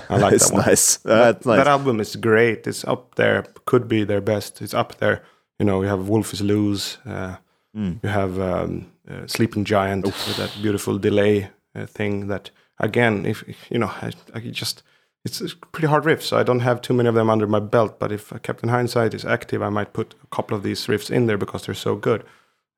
I 0.09 0.17
like 0.17 0.33
it's 0.37 0.49
that 0.49 0.53
one. 0.55 0.65
nice. 0.65 0.97
That's 0.97 1.45
nice. 1.45 1.57
That 1.57 1.67
album 1.67 1.99
is 2.01 2.17
great. 2.17 2.67
It's 2.67 2.83
up 2.83 3.15
there. 3.15 3.45
Could 3.65 3.87
be 3.87 4.03
their 4.03 4.21
best. 4.21 4.61
It's 4.61 4.73
up 4.73 4.97
there. 4.97 5.23
You 5.59 5.65
know, 5.65 5.81
you 5.81 5.87
have 5.87 6.09
Wolf 6.09 6.33
is 6.33 6.41
Loose. 6.41 6.97
Uh, 7.05 7.37
Mm. 7.75 7.99
You 8.03 8.09
have 8.09 8.39
um, 8.39 8.87
uh, 9.09 9.27
Sleeping 9.27 9.65
Giant 9.65 10.05
with 10.05 10.37
that 10.37 10.51
beautiful 10.61 10.97
delay 10.99 11.49
uh, 11.75 11.85
thing. 11.85 12.27
That 12.27 12.51
again, 12.79 13.25
if 13.25 13.43
you 13.69 13.79
know, 13.79 13.91
I, 14.01 14.11
I 14.33 14.39
just 14.39 14.83
it's 15.23 15.41
a 15.41 15.55
pretty 15.71 15.87
hard 15.87 16.05
riff. 16.05 16.21
So 16.23 16.37
I 16.37 16.43
don't 16.43 16.61
have 16.61 16.81
too 16.81 16.93
many 16.93 17.09
of 17.09 17.15
them 17.15 17.29
under 17.29 17.47
my 17.47 17.59
belt. 17.59 17.99
But 17.99 18.11
if 18.11 18.31
Captain 18.43 18.69
Hindsight 18.69 19.13
is 19.13 19.25
active, 19.25 19.61
I 19.61 19.69
might 19.69 19.93
put 19.93 20.15
a 20.23 20.27
couple 20.35 20.55
of 20.57 20.63
these 20.63 20.85
riffs 20.87 21.09
in 21.09 21.25
there 21.27 21.37
because 21.37 21.65
they're 21.65 21.73
so 21.75 21.95
good. 21.95 22.23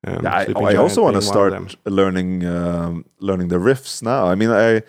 Um, 0.06 0.24
Yeah, 0.24 0.34
I, 0.56 0.72
I 0.72 0.76
also 0.76 1.02
want 1.02 1.14
to 1.14 1.20
being 1.20 1.34
one 1.34 1.46
of 1.46 1.52
them. 1.52 1.68
start 1.68 1.92
learning 1.92 2.44
um, 2.46 3.04
learning 3.20 3.48
the 3.48 3.58
riffs 3.58 4.02
now. 4.02 4.26
I 4.32 4.34
mean, 4.34 4.50
I 4.50 4.82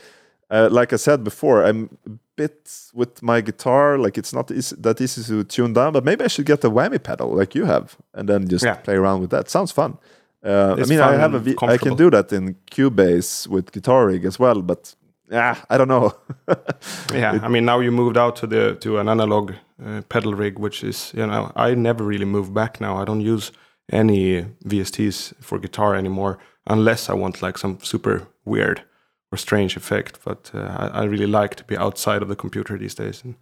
uh, 0.51 0.69
like 0.71 0.93
I 0.93 0.97
said 0.97 1.23
before, 1.23 1.63
I'm 1.63 1.89
a 2.05 2.11
bit 2.35 2.71
with 2.93 3.21
my 3.21 3.41
guitar. 3.41 3.97
Like 3.97 4.17
it's 4.17 4.33
not 4.33 4.51
easy, 4.51 4.75
that 4.79 5.01
easy 5.01 5.23
to 5.23 5.43
tune 5.43 5.73
down, 5.73 5.93
but 5.93 6.03
maybe 6.03 6.23
I 6.23 6.27
should 6.27 6.45
get 6.47 6.61
the 6.61 6.71
whammy 6.71 7.01
pedal 7.01 7.35
like 7.35 7.55
you 7.55 7.65
have, 7.65 7.97
and 8.13 8.27
then 8.29 8.47
just 8.47 8.63
Yeah. 8.65 8.75
play 8.75 8.95
around 8.95 9.21
with 9.21 9.29
that. 9.31 9.49
Sounds 9.49 9.71
fun. 9.71 9.97
Uh, 10.43 10.75
I 10.79 10.85
mean, 10.85 10.99
I 11.01 11.13
have 11.17 11.33
a 11.33 11.39
v- 11.39 11.55
I 11.61 11.77
can 11.77 11.95
do 11.95 12.09
that 12.09 12.31
in 12.31 12.55
Cubase 12.71 13.47
with 13.47 13.71
Guitar 13.71 14.07
Rig 14.07 14.25
as 14.25 14.39
well, 14.39 14.61
but 14.61 14.95
yeah, 15.31 15.55
I 15.69 15.77
don't 15.77 15.87
know. 15.89 16.13
Yeah, 17.13 17.39
I 17.43 17.47
mean 17.49 17.65
now 17.65 17.79
you 17.81 17.91
moved 17.91 18.17
out 18.17 18.35
to 18.37 18.47
the 18.47 18.75
to 18.75 18.99
an 18.99 19.09
analog 19.09 19.51
uh, 19.85 20.01
pedal 20.09 20.33
rig, 20.33 20.59
which 20.59 20.83
is 20.83 21.11
you 21.15 21.25
know 21.27 21.51
I 21.55 21.75
never 21.75 22.03
really 22.03 22.25
move 22.25 22.53
back 22.53 22.79
now. 22.81 23.01
I 23.01 23.05
don't 23.05 23.21
use 23.21 23.51
any 23.91 24.45
VSTs 24.65 25.33
for 25.41 25.59
guitar 25.59 25.95
anymore 25.95 26.37
unless 26.67 27.09
I 27.09 27.13
want 27.13 27.41
like 27.41 27.57
some 27.57 27.77
super 27.81 28.27
weird 28.45 28.81
or 29.31 29.37
strange 29.37 29.75
effect. 29.77 30.19
But 30.25 30.51
uh, 30.53 30.89
I, 30.93 31.01
I 31.01 31.03
really 31.03 31.27
like 31.27 31.55
to 31.55 31.63
be 31.63 31.77
outside 31.77 32.21
of 32.21 32.27
the 32.27 32.35
computer 32.35 32.77
these 32.77 32.95
days, 32.95 33.23
and 33.23 33.35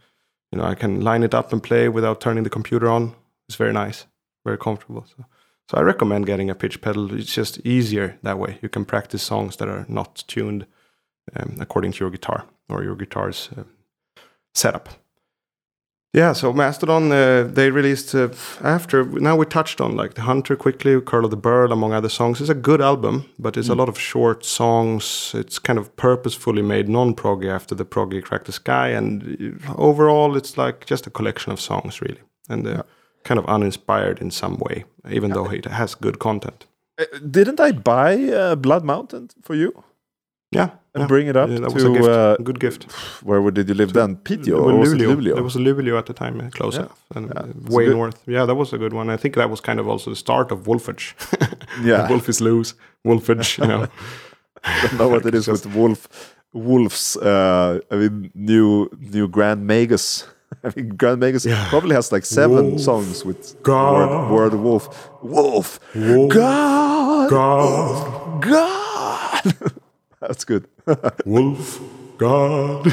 you 0.51 0.57
know 0.59 0.65
I 0.71 0.75
can 0.75 1.01
line 1.01 1.23
it 1.25 1.33
up 1.33 1.53
and 1.53 1.61
play 1.61 1.89
without 1.89 2.19
turning 2.21 2.43
the 2.43 2.49
computer 2.49 2.87
on. 2.89 3.13
It's 3.49 3.57
very 3.57 3.73
nice, 3.73 4.07
very 4.45 4.57
comfortable. 4.57 5.05
So, 5.17 5.25
so 5.69 5.77
I 5.77 5.81
recommend 5.81 6.25
getting 6.25 6.49
a 6.49 6.55
pitch 6.55 6.81
pedal. 6.81 7.13
It's 7.13 7.33
just 7.33 7.59
easier 7.65 8.17
that 8.23 8.39
way. 8.39 8.57
You 8.61 8.69
can 8.69 8.85
practice 8.85 9.23
songs 9.23 9.57
that 9.57 9.67
are 9.67 9.85
not 9.89 10.23
tuned 10.27 10.65
um, 11.35 11.57
according 11.59 11.91
to 11.93 12.03
your 12.03 12.09
guitar 12.09 12.45
or 12.69 12.83
your 12.83 12.95
guitar's 12.95 13.49
uh, 13.57 13.63
setup. 14.53 14.89
Yeah, 16.13 16.33
so 16.33 16.53
Mastodon 16.53 17.11
uh, 17.11 17.43
they 17.43 17.69
released 17.69 18.15
uh, 18.15 18.29
after 18.63 19.03
now 19.03 19.35
we 19.35 19.45
touched 19.45 19.81
on 19.81 19.95
like 19.95 20.13
the 20.13 20.21
Hunter 20.21 20.55
quickly, 20.55 20.99
Curl 21.01 21.25
of 21.25 21.31
the 21.31 21.37
Burl, 21.37 21.71
among 21.71 21.93
other 21.93 22.09
songs. 22.09 22.39
It's 22.39 22.49
a 22.49 22.55
good 22.55 22.81
album, 22.81 23.25
but 23.37 23.57
it's 23.57 23.69
a 23.69 23.75
lot 23.75 23.89
of 23.89 23.99
short 23.99 24.45
songs. 24.45 25.33
It's 25.35 25.59
kind 25.59 25.77
of 25.77 25.95
purposefully 25.95 26.61
made 26.61 26.87
non-proggy 26.87 27.53
after 27.53 27.75
the 27.75 27.85
proggy 27.85 28.23
Crack 28.23 28.45
the 28.45 28.51
Skye, 28.53 28.89
and 28.89 29.61
uh, 29.67 29.75
overall 29.75 30.37
it's 30.37 30.57
like 30.57 30.85
just 30.85 31.05
a 31.07 31.11
collection 31.11 31.51
of 31.51 31.59
songs 31.59 32.01
really, 32.01 32.21
and 32.49 32.65
uh, 32.65 32.83
kind 33.23 33.39
of 33.39 33.45
uninspired 33.45 34.19
in 34.21 34.31
some 34.31 34.57
way, 34.57 34.85
even 35.09 35.31
though 35.31 35.49
it 35.51 35.65
has 35.65 35.95
good 35.95 36.17
content. 36.19 36.65
Uh, 36.99 37.05
Didn't 37.31 37.59
I 37.59 37.71
buy 37.71 38.15
uh, 38.33 38.55
Blood 38.55 38.83
Mountain 38.83 39.29
for 39.41 39.55
you? 39.55 39.71
Yeah, 40.51 40.69
and 40.93 41.01
yeah. 41.01 41.07
bring 41.07 41.27
it 41.27 41.35
up 41.35 41.49
Yeah, 41.49 41.59
that 41.59 41.69
to 41.69 41.73
was 41.75 41.83
a 41.83 41.89
gift. 41.89 42.07
uh, 42.07 42.37
good 42.43 42.59
gift. 42.59 42.83
where 43.23 43.51
did 43.51 43.67
you 43.67 43.75
live 43.75 43.91
then? 43.93 44.15
Piteå 44.15 44.55
or 44.63 44.71
Luleå. 44.71 45.15
Luleå? 45.15 45.33
There 45.33 45.43
was 45.43 45.55
a 45.57 45.59
Luleå 45.59 45.97
at 45.97 46.05
the 46.05 46.13
time, 46.13 46.39
uh, 46.39 46.49
close 46.49 46.77
enough, 46.77 47.03
and 47.15 47.31
uh, 47.37 47.43
way 47.69 47.87
north. 47.89 48.21
Yeah, 48.25 48.45
that 48.45 48.55
was 48.55 48.71
a 48.73 48.77
good 48.77 48.93
one. 48.93 49.09
I 49.13 49.17
think 49.17 49.35
that 49.35 49.49
was 49.49 49.59
kind 49.61 49.79
of 49.79 49.87
also 49.89 50.09
the 50.09 50.15
start 50.15 50.51
of 50.51 50.59
Wolfage. 50.65 51.13
Yeah. 51.83 52.09
Wolf 52.09 52.27
is 52.29 52.39
loose, 52.41 52.73
Wolfage. 53.05 53.57
You 53.59 53.67
know, 53.67 53.87
I 54.63 54.87
don't 54.87 54.97
know 54.97 55.09
what 55.09 55.25
it 55.25 55.35
is 55.35 55.47
with 55.51 55.65
Wolf. 55.75 56.07
Wolves, 56.53 57.17
uh, 57.17 57.79
I 57.91 57.95
mean, 57.95 58.31
new 58.33 58.89
new 58.99 59.27
Grand 59.27 59.67
Magus. 59.67 60.23
I 60.63 60.71
mean, 60.75 60.89
Grand 60.89 61.19
Magus 61.19 61.45
Yeah. 61.45 61.67
probably 61.69 61.95
has 61.95 62.11
like 62.11 62.25
seven 62.25 62.65
Wolf. 62.71 62.81
songs 62.81 63.25
with 63.25 63.61
God. 63.63 64.31
word, 64.31 64.51
word 64.53 64.59
wolf. 64.59 65.09
Wolf. 65.21 65.79
Wolf. 65.95 66.31
God. 66.33 67.29
God, 67.29 68.41
God. 68.41 69.53
That's 70.21 70.43
good. 70.45 70.67
Wolf, 71.25 71.79
God. 72.17 72.83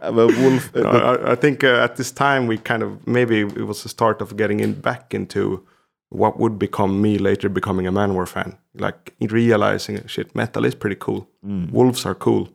But 0.00 0.36
wolf. 0.36 0.74
No, 0.74 0.82
I, 0.88 1.32
I 1.32 1.34
think 1.36 1.62
uh, 1.62 1.84
at 1.84 1.96
this 1.96 2.10
time 2.10 2.46
we 2.48 2.58
kind 2.58 2.82
of 2.82 3.06
maybe 3.06 3.40
it 3.42 3.66
was 3.66 3.82
the 3.82 3.88
start 3.88 4.20
of 4.20 4.36
getting 4.36 4.60
in 4.60 4.72
back 4.80 5.14
into 5.14 5.64
what 6.08 6.40
would 6.40 6.58
become 6.58 7.00
me 7.00 7.18
later 7.18 7.48
becoming 7.48 7.86
a 7.86 7.92
Manowar 7.92 8.26
fan, 8.26 8.56
like 8.74 9.14
realizing 9.20 10.04
shit, 10.08 10.34
metal 10.34 10.64
is 10.64 10.74
pretty 10.74 10.96
cool. 10.96 11.28
Wolves 11.70 12.04
are 12.04 12.16
cool. 12.16 12.48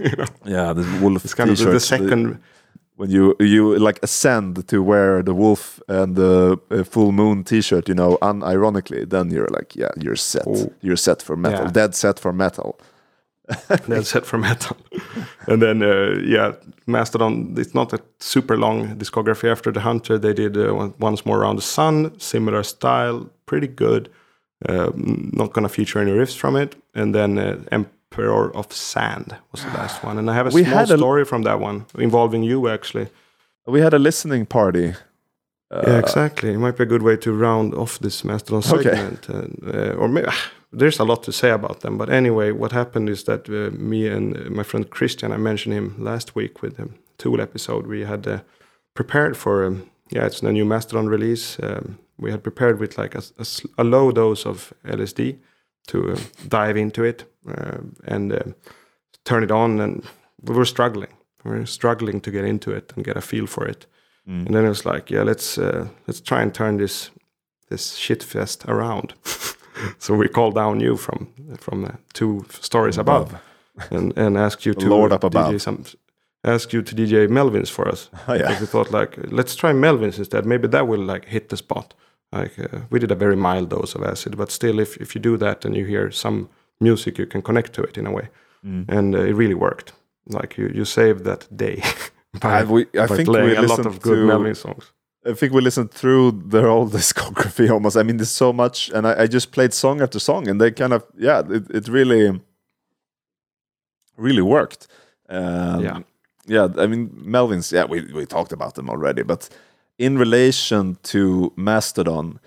you 0.00 0.16
know, 0.16 0.24
yeah, 0.44 0.72
the 0.72 0.82
wolf. 1.00 1.24
it's 1.24 1.34
kind 1.34 1.50
of 1.50 1.56
the, 1.58 1.64
the 1.66 1.70
t-shirts, 1.78 1.86
second. 1.86 2.40
When 3.02 3.10
you 3.10 3.34
you 3.40 3.76
like 3.88 3.98
ascend 4.02 4.68
to 4.68 4.80
wear 4.80 5.22
the 5.24 5.34
wolf 5.34 5.80
and 5.88 6.14
the 6.14 6.56
uh, 6.70 6.84
full 6.84 7.10
moon 7.10 7.42
T-shirt, 7.44 7.88
you 7.88 7.94
know, 7.96 8.16
unironically, 8.22 9.08
then 9.08 9.30
you're 9.30 9.50
like, 9.58 9.74
yeah, 9.74 9.90
you're 10.04 10.16
set. 10.16 10.46
Oh. 10.46 10.72
You're 10.82 10.96
set 11.08 11.20
for 11.22 11.36
metal. 11.36 11.64
Yeah. 11.64 11.72
Dead 11.72 11.94
set 11.94 12.20
for 12.20 12.32
metal. 12.32 12.78
Dead 13.88 14.06
set 14.06 14.24
for 14.24 14.38
metal. 14.38 14.76
and 15.48 15.60
then, 15.60 15.82
uh, 15.82 16.20
yeah, 16.24 16.52
Mastodon, 16.86 17.54
it's 17.58 17.74
not 17.74 17.92
a 17.92 17.98
super 18.20 18.56
long 18.56 18.96
discography 18.96 19.50
after 19.50 19.72
The 19.72 19.80
Hunter. 19.80 20.16
They 20.18 20.32
did 20.34 20.56
uh, 20.56 20.72
one- 20.74 20.94
Once 21.00 21.26
More 21.26 21.38
Around 21.40 21.56
the 21.56 21.62
Sun, 21.62 22.20
similar 22.20 22.62
style, 22.62 23.28
pretty 23.46 23.68
good. 23.68 24.08
Uh, 24.68 24.90
not 24.94 25.54
to 25.54 25.68
feature 25.68 25.98
any 26.02 26.12
riffs 26.12 26.36
from 26.36 26.54
it. 26.56 26.76
And 26.94 27.12
then 27.12 27.38
uh, 27.38 27.56
Emperor 28.16 28.54
of 28.54 28.72
Sand 28.72 29.36
was 29.52 29.64
the 29.64 29.70
last 29.70 30.04
one. 30.04 30.18
And 30.18 30.30
I 30.30 30.34
have 30.34 30.46
a 30.46 30.50
We 30.54 30.64
small 30.64 30.82
a- 30.82 30.96
story 30.96 31.24
from 31.24 31.42
that 31.42 31.60
one 31.60 31.84
involving 31.98 32.42
you, 32.42 32.68
actually. 32.68 33.06
We 33.66 33.80
had 33.80 33.94
a 33.94 33.98
listening 33.98 34.46
party. 34.46 34.94
Uh, 35.70 35.82
yeah, 35.86 35.98
exactly. 35.98 36.50
It 36.52 36.58
might 36.58 36.76
be 36.76 36.82
a 36.82 36.86
good 36.86 37.02
way 37.02 37.16
to 37.16 37.32
round 37.32 37.74
off 37.74 37.98
this 37.98 38.22
Mastodon 38.24 38.62
Okay. 38.72 38.82
segment. 38.90 39.28
And, 39.28 39.74
uh, 39.74 39.94
or 40.00 40.08
maybe, 40.08 40.28
there's 40.72 41.00
a 41.00 41.04
lot 41.04 41.22
to 41.22 41.32
say 41.32 41.50
about 41.50 41.80
them. 41.80 41.96
But 41.98 42.08
anyway, 42.10 42.52
what 42.52 42.72
happened 42.72 43.08
is 43.08 43.24
that 43.24 43.48
uh, 43.48 43.70
me 43.78 44.08
and 44.08 44.36
uh, 44.36 44.50
my 44.50 44.62
friend 44.62 44.88
Christian, 44.90 45.32
I 45.32 45.36
mentioned 45.38 45.74
him 45.74 45.94
last 45.98 46.34
week 46.34 46.62
with 46.62 46.76
the 46.76 46.88
Tool 47.18 47.40
episode, 47.40 47.86
we 47.86 48.04
had 48.04 48.26
uh, 48.26 48.38
prepared 48.94 49.36
for, 49.36 49.64
um, 49.64 49.82
yeah, 50.10 50.26
it's 50.26 50.42
a 50.42 50.52
new 50.52 50.64
Mastodon 50.64 51.08
release. 51.08 51.56
Um, 51.62 51.98
we 52.18 52.30
had 52.30 52.42
prepared 52.42 52.78
with 52.80 52.98
like 52.98 53.14
a 53.78 53.84
low 53.84 54.10
dose 54.12 54.44
of 54.48 54.72
LSD 54.84 55.36
to 55.86 56.12
uh, 56.12 56.16
dive 56.48 56.76
into 56.76 57.04
it 57.04 57.22
uh, 57.22 57.26
and 58.04 58.32
uh, 58.32 58.52
turn 59.24 59.44
it 59.44 59.50
on. 59.50 59.80
And 59.80 60.04
we 60.42 60.54
were 60.54 60.64
struggling. 60.64 61.12
We 61.44 61.50
were 61.50 61.66
struggling 61.66 62.20
to 62.20 62.30
get 62.30 62.44
into 62.44 62.70
it 62.70 62.92
and 62.94 63.04
get 63.04 63.16
a 63.16 63.20
feel 63.20 63.46
for 63.46 63.66
it. 63.66 63.86
mm. 64.28 64.46
And 64.46 64.54
then 64.54 64.64
it 64.64 64.68
was 64.68 64.84
like, 64.84 65.10
yeah, 65.10 65.22
let's 65.24 65.58
uh, 65.58 65.88
let's 66.06 66.20
try 66.20 66.42
and 66.42 66.54
turn 66.54 66.78
this 66.78 67.10
this 67.68 67.96
shit 67.96 68.22
fest 68.22 68.64
around. 68.66 69.14
so 69.98 70.14
we 70.14 70.28
called 70.28 70.54
down 70.54 70.80
you 70.80 70.96
from 70.96 71.28
from 71.58 71.84
uh, 71.84 71.90
two 72.12 72.44
stories 72.60 72.98
above, 72.98 73.34
and 73.90 74.18
and 74.18 74.36
asked 74.36 74.66
you 74.66 74.74
to 74.74 74.88
Lord 74.88 75.12
up 75.12 75.22
DJ 75.22 75.26
above. 75.26 75.62
some, 75.62 75.84
ask 76.44 76.72
you 76.72 76.82
to 76.82 76.94
DJ 76.94 77.28
Melvins 77.28 77.70
for 77.70 77.88
us. 77.88 78.10
Oh, 78.28 78.34
yeah. 78.34 78.42
Because 78.42 78.60
we 78.60 78.66
thought 78.66 78.90
like, 78.90 79.18
let's 79.32 79.56
try 79.56 79.72
Melvins 79.72 80.18
instead. 80.18 80.46
Maybe 80.46 80.68
that 80.68 80.86
will 80.86 81.04
like 81.04 81.24
hit 81.24 81.48
the 81.48 81.56
spot. 81.56 81.94
Like 82.32 82.58
uh, 82.58 82.80
we 82.90 82.98
did 82.98 83.10
a 83.10 83.14
very 83.14 83.36
mild 83.36 83.68
dose 83.68 83.94
of 83.94 84.02
acid, 84.02 84.36
but 84.36 84.50
still, 84.50 84.78
if 84.80 84.96
if 84.96 85.14
you 85.14 85.20
do 85.20 85.36
that 85.38 85.64
and 85.64 85.76
you 85.76 85.84
hear 85.86 86.10
some 86.10 86.48
music, 86.82 87.18
you 87.18 87.26
can 87.26 87.42
connect 87.42 87.72
to 87.72 87.82
it 87.82 87.96
in 87.98 88.06
a 88.06 88.10
way, 88.10 88.28
Mm. 88.64 88.84
and 88.88 89.14
uh, 89.14 89.18
it 89.30 89.34
really 89.36 89.54
worked. 89.56 89.92
Like 90.26 90.56
you 90.60 90.70
you 90.74 90.84
saved 90.84 91.24
that 91.24 91.48
day. 91.56 91.82
by, 92.40 92.60
I, 92.60 92.64
we, 92.64 92.80
I 92.98 93.06
by 93.06 93.16
think 93.16 93.28
playing 93.28 93.56
a 93.58 93.62
lot 93.62 93.86
of 93.86 94.00
good 94.00 94.16
to. 94.16 94.26
Melvin 94.26 94.54
songs. 94.54 94.92
I 95.30 95.34
think 95.34 95.52
we 95.52 95.60
listened 95.60 95.90
through 95.90 96.32
their 96.50 96.66
whole 96.68 96.88
discography 96.98 97.70
almost. 97.70 97.96
I 97.96 98.02
mean, 98.02 98.16
there's 98.18 98.36
so 98.36 98.52
much, 98.52 98.90
and 98.94 99.06
I, 99.06 99.22
I 99.22 99.26
just 99.34 99.50
played 99.52 99.72
song 99.72 100.00
after 100.02 100.18
song, 100.20 100.48
and 100.48 100.60
they 100.60 100.70
kind 100.72 100.92
of, 100.92 101.02
yeah, 101.18 101.42
it, 101.56 101.64
it 101.70 101.88
really, 101.88 102.40
really 104.16 104.42
worked. 104.42 104.86
Um, 105.28 105.80
Yeah. 105.84 105.98
yeah. 106.46 106.68
I 106.82 106.86
mean, 106.86 107.08
Melvins. 107.26 107.72
Yeah, 107.72 107.84
we 107.90 108.00
we 108.12 108.26
talked 108.26 108.52
about 108.52 108.74
them 108.74 108.88
already, 108.90 109.22
but 109.24 109.48
in 109.98 110.18
relation 110.18 110.96
to 111.02 111.52
Mastodon, 111.56 112.38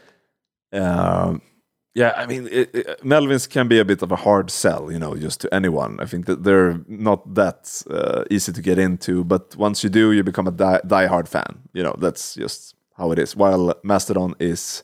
um, 0.74 1.42
yeah, 1.96 2.14
I 2.18 2.26
mean, 2.26 2.48
it, 2.52 2.76
it, 2.76 3.02
Melvins 3.04 3.50
can 3.50 3.70
be 3.70 3.80
a 3.80 3.86
bit 3.86 4.02
of 4.02 4.12
a 4.12 4.18
hard 4.18 4.52
sell, 4.52 4.92
you 4.92 5.00
know, 5.00 5.16
just 5.16 5.40
to 5.42 5.54
anyone. 5.54 5.98
I 6.02 6.06
think 6.06 6.26
that 6.26 6.44
they're 6.44 6.82
not 6.90 7.36
that 7.36 7.82
uh, 7.90 8.26
easy 8.30 8.52
to 8.52 8.62
get 8.62 8.78
into, 8.78 9.24
but 9.24 9.56
once 9.56 9.82
you 9.82 9.90
do, 9.90 10.12
you 10.12 10.22
become 10.22 10.46
a 10.46 10.52
die, 10.52 10.82
die-hard 10.86 11.30
fan. 11.30 11.62
You 11.74 11.84
know, 11.84 11.96
that's 11.98 12.36
just 12.36 12.76
how 12.98 13.12
it 13.12 13.20
is. 13.20 13.34
While 13.34 13.76
Mastodon 13.82 14.36
is 14.40 14.84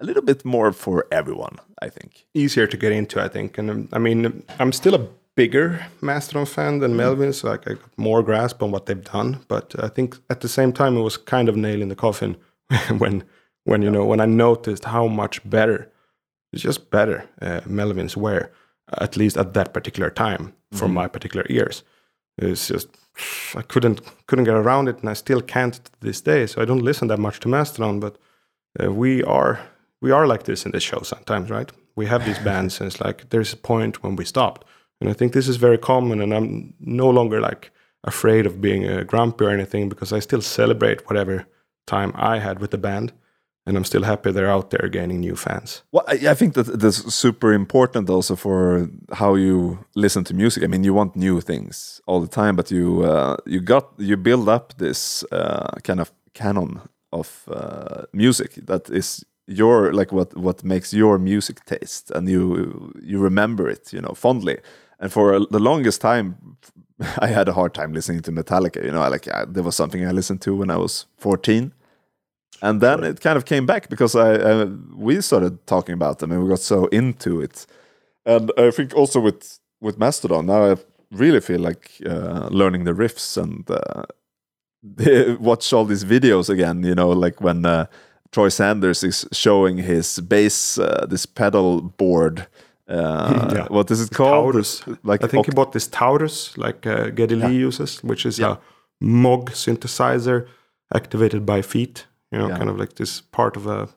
a 0.00 0.04
little 0.04 0.22
bit 0.22 0.44
more 0.44 0.72
for 0.72 1.06
everyone, 1.10 1.56
I 1.80 1.88
think. 1.88 2.24
easier 2.34 2.68
to 2.68 2.76
get 2.76 2.92
into, 2.92 3.20
I 3.20 3.26
think. 3.26 3.58
And 3.58 3.70
um, 3.70 3.88
I 3.92 3.98
mean, 3.98 4.44
I'm 4.60 4.72
still 4.72 4.94
a 4.94 5.08
bigger 5.34 5.86
Mastodon 6.00 6.46
fan 6.46 6.78
than 6.78 6.96
Melvin, 6.96 7.32
so 7.32 7.48
like 7.48 7.66
I 7.66 7.74
got 7.74 7.98
more 7.98 8.22
grasp 8.22 8.62
on 8.62 8.70
what 8.70 8.86
they've 8.86 9.04
done. 9.04 9.40
But 9.48 9.74
I 9.82 9.88
think 9.88 10.18
at 10.30 10.40
the 10.40 10.48
same 10.48 10.72
time, 10.72 10.96
it 10.96 11.02
was 11.02 11.16
kind 11.16 11.48
of 11.48 11.56
nail 11.56 11.82
in 11.82 11.88
the 11.88 11.96
coffin 11.96 12.36
when, 12.98 13.24
when 13.64 13.82
you 13.82 13.90
know, 13.90 14.04
when 14.04 14.20
I 14.20 14.26
noticed 14.26 14.84
how 14.84 15.08
much 15.08 15.48
better, 15.50 15.91
it's 16.52 16.62
just 16.62 16.90
better 16.90 17.28
uh, 17.40 17.60
Melvins 17.66 18.16
were, 18.16 18.50
at 18.98 19.16
least 19.16 19.36
at 19.36 19.54
that 19.54 19.72
particular 19.72 20.10
time 20.10 20.52
for 20.72 20.88
my 20.88 21.06
particular 21.08 21.46
ears. 21.48 21.82
It's 22.38 22.68
just 22.68 22.88
I 23.54 23.62
couldn't 23.62 24.00
couldn't 24.26 24.44
get 24.44 24.54
around 24.54 24.88
it, 24.88 25.00
and 25.00 25.10
I 25.10 25.14
still 25.14 25.42
can't 25.42 25.74
to 25.74 25.90
this 26.00 26.20
day. 26.20 26.46
So 26.46 26.62
I 26.62 26.64
don't 26.64 26.84
listen 26.84 27.08
that 27.08 27.18
much 27.18 27.40
to 27.40 27.48
Mastodon, 27.48 28.00
but 28.00 28.16
uh, 28.82 28.92
we 28.92 29.22
are 29.24 29.60
we 30.00 30.10
are 30.10 30.26
like 30.26 30.44
this 30.44 30.64
in 30.64 30.72
this 30.72 30.82
show 30.82 31.02
sometimes, 31.02 31.50
right? 31.50 31.70
We 31.94 32.06
have 32.06 32.24
these 32.24 32.38
bands, 32.44 32.80
and 32.80 32.88
it's 32.88 33.00
like 33.00 33.28
there's 33.30 33.52
a 33.52 33.56
point 33.56 34.02
when 34.02 34.16
we 34.16 34.24
stopped, 34.24 34.64
and 35.00 35.10
I 35.10 35.12
think 35.12 35.32
this 35.32 35.48
is 35.48 35.56
very 35.56 35.78
common. 35.78 36.20
And 36.20 36.32
I'm 36.34 36.74
no 36.80 37.10
longer 37.10 37.40
like 37.40 37.70
afraid 38.04 38.46
of 38.46 38.60
being 38.60 38.88
uh, 38.88 39.04
grumpy 39.04 39.44
or 39.44 39.50
anything 39.50 39.88
because 39.88 40.12
I 40.12 40.20
still 40.20 40.42
celebrate 40.42 41.08
whatever 41.08 41.46
time 41.86 42.12
I 42.14 42.38
had 42.38 42.60
with 42.60 42.70
the 42.70 42.78
band, 42.78 43.12
and 43.66 43.76
I'm 43.76 43.84
still 43.84 44.02
happy 44.02 44.32
they're 44.32 44.50
out 44.50 44.70
there 44.70 44.88
gaining 44.88 45.20
new 45.20 45.36
fans. 45.36 45.82
Well, 45.92 46.04
I, 46.08 46.34
think 46.34 46.54
that 46.54 46.80
that's 46.80 47.14
super 47.14 47.52
important 47.52 48.10
also 48.10 48.36
for 48.36 48.88
how 49.12 49.34
you 49.34 49.78
listen 49.94 50.24
to 50.24 50.34
music. 50.34 50.64
I 50.64 50.66
mean, 50.66 50.84
you 50.84 50.94
want 50.94 51.14
new 51.14 51.40
things 51.40 52.00
all 52.06 52.20
the 52.20 52.26
time, 52.26 52.56
but 52.56 52.70
you 52.70 53.02
uh, 53.04 53.36
you 53.46 53.60
got 53.60 53.92
you 53.98 54.16
build 54.16 54.48
up 54.48 54.74
this 54.78 55.24
uh, 55.30 55.76
kind 55.84 56.00
of 56.00 56.12
canon 56.34 56.80
of 57.12 57.44
uh, 57.48 58.02
music 58.12 58.54
that 58.66 58.88
is 58.90 59.24
your 59.46 59.92
like 59.92 60.12
what 60.12 60.36
what 60.36 60.64
makes 60.64 60.92
your 60.92 61.18
music 61.18 61.64
taste, 61.64 62.10
and 62.10 62.28
you 62.28 62.92
you 63.00 63.18
remember 63.20 63.68
it, 63.68 63.92
you 63.92 64.00
know, 64.00 64.14
fondly. 64.14 64.58
And 64.98 65.12
for 65.12 65.40
the 65.50 65.58
longest 65.58 66.00
time, 66.00 66.56
I 67.18 67.28
had 67.28 67.48
a 67.48 67.52
hard 67.52 67.74
time 67.74 67.92
listening 67.92 68.22
to 68.22 68.32
Metallica. 68.32 68.84
You 68.84 68.90
know, 68.90 69.08
like 69.08 69.28
I, 69.28 69.44
there 69.44 69.62
was 69.62 69.76
something 69.76 70.04
I 70.06 70.10
listened 70.10 70.40
to 70.42 70.56
when 70.56 70.70
I 70.70 70.76
was 70.76 71.06
fourteen 71.16 71.72
and 72.62 72.80
then 72.80 73.04
it 73.04 73.20
kind 73.20 73.36
of 73.36 73.44
came 73.44 73.66
back 73.66 73.88
because 73.88 74.14
I, 74.16 74.64
we 74.96 75.20
started 75.20 75.54
talking 75.66 75.94
about 75.94 76.18
them 76.18 76.32
and 76.32 76.42
we 76.42 76.48
got 76.48 76.60
so 76.60 76.86
into 76.86 77.40
it 77.42 77.66
and 78.24 78.50
i 78.56 78.70
think 78.70 78.94
also 78.94 79.20
with 79.20 79.58
with 79.80 79.98
mastodon 79.98 80.46
now 80.46 80.72
i 80.72 80.76
really 81.10 81.40
feel 81.40 81.60
like 81.60 81.90
uh, 82.06 82.48
learning 82.50 82.84
the 82.84 82.94
riffs 82.94 83.36
and 83.36 83.68
uh, 83.70 84.04
watch 85.40 85.72
all 85.72 85.84
these 85.84 86.04
videos 86.04 86.48
again 86.48 86.82
you 86.82 86.94
know 86.94 87.10
like 87.10 87.40
when 87.40 87.64
uh, 87.66 87.86
troy 88.32 88.48
sanders 88.48 89.02
is 89.04 89.26
showing 89.32 89.78
his 89.78 90.20
bass 90.20 90.78
uh, 90.78 91.06
this 91.08 91.26
pedal 91.26 91.80
board 91.98 92.46
uh, 92.88 93.50
Yeah. 93.54 93.66
what 93.70 93.90
is 93.90 94.00
it 94.00 94.10
called 94.10 94.52
Taurus. 94.52 94.82
like 95.04 95.22
I 95.24 95.28
think 95.28 95.46
he 95.46 95.52
bought 95.52 95.72
this 95.72 95.86
Taurus, 95.88 96.56
like 96.58 96.86
uh, 96.86 97.10
Geddy 97.10 97.36
Lee 97.36 97.56
uses, 97.66 98.02
which 98.04 98.26
is 98.26 98.38
Yeah. 98.38 98.52
a 98.52 99.04
Moog 99.04 99.50
synthesizer 99.52 100.46
activated 100.94 101.44
by 101.46 101.62
feet. 101.62 102.06
You 102.32 102.38
know, 102.38 102.48
Yeah. 102.48 102.58
kind 102.58 102.70
of 102.70 102.78
like 102.78 102.94
this 102.94 103.20
part 103.20 103.56
of 103.56 103.66
a, 103.66 103.88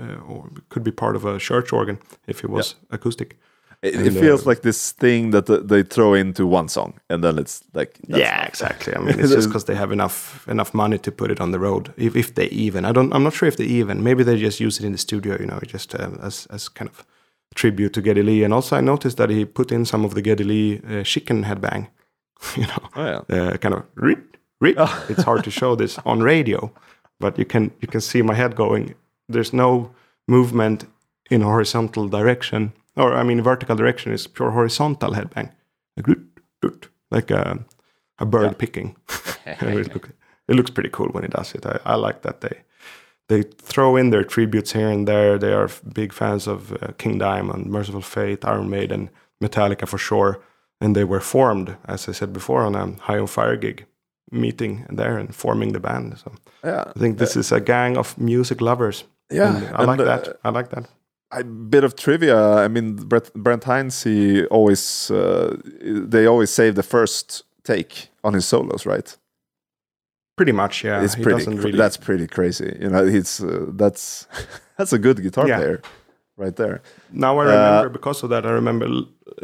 uh, 0.00 0.20
or 0.28 0.50
could 0.68 0.82
be 0.84 0.92
part 0.92 1.16
of 1.16 1.24
a 1.24 1.38
church 1.38 1.72
organ 1.72 1.98
if 2.26 2.44
it 2.44 2.50
was 2.50 2.76
acoustic. 2.90 3.36
it, 3.82 3.94
and, 3.94 4.06
it 4.06 4.12
feels 4.20 4.42
uh, 4.46 4.50
like 4.50 4.60
this 4.62 4.92
thing 4.92 5.32
that 5.32 5.46
they 5.68 5.82
throw 5.82 6.14
into 6.14 6.46
one 6.46 6.68
song 6.68 6.92
and 7.08 7.22
then 7.24 7.38
it's 7.38 7.62
like 7.74 7.98
that's 8.08 8.20
yeah, 8.20 8.46
exactly. 8.46 8.92
I 8.96 8.98
mean, 9.04 9.18
it's 9.20 9.34
just 9.34 9.48
because 9.48 9.64
they 9.64 9.74
have 9.74 9.92
enough 9.92 10.46
enough 10.48 10.72
money 10.74 10.98
to 10.98 11.10
put 11.12 11.30
it 11.30 11.40
on 11.40 11.50
the 11.52 11.58
road, 11.58 11.92
if, 11.96 12.14
if 12.16 12.34
they 12.34 12.46
even. 12.66 12.84
I 12.84 12.92
don't. 12.92 13.12
I'm 13.14 13.22
not 13.24 13.32
sure 13.34 13.48
if 13.48 13.56
they 13.56 13.80
even. 13.80 14.02
Maybe 14.02 14.22
they 14.24 14.36
just 14.38 14.60
use 14.60 14.78
it 14.80 14.86
in 14.86 14.92
the 14.92 14.98
studio. 14.98 15.36
You 15.40 15.46
know, 15.46 15.58
just 15.74 15.94
uh, 15.94 16.10
as 16.28 16.46
as 16.50 16.68
kind 16.70 16.90
of 16.90 17.04
tribute 17.54 17.92
to 17.94 18.00
Geddy 18.02 18.22
Lee. 18.22 18.44
And 18.44 18.54
also, 18.54 18.76
I 18.76 18.80
noticed 18.82 19.16
that 19.16 19.30
he 19.30 19.44
put 19.44 19.72
in 19.72 19.84
some 19.84 20.06
of 20.06 20.12
the 20.14 20.22
Geddy 20.22 20.44
Lee 20.44 20.80
uh, 20.88 21.02
chicken 21.04 21.44
headbang. 21.44 21.86
you 22.56 22.66
know, 22.66 22.82
Oh 22.96 23.04
yeah. 23.28 23.36
uh, 23.36 23.56
kind 23.58 23.74
of 23.74 23.82
rip, 23.96 24.36
rip. 24.60 24.76
It's 25.10 25.24
hard 25.24 25.44
to 25.44 25.50
show 25.50 25.76
this 25.76 25.98
on 26.04 26.22
radio, 26.22 26.70
but 27.22 27.38
you 27.38 27.46
can 27.52 27.64
you 27.80 27.88
can 27.88 28.00
see 28.00 28.22
my 28.22 28.34
head 28.34 28.52
going. 28.54 28.94
There's 29.28 29.52
no 29.52 29.90
movement 30.26 30.84
in 31.30 31.40
horizontal 31.42 32.08
direction, 32.08 32.72
or 32.96 33.08
I 33.20 33.22
mean 33.22 33.42
vertical 33.42 33.76
direction. 33.76 34.12
It's 34.12 34.26
pure 34.26 34.50
horizontal 34.50 35.12
headbang, 35.12 35.48
like, 35.96 36.06
root, 36.08 36.24
root, 36.62 36.88
like 37.10 37.30
a, 37.30 37.64
a 38.18 38.26
bird 38.26 38.58
picking. 38.58 38.96
it, 39.46 39.94
look, 39.94 40.10
it 40.48 40.54
looks 40.56 40.70
pretty 40.70 40.90
cool 40.90 41.10
when 41.12 41.24
he 41.24 41.28
does 41.28 41.54
it. 41.54 41.64
I, 41.66 41.78
I 41.84 41.94
like 41.94 42.22
that 42.22 42.40
they 42.40 42.56
they 43.28 43.42
throw 43.42 43.96
in 43.96 44.10
their 44.10 44.24
tributes 44.24 44.72
here 44.72 44.90
and 44.90 45.08
there. 45.08 45.38
They 45.38 45.52
are 45.52 45.70
big 45.92 46.12
fans 46.12 46.46
of 46.46 46.72
uh, 46.72 46.92
King 46.98 47.18
Diamond, 47.18 47.66
Mercyful 47.66 48.02
Fate, 48.02 48.44
Iron 48.44 48.68
Maiden, 48.68 49.10
Metallica 49.42 49.86
for 49.86 49.98
sure. 49.98 50.40
And 50.80 50.96
they 50.96 51.04
were 51.04 51.20
formed, 51.20 51.76
as 51.84 52.08
I 52.08 52.12
said 52.12 52.32
before, 52.32 52.62
on 52.62 52.74
a 52.74 52.86
High 53.02 53.18
on 53.18 53.28
Fire 53.28 53.56
gig, 53.56 53.86
meeting 54.32 54.86
there 54.98 55.18
and 55.18 55.34
forming 55.34 55.72
the 55.72 55.80
band. 55.80 56.18
So 56.18 56.32
Yeah. 56.64 56.84
I 56.96 56.98
think 56.98 57.18
this 57.18 57.36
is 57.36 57.52
a 57.52 57.60
gang 57.60 57.96
of 57.98 58.16
music 58.18 58.60
lovers. 58.60 59.04
Yeah, 59.30 59.56
And 59.56 59.64
I 59.66 59.78
and, 59.78 59.86
like 59.86 60.00
uh, 60.00 60.04
that. 60.04 60.36
I 60.44 60.50
like 60.50 60.68
that. 60.70 60.88
A 61.30 61.44
bit 61.44 61.84
of 61.84 61.94
trivia. 61.94 62.64
I 62.64 62.68
mean, 62.68 62.96
Brett, 62.96 63.32
Brent 63.34 63.64
Hinds, 63.64 64.02
he 64.04 64.44
always 64.50 65.10
uh, 65.10 65.56
they 66.10 66.26
always 66.26 66.50
save 66.50 66.72
the 66.74 66.82
first 66.82 67.44
take 67.64 68.08
on 68.22 68.34
his 68.34 68.44
solos, 68.48 68.84
right? 68.86 69.16
Pretty 70.36 70.52
much, 70.52 70.84
yeah. 70.84 71.02
it's 71.04 71.14
He 71.14 71.22
pretty. 71.22 71.38
doesn't 71.38 71.56
really- 71.62 71.78
That's 71.78 71.96
pretty 71.96 72.26
crazy. 72.26 72.76
You 72.80 72.88
know, 72.90 73.04
he's 73.06 73.40
uh, 73.42 73.66
that's 73.76 74.26
that's 74.78 74.92
a 74.92 74.98
good 74.98 75.22
guitar 75.22 75.46
Yeah. 75.48 75.56
player, 75.58 75.80
right 76.36 76.56
there. 76.56 76.80
Now 77.10 77.38
I 77.38 77.44
Uh, 77.44 77.48
remember 77.48 77.88
because 77.90 78.22
of 78.24 78.30
that. 78.30 78.44
I 78.44 78.50
remember 78.50 78.86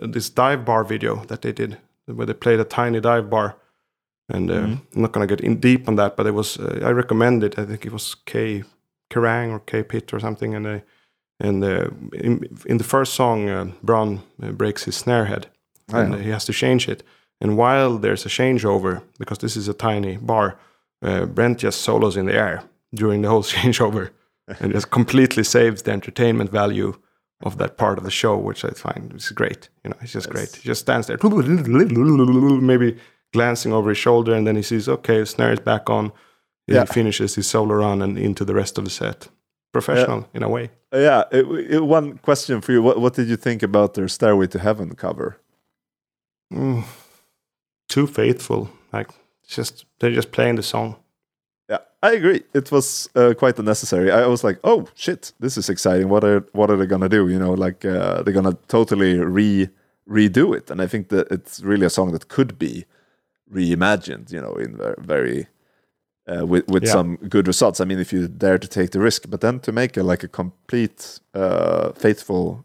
this 0.02 0.30
dive 0.30 0.64
bar 0.64 0.84
video 0.84 1.24
that 1.26 1.40
they 1.42 1.52
did, 1.52 1.76
where 2.06 2.26
they 2.26 2.34
played 2.34 2.60
a 2.60 2.64
tiny 2.64 3.00
dive 3.00 3.28
bar. 3.30 3.54
And 4.28 4.50
uh, 4.50 4.54
Mm-hmm. 4.54 4.96
I'm 4.96 5.02
not 5.02 5.12
gonna 5.12 5.26
get 5.26 5.40
in 5.40 5.60
deep 5.60 5.88
on 5.88 5.96
that, 5.96 6.16
but 6.16 6.26
it 6.26 6.34
was 6.34 6.58
uh, 6.58 6.80
I 6.84 6.90
recommend 6.92 7.42
it. 7.44 7.58
I 7.58 7.64
think 7.64 7.86
it 7.86 7.92
was 7.92 8.16
K 8.26 8.64
Kerrang 9.10 9.50
or 9.50 9.60
K 9.60 9.82
Pitt 9.82 10.12
or 10.12 10.20
something. 10.20 10.54
And 10.54 10.64
they, 10.66 10.82
and 11.40 11.64
uh, 11.64 11.88
in, 12.12 12.44
in 12.66 12.78
the 12.78 12.84
first 12.84 13.14
song, 13.14 13.48
uh, 13.48 13.66
uh, 14.42 14.52
breaks 14.52 14.84
his 14.84 14.96
snare 14.96 15.24
head, 15.26 15.46
Oh, 15.92 16.00
and 16.00 16.14
he 16.14 16.30
has 16.30 16.44
to 16.44 16.52
change 16.52 16.88
it. 16.88 17.02
And 17.40 17.56
while 17.56 17.98
there's 17.98 18.26
a 18.26 18.28
changeover, 18.28 19.00
because 19.18 19.38
this 19.38 19.56
is 19.56 19.68
a 19.68 19.74
tiny 19.74 20.16
bar, 20.18 20.58
uh, 21.02 21.24
Brent 21.26 21.58
just 21.58 21.80
solos 21.80 22.16
in 22.16 22.26
the 22.26 22.34
air 22.34 22.62
during 22.92 23.22
the 23.22 23.28
whole 23.28 23.42
changeover, 23.56 24.10
and 24.60 24.72
just 24.72 24.90
completely 24.90 25.44
saves 25.44 25.82
the 25.82 25.92
entertainment 25.92 26.50
value 26.50 26.92
of 27.40 27.56
that 27.56 27.76
part 27.76 27.98
of 27.98 28.04
the 28.04 28.10
show, 28.10 28.36
which 28.36 28.64
I 28.64 28.70
find 28.70 29.14
is 29.14 29.30
great. 29.30 29.70
You 29.84 29.90
know, 29.90 29.96
it's 30.02 30.12
just 30.12 30.28
great. 30.28 30.56
He 30.56 30.68
just 30.68 30.80
stands 30.80 31.06
there, 31.06 31.18
maybe 32.60 32.96
glancing 33.32 33.72
over 33.72 33.88
his 33.90 33.98
shoulder, 33.98 34.34
and 34.34 34.46
then 34.46 34.56
he 34.56 34.62
sees, 34.62 34.88
okay, 34.88 35.24
snare 35.24 35.52
is 35.52 35.60
back 35.60 35.88
on. 35.90 36.12
He 36.66 36.74
Yeah. 36.74 36.84
finishes 36.84 37.34
his 37.34 37.46
solo 37.46 37.74
run 37.74 38.02
and 38.02 38.18
into 38.18 38.44
the 38.44 38.54
rest 38.54 38.78
of 38.78 38.84
the 38.84 38.90
set. 38.90 39.28
Professional 39.72 40.26
in 40.34 40.42
a 40.42 40.48
way. 40.48 40.70
Yeah. 40.92 41.24
it- 41.30 41.46
it- 41.74 41.84
one 41.84 42.18
question 42.18 42.60
for 42.62 42.72
you: 42.72 42.82
What 42.82 42.98
what 43.00 43.14
did 43.14 43.28
you 43.28 43.36
think 43.36 43.62
about 43.62 43.92
their 43.94 44.08
Stairway 44.08 44.46
to 44.48 44.58
Heaven 44.58 44.94
cover? 44.94 45.36
Mm, 46.52 46.84
too 47.88 48.06
faithful. 48.06 48.68
Like 48.92 49.08
just 49.46 49.84
they're 49.98 50.14
just 50.14 50.30
playing 50.32 50.56
the 50.56 50.62
song. 50.62 50.96
Yeah, 51.68 51.78
I 52.02 52.12
agree. 52.12 52.42
It 52.54 52.70
was 52.72 53.10
uh, 53.14 53.34
quite 53.38 53.58
unnecessary. 53.58 54.10
I 54.10 54.26
was 54.26 54.42
like, 54.44 54.58
"Oh 54.64 54.86
shit, 54.94 55.32
this 55.40 55.56
is 55.58 55.68
exciting. 55.68 56.08
What 56.08 56.24
are 56.24 56.40
what 56.52 56.70
are 56.70 56.76
they 56.78 56.86
gonna 56.86 57.08
do? 57.08 57.28
You 57.28 57.38
know, 57.38 57.52
like 57.52 57.84
uh, 57.84 58.22
they're 58.22 58.34
gonna 58.42 58.56
totally 58.68 59.18
re 59.18 59.68
redo 60.08 60.56
it." 60.56 60.70
And 60.70 60.80
I 60.80 60.86
think 60.86 61.08
that 61.08 61.30
it's 61.30 61.60
really 61.62 61.86
a 61.86 61.90
song 61.90 62.12
that 62.12 62.28
could 62.28 62.58
be 62.58 62.84
reimagined. 63.52 64.30
You 64.32 64.40
know, 64.40 64.54
in 64.54 64.78
very 64.98 65.46
uh, 66.26 66.46
with 66.46 66.66
with 66.68 66.84
Yeah. 66.84 66.92
some 66.92 67.16
good 67.28 67.46
results. 67.46 67.80
I 67.80 67.84
mean, 67.84 67.98
if 67.98 68.12
you 68.12 68.28
dare 68.28 68.58
to 68.58 68.68
take 68.68 68.90
the 68.90 69.00
risk, 69.00 69.28
but 69.30 69.40
then 69.40 69.60
to 69.60 69.72
make 69.72 69.96
a 69.96 70.02
like 70.02 70.22
a 70.26 70.28
complete 70.28 71.20
uh, 71.34 71.92
faithful, 71.92 72.64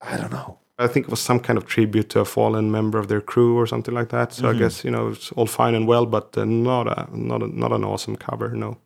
I 0.00 0.16
don't 0.16 0.30
know. 0.32 0.58
I 0.78 0.88
think 0.88 1.06
it 1.06 1.10
was 1.10 1.20
some 1.20 1.38
kind 1.40 1.56
of 1.58 1.64
tribute 1.66 2.08
to 2.08 2.20
a 2.20 2.24
fallen 2.24 2.70
member 2.70 2.98
of 2.98 3.06
their 3.06 3.20
crew 3.20 3.56
or 3.60 3.66
something 3.66 3.94
like 3.94 4.08
that. 4.08 4.32
So 4.32 4.48
I 4.50 4.54
guess 4.58 4.84
you 4.84 4.90
know 4.90 5.08
it's 5.12 5.30
all 5.36 5.46
fine 5.46 5.76
and 5.76 5.86
well, 5.86 6.06
but 6.06 6.36
uh, 6.36 6.44
not 6.44 6.86
a 6.86 7.06
not 7.12 7.42
a, 7.42 7.46
not 7.46 7.72
an 7.72 7.84
awesome 7.84 8.16
cover. 8.16 8.48
No. 8.56 8.76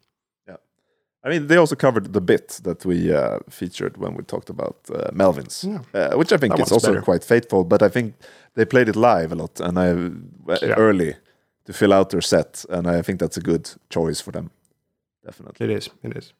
Yeah, 0.48 0.56
I 1.24 1.28
mean, 1.30 1.46
they 1.46 1.56
also 1.56 1.76
covered 1.76 2.12
the 2.12 2.20
bit 2.20 2.60
that 2.64 2.84
we 2.84 3.14
uh, 3.14 3.38
featured 3.48 3.96
when 3.96 4.14
we 4.16 4.22
talked 4.24 4.50
about 4.50 4.76
uh, 4.90 5.10
Melvins, 5.12 5.64
Yeah. 5.64 5.80
uh, 5.94 6.18
which 6.18 6.32
I 6.32 6.36
think 6.38 6.56
That 6.56 6.66
is 6.66 6.72
also 6.72 6.88
better. 6.92 7.02
quite 7.02 7.24
faithful. 7.24 7.64
But 7.64 7.82
I 7.82 7.88
think 7.88 8.14
they 8.54 8.64
played 8.66 8.88
it 8.88 8.96
live 8.96 9.32
a 9.32 9.36
lot 9.36 9.60
and 9.60 9.78
I 9.78 9.88
uh, 10.52 10.58
Yeah. 10.62 10.74
early 10.76 11.14
to 11.66 11.72
fill 11.72 11.92
out 11.92 12.10
their 12.10 12.22
set, 12.22 12.64
and 12.70 12.86
I 12.86 13.02
think 13.02 13.20
that's 13.20 13.36
a 13.36 13.40
good 13.40 13.70
choice 13.90 14.20
for 14.22 14.32
them. 14.32 14.50
Definitely. 15.24 15.64
It 15.66 15.70
is. 15.78 15.90
It 16.02 16.16
is. 16.16 16.32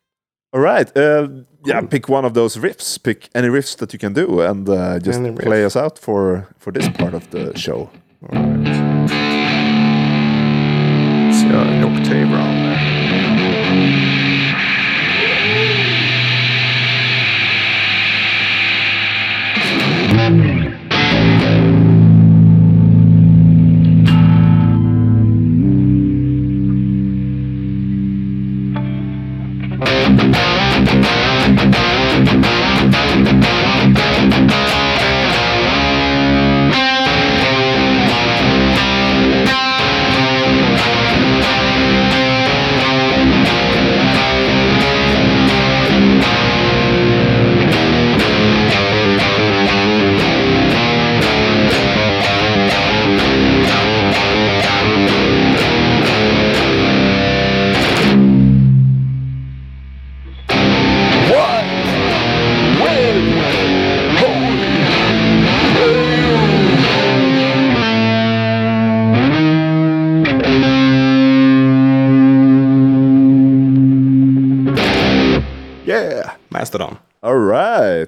All 0.53 0.61
right, 0.61 0.97
uh, 0.97 1.29
yeah. 1.67 1.81
Pick 1.83 2.09
one 2.09 2.25
of 2.25 2.33
those 2.35 2.57
riffs. 2.57 2.99
Pick 3.03 3.29
any 3.35 3.49
riffs 3.49 3.77
that 3.77 3.93
you 3.93 3.99
can 3.99 4.13
do, 4.15 4.41
and 4.41 4.69
uh, 4.69 4.99
just 5.01 5.19
Any 5.19 5.31
riff. 5.31 5.45
play 5.45 5.65
us 5.65 5.77
out 5.77 5.99
for 5.99 6.47
for 6.59 6.73
this 6.73 6.89
part 6.89 7.15
of 7.15 7.29
the 7.31 7.53
show. 7.59 7.91
All 8.23 8.29
right. 8.33 8.67
It's 11.29 11.43
uh, 11.45 11.65
the 11.65 11.87
octave 11.89 12.31
round 12.31 12.56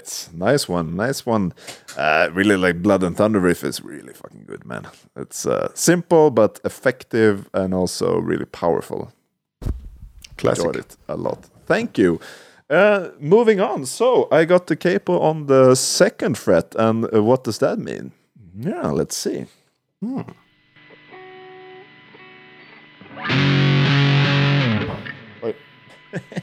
right, 0.09 0.28
nice 0.34 0.68
one, 0.68 0.96
nice 0.96 1.26
one. 1.26 1.52
Uh, 1.96 2.28
really 2.32 2.56
like 2.56 2.82
Blood 2.82 3.02
and 3.02 3.16
Thunder 3.16 3.40
riff 3.40 3.64
is 3.64 3.80
really 3.82 4.12
fucking 4.12 4.44
good, 4.46 4.64
man. 4.64 4.86
It's 5.16 5.46
uh, 5.46 5.68
simple 5.74 6.30
but 6.30 6.61
effective 6.64 7.48
and 7.52 7.74
also 7.74 8.18
really 8.18 8.44
powerful. 8.44 9.12
Classic. 10.36 10.64
Enjoyed 10.64 10.76
it 10.76 10.96
a 11.09 11.16
lot. 11.16 11.48
Thank 11.66 11.98
you. 11.98 12.20
Uh, 12.70 13.09
moving 13.18 13.61
on. 13.61 13.86
So 13.86 14.28
I 14.30 14.44
got 14.44 14.66
the 14.66 14.76
capo 14.76 15.18
on 15.18 15.46
the 15.46 15.74
second 15.74 16.36
fret, 16.38 16.74
and 16.78 17.04
uh, 17.12 17.22
what 17.22 17.44
does 17.44 17.59
that 17.59 17.78
mean? 17.78 18.12
Yeah, 18.56 18.90
let's 18.90 19.16
see. 19.16 19.46
Wait. 25.42 25.56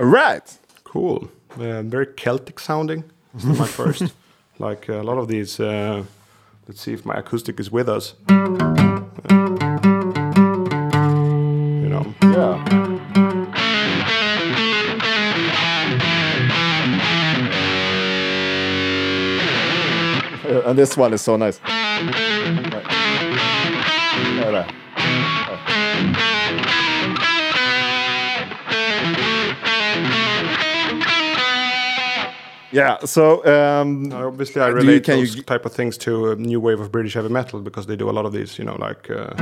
All 0.00 0.06
right. 0.06 0.58
Cool. 0.82 1.30
Uh, 1.58 1.82
very 1.82 2.06
Celtic 2.06 2.58
sounding. 2.58 3.04
This 3.34 3.44
is 3.44 3.58
my 3.58 3.66
first. 3.80 4.14
Like 4.58 4.88
a 4.88 5.02
lot 5.02 5.18
of 5.18 5.28
these. 5.28 5.60
Uh, 5.60 6.04
let's 6.66 6.80
see 6.80 6.94
if 6.94 7.04
my 7.04 7.16
acoustic 7.16 7.60
is 7.60 7.70
with 7.70 7.86
us. 7.86 8.14
you 8.30 8.36
know. 11.90 12.14
Yeah. 12.22 12.64
Uh, 20.42 20.62
and 20.64 20.78
this 20.78 20.96
one 20.96 21.12
is 21.12 21.20
so 21.20 21.36
nice. 21.36 21.60
Yeah, 32.72 32.98
so 33.04 33.44
um, 33.46 34.12
Obviously, 34.12 34.62
I 34.62 34.68
you- 34.68 34.74
relate 34.74 35.04
can 35.04 35.18
you 35.18 35.26
those 35.26 35.34
g- 35.36 35.42
type 35.42 35.66
of 35.66 35.72
things 35.72 35.98
to 35.98 36.30
a 36.32 36.36
new 36.36 36.60
wave 36.60 36.80
of 36.80 36.92
British 36.92 37.14
heavy 37.14 37.28
metal 37.28 37.60
because 37.60 37.86
they 37.86 37.96
do 37.96 38.08
a 38.08 38.12
lot 38.12 38.26
of 38.26 38.32
these, 38.32 38.58
you 38.58 38.64
know, 38.64 38.76
like. 38.76 39.10
Uh, 39.10 39.34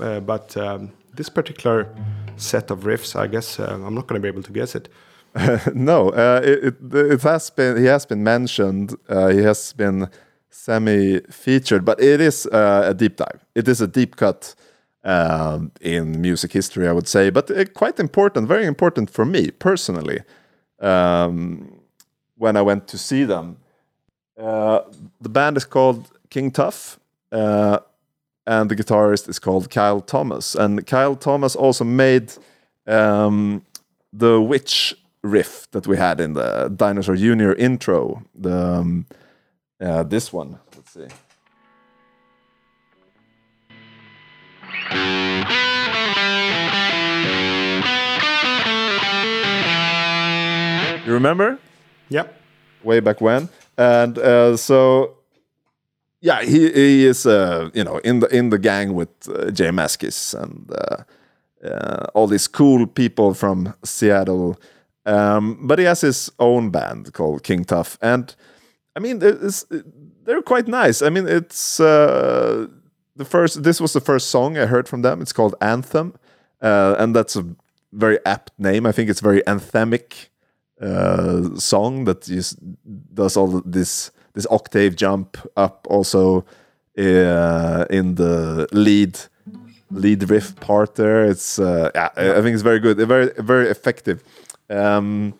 uh, 0.00 0.20
but 0.20 0.56
um, 0.56 0.92
this 1.14 1.28
particular 1.28 1.88
set 2.36 2.70
of 2.70 2.80
riffs, 2.80 3.16
I 3.16 3.26
guess 3.26 3.58
uh, 3.58 3.80
I'm 3.84 3.94
not 3.94 4.06
going 4.06 4.20
to 4.20 4.22
be 4.22 4.28
able 4.28 4.42
to 4.42 4.52
guess 4.52 4.74
it. 4.74 4.88
no, 5.74 6.10
uh, 6.10 6.40
it, 6.42 6.64
it 6.64 6.94
it 6.94 7.22
has 7.22 7.50
been 7.50 7.76
he 7.76 7.84
has 7.84 8.06
been 8.06 8.22
mentioned. 8.24 8.94
Uh, 9.08 9.28
he 9.28 9.42
has 9.42 9.72
been 9.74 10.08
semi-featured, 10.50 11.84
but 11.84 12.00
it 12.00 12.20
is 12.20 12.46
uh, 12.46 12.84
a 12.86 12.94
deep 12.94 13.16
dive. 13.16 13.44
It 13.54 13.68
is 13.68 13.80
a 13.82 13.86
deep 13.86 14.16
cut 14.16 14.54
um, 15.06 15.70
in 15.80 16.20
music 16.20 16.52
history, 16.52 16.88
I 16.88 16.92
would 16.92 17.08
say, 17.08 17.30
but 17.30 17.50
uh, 17.50 17.64
quite 17.64 18.00
important, 18.00 18.48
very 18.48 18.66
important 18.66 19.08
for 19.10 19.24
me 19.24 19.50
personally. 19.50 20.20
Um, 20.80 21.80
when 22.36 22.56
I 22.56 22.62
went 22.62 22.88
to 22.88 22.98
see 22.98 23.24
them, 23.24 23.56
uh, 24.38 24.80
the 25.20 25.28
band 25.28 25.56
is 25.56 25.64
called 25.64 26.10
King 26.28 26.50
Tuff. 26.50 26.98
Uh, 27.32 27.78
and 28.46 28.70
the 28.70 28.76
guitarist 28.76 29.28
is 29.28 29.38
called 29.38 29.70
Kyle 29.70 30.00
Thomas. 30.00 30.54
And 30.54 30.86
Kyle 30.86 31.16
Thomas 31.16 31.56
also 31.56 31.84
made 31.84 32.32
um, 32.86 33.64
the 34.12 34.40
witch 34.40 34.94
riff 35.22 35.68
that 35.72 35.86
we 35.86 35.96
had 35.96 36.20
in 36.20 36.34
the 36.34 36.68
Dinosaur 36.68 37.16
Junior 37.16 37.54
intro. 37.54 38.22
The 38.34 38.56
um, 38.56 39.06
uh, 39.80 40.04
this 40.04 40.32
one. 40.32 40.58
Let's 40.76 40.92
see. 40.92 41.08
You 51.06 51.12
remember? 51.12 51.58
Yep. 52.08 52.40
way 52.82 53.00
back 53.00 53.20
when, 53.20 53.48
and 53.76 54.18
uh, 54.18 54.56
so 54.56 55.16
yeah, 56.20 56.42
he 56.42 56.72
he 56.72 57.06
is 57.06 57.26
uh, 57.26 57.70
you 57.74 57.84
know 57.84 57.98
in 57.98 58.20
the 58.20 58.26
in 58.28 58.50
the 58.50 58.58
gang 58.58 58.94
with 58.94 59.08
uh, 59.28 59.50
J 59.50 59.70
Mascis 59.70 60.34
and 60.34 60.70
uh, 60.72 61.04
uh, 61.66 62.06
all 62.14 62.26
these 62.26 62.48
cool 62.48 62.86
people 62.86 63.34
from 63.34 63.74
Seattle, 63.84 64.56
um, 65.04 65.66
but 65.66 65.78
he 65.78 65.84
has 65.84 66.00
his 66.00 66.30
own 66.38 66.70
band 66.70 67.12
called 67.12 67.42
King 67.42 67.64
Tuff, 67.64 67.98
and 68.02 68.34
I 68.96 69.00
mean 69.00 69.20
they're 69.20 70.42
quite 70.42 70.68
nice. 70.68 71.02
I 71.02 71.10
mean 71.10 71.28
it's 71.28 71.80
uh, 71.80 72.66
the 73.16 73.24
first. 73.24 73.62
This 73.62 73.80
was 73.80 73.92
the 73.92 74.00
first 74.00 74.30
song 74.30 74.56
I 74.58 74.66
heard 74.66 74.88
from 74.88 75.02
them. 75.02 75.20
It's 75.20 75.32
called 75.32 75.54
Anthem, 75.60 76.14
uh, 76.62 76.94
and 76.98 77.14
that's 77.14 77.36
a 77.36 77.44
very 77.92 78.18
apt 78.24 78.52
name. 78.58 78.86
I 78.86 78.92
think 78.92 79.10
it's 79.10 79.20
very 79.20 79.42
anthemic 79.46 80.28
uh, 80.80 81.56
song 81.58 82.04
that 82.04 82.22
just 82.22 82.58
does 83.14 83.36
all 83.36 83.62
this 83.64 84.10
this 84.34 84.46
octave 84.50 84.96
jump 84.96 85.36
up 85.56 85.86
also 85.90 86.44
uh, 86.98 87.84
in 87.90 88.14
the 88.16 88.68
lead 88.72 89.18
lead 89.90 90.30
riff 90.30 90.54
part 90.60 90.94
there. 90.94 91.24
It's 91.24 91.58
uh, 91.58 91.90
yeah, 91.94 92.08
I 92.16 92.42
think 92.42 92.54
it's 92.54 92.62
very 92.62 92.80
good, 92.80 92.98
very 93.08 93.30
very 93.38 93.68
effective. 93.68 94.22
Um, 94.70 95.34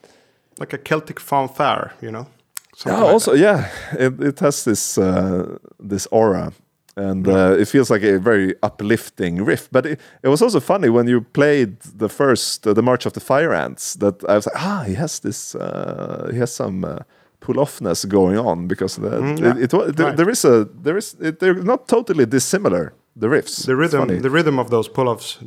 Like 0.58 0.72
a 0.72 0.78
Celtic 0.78 1.20
fanfare, 1.20 1.92
you 2.00 2.10
know? 2.10 2.26
yeah, 2.26 2.76
Something 2.76 3.02
like 3.02 3.12
also 3.12 3.34
yeah, 3.34 3.68
it, 3.98 4.20
it 4.20 4.40
has 4.40 4.64
this 4.64 4.98
uh, 4.98 5.58
this 5.88 6.06
aura. 6.10 6.52
And 6.98 7.28
uh, 7.28 7.56
it 7.60 7.68
feels 7.68 7.90
like 7.90 8.02
a 8.02 8.18
very 8.18 8.54
uplifting 8.62 9.44
riff, 9.44 9.68
but 9.70 9.84
it, 9.84 10.00
it 10.22 10.28
was 10.28 10.40
also 10.42 10.60
funny 10.60 10.88
when 10.88 11.06
you 11.06 11.20
played 11.20 11.78
the 11.98 12.08
first, 12.08 12.66
uh, 12.66 12.72
the 12.72 12.82
March 12.82 13.04
of 13.06 13.12
the 13.12 13.20
Fire 13.20 13.52
Ants. 13.52 13.94
That 13.96 14.24
I 14.28 14.34
was 14.36 14.46
like, 14.46 14.56
ah, 14.56 14.82
he 14.86 14.94
has 14.94 15.20
this, 15.20 15.54
uh, 15.54 16.30
he 16.32 16.38
has 16.38 16.54
some 16.54 16.84
uh, 16.86 16.98
pull 17.40 17.56
offness 17.56 18.06
going 18.08 18.38
on 18.38 18.66
because 18.66 18.96
the, 18.96 19.10
Mm, 19.10 19.38
yeah. 19.40 19.50
it, 19.50 19.62
it, 19.64 19.72
wa- 19.74 19.90
there, 19.92 20.06
Right. 20.06 20.16
there 20.16 20.30
is 20.30 20.44
a 20.44 20.64
there 20.82 20.96
is 20.96 21.14
it, 21.20 21.38
they're 21.38 21.62
not 21.62 21.86
totally 21.86 22.24
dissimilar. 22.26 22.92
The 23.18 23.28
riffs, 23.28 23.64
the 23.66 23.76
rhythm 23.76 24.08
the 24.22 24.30
rhythm 24.30 24.58
of 24.58 24.68
those 24.70 24.88
pull-offs 24.90 25.38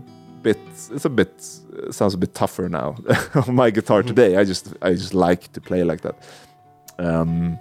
bit. 0.43 0.59
It's 0.91 1.05
a 1.05 1.09
bit 1.09 1.34
it 1.88 1.93
sounds 1.95 2.13
a 2.13 2.18
bit 2.18 2.34
tougher 2.36 2.70
now 2.70 2.95
on 3.47 3.55
my 3.55 3.72
guitar 3.72 4.03
Mhm. 4.03 4.07
today. 4.07 4.38
I 4.38 4.43
just 4.45 4.74
I 4.82 4.91
just 4.93 5.13
like 5.15 5.51
to 5.53 5.59
play 5.61 5.84
like 5.84 6.01
that. 6.01 6.15
Um, 6.99 7.57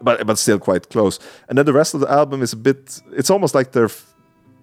but 0.00 0.24
but 0.26 0.38
still 0.38 0.60
quite 0.60 0.88
close. 0.88 1.18
And 1.48 1.58
then 1.58 1.66
the 1.66 1.72
rest 1.72 1.94
of 1.94 2.00
the 2.00 2.10
album 2.10 2.42
is 2.42 2.52
a 2.52 2.56
bit. 2.56 3.02
It's 3.12 3.30
almost 3.30 3.54
like 3.54 3.72
they're 3.72 3.90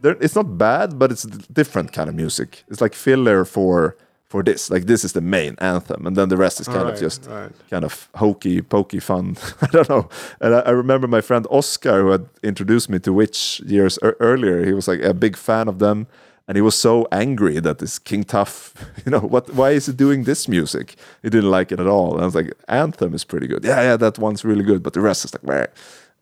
it's 0.03 0.35
not 0.35 0.57
bad, 0.57 0.97
but 0.99 1.11
it's 1.11 1.23
a 1.23 1.29
different 1.29 1.93
kind 1.93 2.09
of 2.09 2.15
music. 2.15 2.63
It's 2.69 2.81
like 2.81 2.93
filler 2.93 3.45
for 3.45 3.95
for 4.27 4.43
this. 4.43 4.69
Like 4.69 4.85
this 4.85 5.03
is 5.03 5.13
the 5.13 5.21
main 5.21 5.55
anthem, 5.59 6.05
and 6.05 6.15
then 6.15 6.29
the 6.29 6.37
rest 6.37 6.59
is 6.59 6.67
kind 6.67 6.89
of 6.89 6.99
just 6.99 7.27
right. 7.27 7.51
kind 7.69 7.85
of 7.85 8.09
hokey 8.15 8.61
pokey 8.61 8.99
fun. 8.99 9.37
I 9.61 9.67
don't 9.67 9.89
know. 9.89 10.09
And 10.41 10.55
I, 10.55 10.59
I 10.59 10.69
remember 10.71 11.07
my 11.07 11.21
friend 11.21 11.47
Oscar, 11.49 12.01
who 12.01 12.11
had 12.11 12.29
introduced 12.43 12.89
me 12.89 12.99
to 12.99 13.13
Witch 13.13 13.61
years 13.65 13.97
ear- 14.03 14.17
earlier. 14.19 14.65
He 14.65 14.73
was 14.73 14.87
like 14.87 15.01
a 15.01 15.13
big 15.13 15.37
fan 15.37 15.67
of 15.67 15.79
them, 15.79 16.07
and 16.47 16.57
he 16.57 16.61
was 16.61 16.75
so 16.75 17.07
angry 17.11 17.59
that 17.59 17.79
this 17.79 17.99
King 17.99 18.23
Tuff, 18.23 18.73
you 19.05 19.11
know, 19.11 19.19
what? 19.19 19.53
Why 19.53 19.71
is 19.71 19.85
he 19.85 19.93
doing 19.93 20.25
this 20.25 20.47
music? 20.47 20.95
He 21.23 21.29
didn't 21.29 21.51
like 21.51 21.71
it 21.71 21.79
at 21.79 21.87
all. 21.87 22.13
And 22.13 22.21
I 22.21 22.25
was 22.25 22.35
like, 22.35 22.53
Anthem 22.67 23.13
is 23.13 23.23
pretty 23.23 23.47
good. 23.47 23.63
Yeah, 23.63 23.81
yeah, 23.81 23.97
that 23.97 24.19
one's 24.19 24.43
really 24.43 24.63
good, 24.63 24.83
but 24.83 24.93
the 24.93 25.01
rest 25.01 25.25
is 25.25 25.33
like, 25.33 25.43
Meh. 25.43 25.67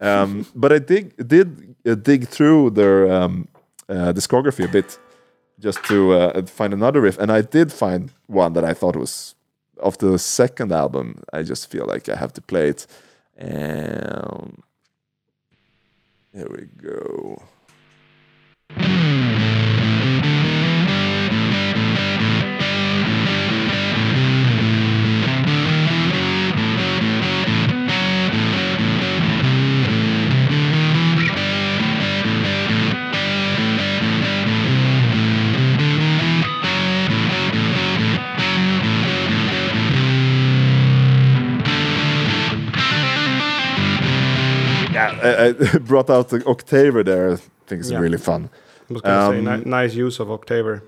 Um, 0.01 0.45
but 0.55 0.71
I 0.71 0.79
dig 0.79 1.15
did 1.27 1.75
uh, 1.87 1.95
dig 1.95 2.27
through 2.27 2.71
their 2.71 3.11
um, 3.11 3.47
uh, 3.89 4.13
discography 4.13 4.65
a 4.65 4.67
bit 4.67 4.99
just 5.59 5.83
to 5.85 6.13
uh, 6.13 6.45
find 6.45 6.73
another 6.73 7.01
riff, 7.01 7.17
and 7.17 7.31
I 7.31 7.41
did 7.41 7.71
find 7.71 8.11
one 8.27 8.53
that 8.53 8.65
I 8.65 8.73
thought 8.73 8.95
was 8.95 9.35
of 9.79 9.97
the 9.97 10.17
second 10.17 10.71
album. 10.71 11.23
I 11.33 11.43
just 11.43 11.69
feel 11.69 11.85
like 11.85 12.09
I 12.09 12.15
have 12.15 12.33
to 12.33 12.41
play 12.41 12.69
it. 12.69 12.87
And 13.37 14.63
here 16.33 16.47
we 16.49 16.67
go. 16.81 17.41
Yeah, 44.95 45.19
I, 45.23 45.47
I 45.75 45.77
brought 45.91 46.09
out 46.09 46.29
the 46.29 46.39
Octaver 46.45 47.03
there. 47.03 47.31
I 47.33 47.35
think 47.67 47.79
it's 47.81 47.91
Yeah. 47.91 48.01
really 48.01 48.17
fun. 48.17 48.49
I 48.89 48.93
was 48.93 49.01
gonna 49.01 49.31
say 49.31 49.39
Um, 49.39 49.45
ni- 49.63 49.69
nice 49.69 49.93
use 50.05 50.19
of 50.21 50.27
Octaver. 50.29 50.81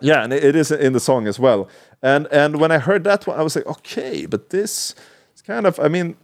Yeah, 0.00 0.22
and 0.24 0.32
it 0.32 0.54
is 0.56 0.70
in 0.70 0.92
the 0.92 1.00
song 1.00 1.26
as 1.28 1.38
well. 1.38 1.68
And 2.02 2.26
and 2.32 2.56
when 2.60 2.70
I 2.70 2.78
heard 2.78 3.02
that 3.04 3.26
one, 3.26 3.40
I 3.40 3.42
was 3.42 3.56
like, 3.56 3.66
okay, 3.66 4.26
but 4.26 4.48
this 4.50 4.94
is 5.34 5.42
kind 5.42 5.66
of. 5.66 5.78
I 5.80 5.88
mean, 5.88 6.14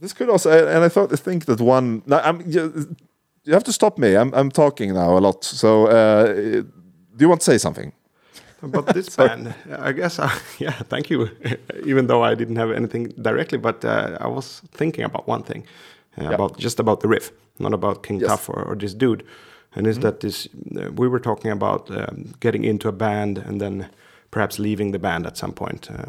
this 0.00 0.12
could 0.14 0.30
also. 0.30 0.50
And 0.50 0.84
I 0.84 0.88
thought, 0.88 1.12
I 1.12 1.16
think 1.16 1.44
that 1.44 1.60
one. 1.60 2.02
I'm. 2.10 2.40
You, 2.46 2.96
you 3.44 3.52
have 3.54 3.64
to 3.64 3.72
stop 3.72 3.98
me. 3.98 4.16
I'm 4.16 4.32
I'm 4.34 4.50
talking 4.50 4.94
now 4.94 5.18
a 5.18 5.20
lot. 5.20 5.44
So, 5.44 5.86
uh, 5.86 6.24
do 7.16 7.18
you 7.18 7.28
want 7.28 7.40
to 7.40 7.44
say 7.52 7.58
something? 7.58 7.92
But 8.62 8.86
this 8.94 9.16
band, 9.16 9.54
I 9.78 9.92
guess, 9.92 10.18
uh, 10.18 10.30
yeah, 10.58 10.72
thank 10.88 11.10
you. 11.10 11.28
Even 11.84 12.06
though 12.06 12.22
I 12.22 12.34
didn't 12.34 12.56
have 12.56 12.70
anything 12.70 13.08
directly, 13.20 13.58
but 13.58 13.84
uh, 13.84 14.16
I 14.20 14.28
was 14.28 14.62
thinking 14.72 15.04
about 15.04 15.26
one 15.28 15.42
thing, 15.42 15.64
uh, 16.18 16.24
Yeah. 16.24 16.34
about 16.34 16.58
just 16.58 16.80
about 16.80 17.00
the 17.00 17.08
riff, 17.08 17.30
not 17.58 17.72
about 17.74 18.02
King 18.02 18.20
Yes. 18.20 18.28
Tuff 18.30 18.48
or, 18.48 18.62
or 18.62 18.76
this 18.76 18.94
dude. 18.94 19.22
And 19.74 19.86
is 19.86 19.98
that 20.00 20.20
this? 20.20 20.48
Uh, 20.76 20.92
we 20.92 21.08
were 21.08 21.20
talking 21.20 21.50
about 21.50 21.90
um, 21.90 22.34
getting 22.40 22.64
into 22.64 22.88
a 22.88 22.92
band 22.92 23.38
and 23.38 23.58
then 23.60 23.88
perhaps 24.30 24.58
leaving 24.58 24.92
the 24.92 24.98
band 24.98 25.26
at 25.26 25.36
some 25.36 25.52
point 25.52 25.88
uh, 25.90 26.04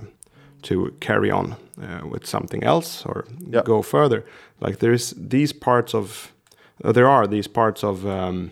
to 0.63 0.91
carry 0.99 1.31
on 1.31 1.55
uh, 1.81 2.07
with 2.11 2.25
something 2.27 2.63
else 2.63 3.05
or 3.05 3.23
Yeah. 3.53 3.63
go 3.65 3.81
further. 3.81 4.23
Like 4.59 4.77
there 4.79 4.93
is 4.93 5.13
these 5.29 5.53
parts 5.53 5.95
of, 5.95 6.31
there 6.93 7.07
are 7.07 7.27
these 7.27 7.49
parts 7.49 7.83
of. 7.83 8.05
Um, 8.05 8.51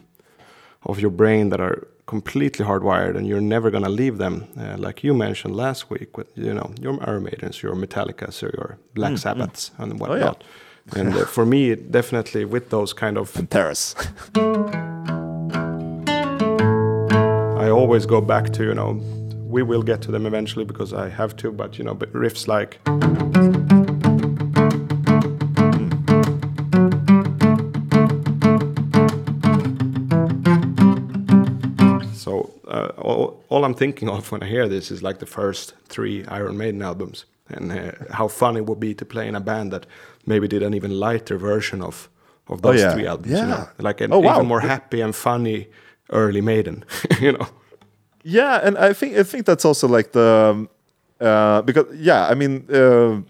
of 0.84 1.00
your 1.00 1.12
brain 1.12 1.50
that 1.50 1.60
are 1.60 1.88
completely 2.12 2.66
hardwired 2.66 3.16
and 3.18 3.26
you're 3.26 3.48
never 3.56 3.72
going 3.72 3.86
to 3.86 3.96
leave 4.04 4.18
them 4.18 4.36
uh, 4.60 4.76
like 4.86 5.02
you 5.02 5.14
mentioned 5.14 5.56
last 5.56 5.90
week 5.90 6.18
with 6.18 6.28
you 6.36 6.54
know 6.54 6.68
your 6.84 6.94
Iron 7.08 7.24
Maidens 7.24 7.64
your 7.64 7.74
Metallicas 7.74 8.44
or 8.44 8.52
your 8.58 8.78
Black 8.94 9.14
Sabbaths 9.18 9.72
and 9.78 9.98
whatnot. 9.98 10.44
and 10.98 11.16
uh, 11.16 11.26
for 11.26 11.46
me 11.46 11.74
definitely 11.74 12.44
with 12.44 12.70
those 12.70 12.92
kind 12.92 13.18
of 13.18 13.28
Terrace. 13.50 13.96
I 17.66 17.68
always 17.80 18.06
go 18.06 18.20
back 18.20 18.46
to 18.56 18.62
you 18.70 18.76
know 18.80 18.90
we 19.56 19.64
will 19.64 19.84
get 19.92 20.02
to 20.02 20.12
them 20.12 20.26
eventually 20.26 20.66
because 20.66 20.92
I 20.94 21.08
have 21.08 21.38
to 21.38 21.50
but 21.62 21.78
you 21.78 21.86
know 21.86 21.96
but 22.02 22.12
riffs 22.12 22.46
like 22.56 22.72
uh, 32.72 32.92
all, 32.98 33.44
all 33.50 33.64
I'm 33.66 33.74
thinking 33.76 34.10
of 34.10 34.32
when 34.32 34.42
I 34.44 34.48
hear 34.48 34.68
this 34.70 34.92
is 34.92 35.02
like 35.04 35.18
the 35.20 35.26
first 35.26 35.74
three 35.90 36.26
Iron 36.28 36.58
Maiden 36.58 36.82
albums, 36.82 37.26
and 37.50 37.72
uh, 37.72 37.92
how 38.14 38.28
fun 38.30 38.58
it 38.58 38.66
would 38.66 38.80
be 38.80 38.94
to 38.96 39.06
play 39.06 39.28
in 39.28 39.36
a 39.36 39.40
band 39.42 39.72
that 39.72 39.86
maybe 40.26 40.48
did 40.48 40.64
an 40.64 40.74
even 40.74 40.92
lighter 40.92 41.38
version 41.38 41.82
of 41.82 42.10
of 42.48 42.62
those 42.62 42.82
Oh, 42.82 42.86
yeah. 42.88 42.94
three 42.94 43.08
albums. 43.08 43.32
You 43.32 43.46
know? 43.48 43.68
Like 43.78 44.02
an 44.04 44.14
Oh, 44.14 44.20
wow. 44.22 44.36
even 44.36 44.48
more 44.48 44.62
happy 44.62 45.02
and 45.04 45.16
funny 45.16 45.68
early 46.10 46.42
Maiden. 46.42 46.84
you 47.22 47.32
know, 47.32 47.48
Yeah, 48.24 48.68
and 48.68 48.78
I 48.78 48.94
think 48.94 49.18
I 49.18 49.24
think 49.24 49.46
that's 49.46 49.66
also 49.66 49.88
like 49.88 50.12
the 50.12 50.50
um, 50.52 50.70
uh, 51.20 51.62
because 51.66 51.86
yeah, 51.96 52.32
I 52.32 52.36
mean 52.36 52.66
uh, 52.74 53.22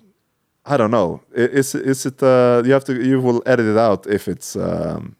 I 0.73 0.77
don't 0.77 0.91
know. 0.91 1.19
Is 1.33 1.75
is 1.75 2.05
it 2.05 2.21
uh, 2.23 2.61
you 2.65 2.73
have 2.73 2.83
to 2.85 2.93
you 2.93 3.21
will 3.21 3.41
edit 3.45 3.65
it 3.65 3.77
out 3.77 4.05
if 4.07 4.27
it's 4.27 4.55
um, 4.55 5.15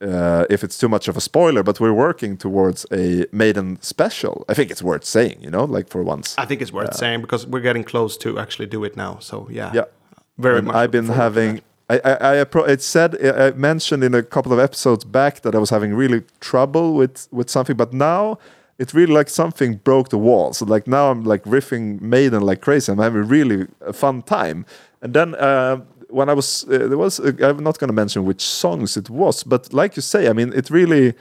uh, 0.00 0.44
if 0.50 0.62
it's 0.64 0.78
too 0.78 0.88
much 0.88 1.08
of 1.08 1.16
a 1.16 1.20
spoiler. 1.20 1.62
But 1.62 1.80
we're 1.80 1.92
working 1.92 2.36
towards 2.36 2.86
a 2.92 3.26
maiden 3.32 3.78
special. 3.80 4.44
I 4.48 4.54
think 4.54 4.70
it's 4.70 4.82
worth 4.82 5.04
saying, 5.04 5.38
you 5.40 5.50
know, 5.50 5.64
like 5.64 5.88
for 5.88 6.02
once. 6.02 6.34
I 6.38 6.44
think 6.46 6.60
it's 6.62 6.72
worth 6.72 6.94
saying 6.94 7.20
because 7.20 7.46
we're 7.46 7.60
getting 7.62 7.84
close 7.84 8.16
to 8.18 8.38
actually 8.38 8.66
do 8.66 8.84
it 8.84 8.96
now. 8.96 9.18
So 9.20 9.48
yeah, 9.50 9.70
Yeah. 9.74 9.84
very 10.38 10.58
And 10.58 10.66
much. 10.68 10.76
I've 10.76 10.90
been 10.90 11.06
looking 11.06 11.16
forward 11.16 11.34
to 11.34 11.40
having. 11.40 11.60
I, 11.90 11.96
I, 12.04 12.12
I 12.40 12.44
appro- 12.44 12.66
it 12.68 12.80
said 12.82 13.14
I 13.24 13.50
mentioned 13.52 14.02
in 14.04 14.14
a 14.14 14.22
couple 14.22 14.52
of 14.52 14.58
episodes 14.58 15.04
back 15.04 15.42
that 15.42 15.54
I 15.54 15.58
was 15.58 15.70
having 15.70 15.94
really 15.94 16.22
trouble 16.40 16.94
with 16.94 17.28
with 17.30 17.50
something, 17.50 17.76
but 17.76 17.92
now 17.92 18.38
it's 18.78 18.94
really 18.94 19.12
like 19.12 19.28
something 19.30 19.76
broke 19.84 20.08
the 20.08 20.18
wall. 20.18 20.52
So 20.54 20.64
like 20.64 20.86
now 20.88 21.10
I'm 21.10 21.24
like 21.24 21.44
riffing 21.44 22.00
Maiden 22.00 22.42
like 22.42 22.60
crazy. 22.62 22.90
I'm 22.90 22.98
having 22.98 23.20
a 23.20 23.24
really 23.24 23.66
a 23.80 23.92
fun 23.92 24.22
time. 24.22 24.64
And 25.02 25.12
then 25.14 25.34
uh, 25.34 25.82
when 26.14 26.28
I 26.28 26.34
was 26.34 26.64
uh, 26.64 26.88
there 26.90 26.98
was 26.98 27.20
uh, 27.20 27.32
I'm 27.48 27.62
not 27.64 27.78
going 27.78 27.88
to 27.88 27.94
mention 28.02 28.24
which 28.24 28.42
songs 28.42 28.96
it 28.96 29.08
was, 29.10 29.44
but 29.44 29.72
like 29.72 29.96
you 29.96 30.02
say, 30.02 30.28
I 30.28 30.32
mean 30.32 30.52
it 30.52 30.70
really. 30.70 31.14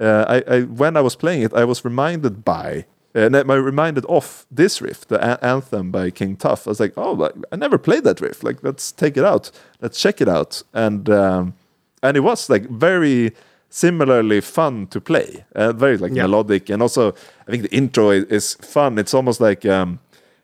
Uh, 0.00 0.24
I, 0.28 0.56
I 0.56 0.60
when 0.62 0.96
I 0.96 1.00
was 1.00 1.16
playing 1.16 1.42
it, 1.42 1.52
I 1.52 1.64
was 1.64 1.84
reminded 1.84 2.44
by 2.44 2.84
and 3.14 3.34
I 3.36 3.40
reminded 3.56 4.04
of 4.06 4.46
this 4.50 4.80
riff, 4.80 5.06
the 5.08 5.18
a- 5.18 5.44
anthem 5.44 5.90
by 5.90 6.10
King 6.10 6.36
Tuff. 6.36 6.66
I 6.66 6.70
was 6.70 6.78
like, 6.80 6.92
oh, 6.96 7.30
I 7.52 7.56
never 7.56 7.78
played 7.78 8.04
that 8.04 8.20
riff. 8.20 8.44
Like, 8.44 8.58
let's 8.62 8.92
take 8.92 9.16
it 9.16 9.24
out, 9.24 9.50
let's 9.82 9.98
check 10.00 10.20
it 10.20 10.28
out, 10.28 10.62
and 10.72 11.08
um, 11.10 11.54
and 12.02 12.16
it 12.16 12.20
was 12.20 12.48
like 12.48 12.68
very 12.70 13.32
similarly 13.70 14.40
fun 14.40 14.86
to 14.88 15.00
play, 15.00 15.44
uh, 15.54 15.72
very 15.72 15.96
like 15.98 16.12
Yeah. 16.14 16.26
melodic, 16.26 16.70
and 16.70 16.80
also 16.82 17.14
I 17.46 17.50
think 17.50 17.62
the 17.64 17.74
intro 17.76 18.10
is, 18.10 18.24
is 18.24 18.54
fun. 18.54 18.98
It's 18.98 19.14
almost 19.14 19.40
like. 19.40 19.64
Um, 19.66 19.98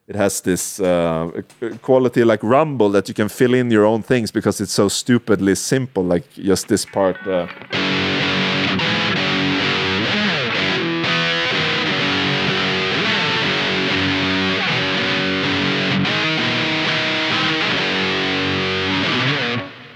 it 0.07 0.17
has 0.17 0.41
this 0.43 0.81
uh, 0.81 1.31
quality 1.83 2.25
like 2.25 2.43
rumble 2.43 2.91
that 2.91 3.09
you 3.09 3.15
can 3.15 3.29
fill 3.29 3.55
in 3.55 3.71
your 3.71 3.87
own 3.87 4.03
things 4.03 4.31
because 4.31 4.61
it's 4.61 4.73
so 4.73 4.89
stupidly 4.89 5.55
simple 5.55 6.05
like 6.05 6.31
just 6.35 6.69
this 6.69 6.85
part 6.85 7.17
uh, 7.27 7.47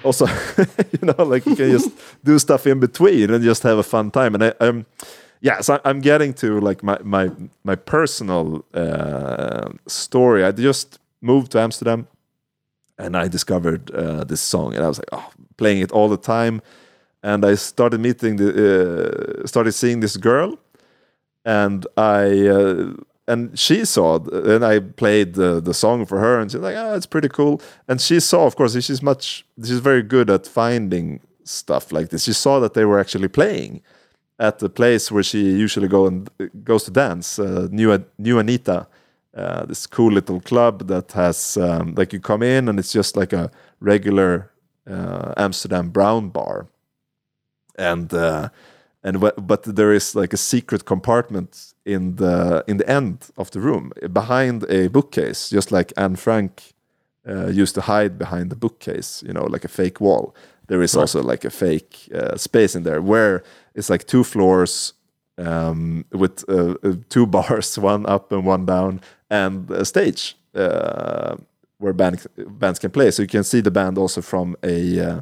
also 0.05 0.27
you 0.93 1.03
know 1.03 1.25
like 1.25 1.45
you 1.45 1.55
can 1.55 1.71
just 1.71 1.91
do 2.25 2.39
stuff 2.39 2.67
in 2.67 2.81
between 2.81 3.31
and 3.31 3.45
just 3.45 3.63
have 3.63 3.79
a 3.79 3.83
fun 3.83 4.11
time. 4.11 4.35
And 4.35 4.45
I, 4.45 4.53
um 4.61 4.87
yeah 5.41 5.61
so 5.61 5.81
i'm 5.85 6.01
getting 6.01 6.33
to 6.33 6.61
like 6.61 6.83
my 6.83 6.99
my 7.03 7.31
my 7.65 7.75
personal 7.75 8.65
uh 8.75 9.69
story 9.87 10.45
i 10.45 10.51
just 10.51 10.99
moved 11.21 11.53
to 11.53 11.61
amsterdam 11.61 12.07
and 12.99 13.17
i 13.17 13.29
discovered 13.29 13.91
uh, 13.93 14.25
this 14.25 14.41
song 14.41 14.75
and 14.75 14.85
i 14.85 14.89
was 14.89 14.99
like 14.99 15.09
oh 15.13 15.31
playing 15.57 15.81
it 15.81 15.93
all 15.93 16.09
the 16.09 16.17
time 16.17 16.61
and 17.23 17.45
i 17.45 17.55
started 17.55 18.01
meeting 18.01 18.37
the 18.37 18.49
uh, 19.43 19.47
started 19.47 19.73
seeing 19.73 20.01
this 20.01 20.17
girl 20.17 20.59
and 21.45 21.87
i 21.97 22.47
uh, 22.49 22.93
and 23.29 23.59
she 23.59 23.85
saw, 23.85 24.19
and 24.33 24.65
I 24.65 24.81
played 24.81 25.35
the, 25.35 25.61
the 25.61 25.75
song 25.75 26.07
for 26.07 26.19
her, 26.19 26.41
and 26.41 26.51
she's 26.51 26.63
like, 26.63 26.77
"Ah, 26.77 26.95
it's 26.95 27.05
pretty 27.05 27.29
cool." 27.29 27.61
And 27.87 28.01
she 28.01 28.21
saw, 28.21 28.47
of 28.47 28.57
course, 28.57 28.73
she's 28.83 29.03
much, 29.03 29.45
she's 29.63 29.81
very 29.81 30.03
good 30.03 30.31
at 30.31 30.47
finding 30.47 31.21
stuff 31.45 31.93
like 31.93 32.09
this. 32.09 32.25
She 32.25 32.33
saw 32.33 32.59
that 32.61 32.73
they 32.73 32.87
were 32.87 32.99
actually 32.99 33.29
playing 33.29 33.83
at 34.39 34.59
the 34.59 34.69
place 34.69 35.11
where 35.11 35.23
she 35.23 35.41
usually 35.51 35.89
go 35.89 36.07
and 36.07 36.31
goes 36.65 36.85
to 36.85 36.91
dance, 36.91 37.39
uh, 37.39 37.69
New 37.71 38.05
New 38.19 38.39
Anita, 38.39 38.87
uh, 39.37 39.67
this 39.67 39.87
cool 39.87 40.13
little 40.13 40.41
club 40.41 40.87
that 40.89 41.13
has 41.13 41.57
um, 41.57 41.95
like 41.95 42.13
you 42.13 42.21
come 42.21 42.43
in 42.43 42.69
and 42.69 42.79
it's 42.79 42.93
just 42.93 43.17
like 43.17 43.33
a 43.33 43.51
regular 43.81 44.51
uh, 44.89 45.35
Amsterdam 45.37 45.91
brown 45.91 46.31
bar, 46.31 46.67
and 47.77 48.13
uh, 48.15 48.49
and 49.03 49.21
but 49.21 49.63
there 49.65 49.93
is 49.93 50.15
like 50.15 50.33
a 50.33 50.39
secret 50.39 50.85
compartment 50.85 51.75
in 51.85 52.17
the 52.17 52.65
in 52.67 52.77
the 52.79 52.89
end 52.89 53.31
of 53.37 53.51
the 53.51 53.61
room 53.61 53.93
behind 54.13 54.65
a 54.71 54.89
bookcase, 54.89 55.51
just 55.51 55.73
like 55.73 55.93
Anne 55.97 56.17
Frank 56.17 56.75
uh, 57.29 57.49
used 57.49 57.75
to 57.75 57.83
hide 57.83 58.19
behind 58.19 58.51
the 58.51 58.57
bookcase, 58.57 59.23
you 59.27 59.33
know, 59.33 59.45
like 59.45 59.65
a 59.65 59.69
fake 59.69 60.01
wall. 60.01 60.35
There 60.69 60.83
is 60.83 60.97
also 60.97 61.23
like 61.23 61.45
a 61.45 61.51
fake 61.51 62.09
uh, 62.15 62.37
space 62.37 62.75
in 62.75 62.83
there 62.83 63.01
where 63.01 63.43
it's 63.79 63.89
like 63.89 64.07
two 64.07 64.25
floors 64.25 64.93
um, 65.39 66.05
with 66.13 66.45
uh, 66.49 66.75
uh, 66.83 66.95
two 67.09 67.27
bars, 67.37 67.79
one 67.79 68.05
up 68.07 68.33
and 68.33 68.45
one 68.45 68.67
down, 68.67 69.01
and 69.31 69.71
a 69.71 69.85
stage 69.85 70.37
uh, 70.55 71.37
where 71.79 71.93
band, 71.93 72.27
bands 72.37 72.79
can 72.79 72.91
play. 72.91 73.11
So 73.11 73.23
you 73.23 73.29
can 73.29 73.45
see 73.45 73.61
the 73.61 73.71
band 73.71 73.97
also 73.97 74.21
from 74.21 74.57
a 74.63 75.01
uh, 75.01 75.21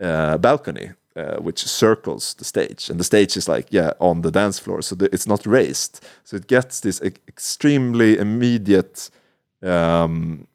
uh, 0.00 0.38
balcony, 0.38 0.92
uh, 1.16 1.36
which 1.36 1.64
circles 1.64 2.34
the 2.34 2.44
stage, 2.44 2.88
and 2.88 3.00
the 3.00 3.04
stage 3.04 3.36
is 3.36 3.48
like 3.48 3.66
yeah 3.70 3.92
on 3.98 4.22
the 4.22 4.30
dance 4.30 4.58
floor, 4.58 4.80
so 4.80 4.94
the, 4.94 5.12
it's 5.12 5.26
not 5.26 5.44
raised. 5.44 6.04
So 6.24 6.36
it 6.36 6.46
gets 6.46 6.80
this 6.80 7.02
e- 7.02 7.12
extremely 7.26 8.16
immediate, 8.18 9.10
um, 9.62 10.46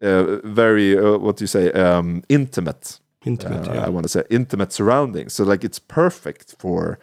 very 0.00 0.94
what 1.16 1.38
do 1.38 1.44
you 1.44 1.48
say, 1.48 1.72
um, 1.72 2.22
intimate 2.28 3.00
Intimate, 3.24 3.68
uh, 3.68 3.74
yeah. 3.74 3.86
I 3.86 3.88
want 3.88 4.04
to 4.04 4.08
say 4.08 4.22
intimate 4.30 4.72
surroundings. 4.72 5.34
So 5.34 5.44
like 5.44 5.64
it's 5.64 5.78
perfect 5.78 6.54
for 6.58 6.98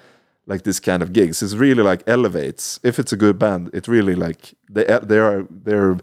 like 0.48 0.64
this 0.64 0.80
kind 0.80 1.04
of 1.04 1.12
gigs. 1.12 1.44
It's 1.44 1.56
really 1.56 1.84
like 1.84 2.04
elevates. 2.08 2.80
If 2.84 3.00
it's 3.00 3.14
a 3.14 3.18
good 3.18 3.38
band, 3.38 3.70
it 3.74 3.88
really 3.88 4.16
like 4.16 4.54
they 4.70 4.86
they 5.04 5.20
are 5.20 5.46
they're 5.50 5.98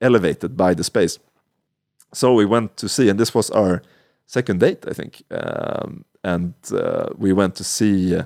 elevated 0.00 0.56
by 0.56 0.74
the 0.74 0.84
space. 0.84 1.18
So 2.12 2.34
we 2.34 2.44
went 2.46 2.76
to 2.76 2.88
see, 2.88 3.08
and 3.08 3.18
this 3.18 3.34
was 3.34 3.50
our 3.50 3.82
second 4.26 4.60
date, 4.60 4.84
I 4.88 4.92
think. 4.92 5.22
Um, 5.30 6.04
and 6.22 6.54
uh, 6.72 7.08
we 7.16 7.32
went 7.32 7.54
to 7.56 7.64
see 7.64 8.16
uh, 8.16 8.24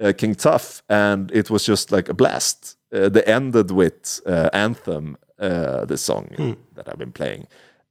uh, 0.00 0.12
King 0.16 0.34
Tuff, 0.34 0.82
and 0.88 1.30
it 1.32 1.50
was 1.50 1.64
just 1.64 1.92
like 1.92 2.08
a 2.08 2.14
blast. 2.14 2.76
Uh, 2.92 3.08
they 3.08 3.22
ended 3.24 3.70
with 3.70 4.20
uh, 4.26 4.48
Anthem, 4.52 5.16
uh, 5.38 5.84
the 5.84 5.96
song 5.96 6.56
that 6.74 6.88
I've 6.88 6.98
been 6.98 7.12
playing. 7.12 7.46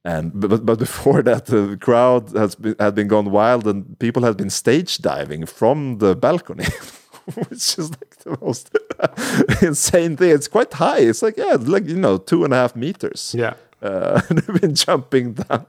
And 0.07 0.31
but 0.33 0.65
but 0.65 0.79
before 0.79 1.21
that, 1.29 1.47
the 1.47 1.77
crowd 1.81 2.31
has 2.31 2.55
been, 2.55 2.75
had 2.79 2.95
been 2.95 3.09
gone 3.09 3.29
wild, 3.29 3.67
and 3.67 3.99
people 3.99 4.23
had 4.23 4.37
been 4.37 4.49
stage 4.49 4.99
diving 4.99 5.45
from 5.45 5.97
the 5.97 6.15
balcony, 6.15 6.63
which 7.35 7.77
is 7.77 7.91
like 7.91 8.15
the 8.19 8.37
most 8.41 8.71
insane 9.61 10.15
thing. 10.15 10.31
It's 10.31 10.47
quite 10.47 10.71
high. 10.73 10.99
It's 10.99 11.21
like 11.21 11.35
yeah, 11.35 11.57
like 11.59 11.85
you 11.87 11.97
know, 11.97 12.17
two 12.17 12.45
and 12.45 12.53
a 12.53 12.55
half 12.55 12.73
meters. 12.73 13.35
Yeah. 13.37 13.55
Uh, 13.81 14.21
and 14.29 14.39
they've 14.39 14.61
been 14.61 14.75
jumping 14.75 15.33
down, 15.33 15.65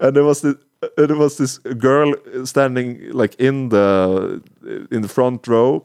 and 0.00 0.14
there 0.14 0.24
was 0.24 0.42
this, 0.42 0.56
there 0.98 1.16
was 1.16 1.38
this 1.38 1.56
girl 1.78 2.12
standing 2.44 3.10
like 3.12 3.34
in 3.40 3.70
the 3.70 4.42
in 4.90 5.00
the 5.00 5.08
front 5.08 5.48
row, 5.48 5.82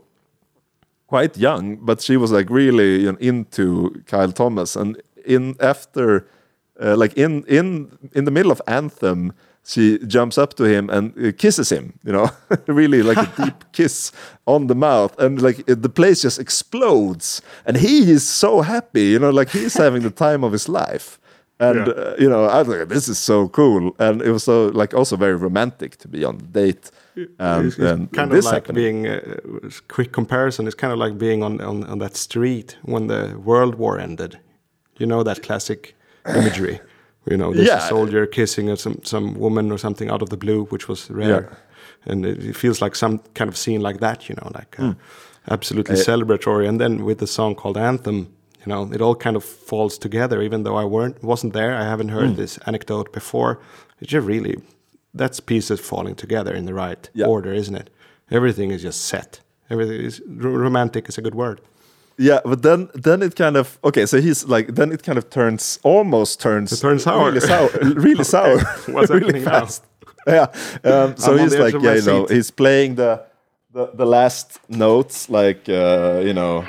quite 1.07 1.37
young, 1.37 1.77
but 1.77 2.01
she 2.01 2.17
was 2.17 2.33
like 2.33 2.49
really 2.49 3.03
you 3.03 3.11
know, 3.13 3.17
into 3.21 4.03
Kyle 4.07 4.33
Thomas, 4.33 4.75
and 4.75 5.01
in 5.25 5.55
after 5.61 6.27
uh, 6.81 6.95
like 6.97 7.13
in 7.17 7.43
in 7.47 7.91
in 8.15 8.25
the 8.25 8.31
middle 8.31 8.51
of 8.51 8.61
anthem 8.67 9.31
she 9.65 9.99
jumps 10.07 10.37
up 10.37 10.53
to 10.53 10.63
him 10.63 10.89
and 10.89 11.13
uh, 11.17 11.31
kisses 11.37 11.69
him 11.71 11.93
you 12.05 12.11
know 12.11 12.29
really 12.67 13.01
like 13.03 13.17
a 13.17 13.31
deep 13.45 13.63
kiss 13.71 14.11
on 14.45 14.67
the 14.67 14.75
mouth 14.75 15.13
and 15.19 15.41
like 15.41 15.63
the 15.67 15.89
place 15.89 16.21
just 16.21 16.39
explodes 16.39 17.41
and 17.65 17.77
he 17.77 18.11
is 18.11 18.27
so 18.27 18.61
happy 18.61 19.05
you 19.13 19.19
know 19.19 19.29
like 19.29 19.49
he's 19.49 19.73
having 19.85 20.01
the 20.03 20.11
time 20.11 20.43
of 20.45 20.51
his 20.51 20.67
life 20.69 21.19
and 21.59 21.87
Yeah. 21.87 21.93
uh, 21.93 22.15
you 22.19 22.29
know 22.29 22.45
i 22.45 22.59
was 22.59 22.67
like 22.67 22.87
this 22.89 23.07
is 23.09 23.17
so 23.19 23.47
cool 23.49 23.93
and 23.99 24.21
it 24.21 24.31
was 24.31 24.43
so 24.43 24.67
like 24.81 24.93
also 24.97 25.17
very 25.17 25.35
romantic 25.35 25.97
to 25.97 26.07
be 26.07 26.23
on 26.25 26.37
the 26.37 26.47
date 26.61 26.91
and, 27.39 27.65
it's, 27.67 27.77
it's 27.77 28.15
kind 28.15 28.31
this 28.31 28.45
of 28.45 28.53
like 28.53 28.67
happening. 28.67 29.03
being 29.03 29.07
uh, 29.07 29.69
quick 29.89 30.11
comparison. 30.13 30.67
It's 30.67 30.75
kind 30.75 30.93
of 30.93 30.99
like 30.99 31.17
being 31.17 31.43
on, 31.43 31.59
on 31.59 31.83
on 31.91 31.99
that 31.99 32.15
street 32.15 32.77
when 32.83 33.07
the 33.07 33.35
World 33.43 33.75
War 33.75 33.99
ended. 33.99 34.39
You 34.99 35.05
know 35.05 35.23
that 35.23 35.41
classic 35.43 35.95
imagery. 36.35 36.79
You 37.29 37.37
know, 37.37 37.53
there's 37.53 37.67
Yeah. 37.67 37.85
a 37.85 37.89
soldier 37.89 38.25
kissing 38.25 38.75
some 38.75 38.99
some 39.03 39.33
woman 39.39 39.71
or 39.71 39.77
something 39.77 40.09
out 40.11 40.21
of 40.21 40.29
the 40.29 40.37
blue, 40.37 40.65
which 40.71 40.87
was 40.87 41.09
rare, 41.11 41.41
Yeah. 42.07 42.11
and 42.11 42.25
it, 42.25 42.55
feels 42.55 42.81
like 42.81 42.95
some 42.95 43.19
kind 43.35 43.49
of 43.49 43.55
scene 43.57 43.81
like 43.81 43.99
that. 43.99 44.29
You 44.29 44.35
know, 44.35 44.49
like 44.59 44.75
Hmm. 44.75 44.89
uh, 44.89 44.93
absolutely 45.53 45.95
Uh, 45.95 46.03
celebratory. 46.03 46.67
And 46.67 46.79
then 46.79 47.03
with 47.05 47.17
the 47.17 47.27
song 47.27 47.55
called 47.55 47.77
Anthem, 47.77 48.17
you 48.65 48.67
know, 48.73 48.89
it 48.93 49.01
all 49.01 49.15
kind 49.15 49.35
of 49.35 49.43
falls 49.43 49.97
together. 49.97 50.41
Even 50.41 50.63
though 50.63 50.77
I 50.83 50.85
weren't 50.85 51.21
wasn't 51.23 51.53
there, 51.53 51.73
I 51.75 51.83
haven't 51.83 52.09
Hmm. 52.09 52.15
heard 52.19 52.35
this 52.35 52.59
anecdote 52.65 53.11
before. 53.13 53.57
It's 54.01 54.11
just 54.13 54.27
really 54.27 54.55
that's 55.13 55.39
pieces 55.41 55.79
falling 55.79 56.15
together 56.15 56.53
in 56.55 56.65
the 56.65 56.73
right 56.73 57.09
Yeah. 57.13 57.27
order, 57.27 57.53
isn't 57.53 57.75
it? 57.75 57.89
Everything 58.31 58.71
is 58.71 58.81
just 58.83 59.01
set. 59.01 59.41
Everything 59.69 60.01
is 60.05 60.21
romantic 60.27 61.09
is 61.09 61.17
a 61.17 61.21
good 61.21 61.35
word. 61.35 61.59
Yeah, 62.21 62.41
but 62.43 62.61
then 62.63 62.89
then 62.93 63.21
it 63.23 63.35
kind 63.35 63.55
of 63.55 63.77
okay. 63.81 64.05
So 64.05 64.19
he's 64.19 64.43
like 64.45 64.75
then 64.75 64.91
it 64.91 65.03
kind 65.03 65.17
of 65.17 65.29
turns 65.29 65.79
almost 65.83 66.41
turns 66.41 66.71
It 66.73 66.79
turns 66.81 67.03
sour. 67.03 67.25
really 67.31 67.39
sour, 67.39 67.69
really 67.95 68.23
sour, 68.35 68.59
What's 68.87 69.09
really 69.15 69.39
happening 69.41 69.43
now? 69.45 69.59
fast. 69.59 69.83
Yeah. 70.27 70.47
Um, 70.83 71.15
so 71.17 71.31
I'm 71.33 71.39
he's 71.39 71.55
like 71.55 71.75
yeah, 71.81 71.95
you 71.95 72.01
know, 72.03 72.25
he's 72.25 72.51
playing 72.51 72.95
the 72.95 73.21
the, 73.71 73.87
the 73.93 74.05
last 74.05 74.59
notes 74.67 75.29
like 75.29 75.69
uh, 75.69 76.19
you 76.25 76.33
know. 76.33 76.65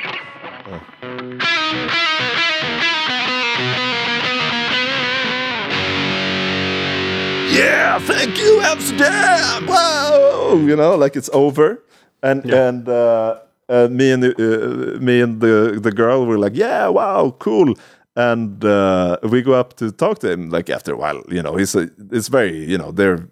Yeah, 7.51 7.99
thank 7.99 8.39
you, 8.39 8.61
Amsterdam. 8.61 9.67
Wow, 9.67 10.55
you 10.55 10.77
know, 10.77 10.95
like 10.95 11.17
it's 11.17 11.29
over, 11.33 11.83
and 12.23 12.45
Yeah. 12.45 12.69
and 12.69 12.89
uh, 12.89 13.39
uh, 13.71 13.89
me 13.91 14.13
and 14.13 14.23
the, 14.23 14.33
uh, 14.35 15.01
me 15.01 15.21
and 15.23 15.41
the 15.41 15.79
the 15.83 15.93
girl 15.93 16.27
were 16.27 16.39
like, 16.39 16.57
yeah, 16.59 16.89
wow, 16.89 17.35
cool. 17.39 17.75
And 18.17 18.65
uh, 18.65 19.17
we 19.23 19.41
go 19.43 19.53
up 19.53 19.75
to 19.77 19.91
talk 19.93 20.19
to 20.19 20.31
him. 20.31 20.51
Like 20.51 20.69
after 20.75 20.93
a 20.93 20.97
while, 20.97 21.23
you 21.29 21.43
know, 21.43 21.57
he's 21.57 21.75
a, 21.77 21.89
it's 22.13 22.29
very, 22.29 22.57
you 22.73 22.77
know, 22.79 22.91
they're 22.93 23.29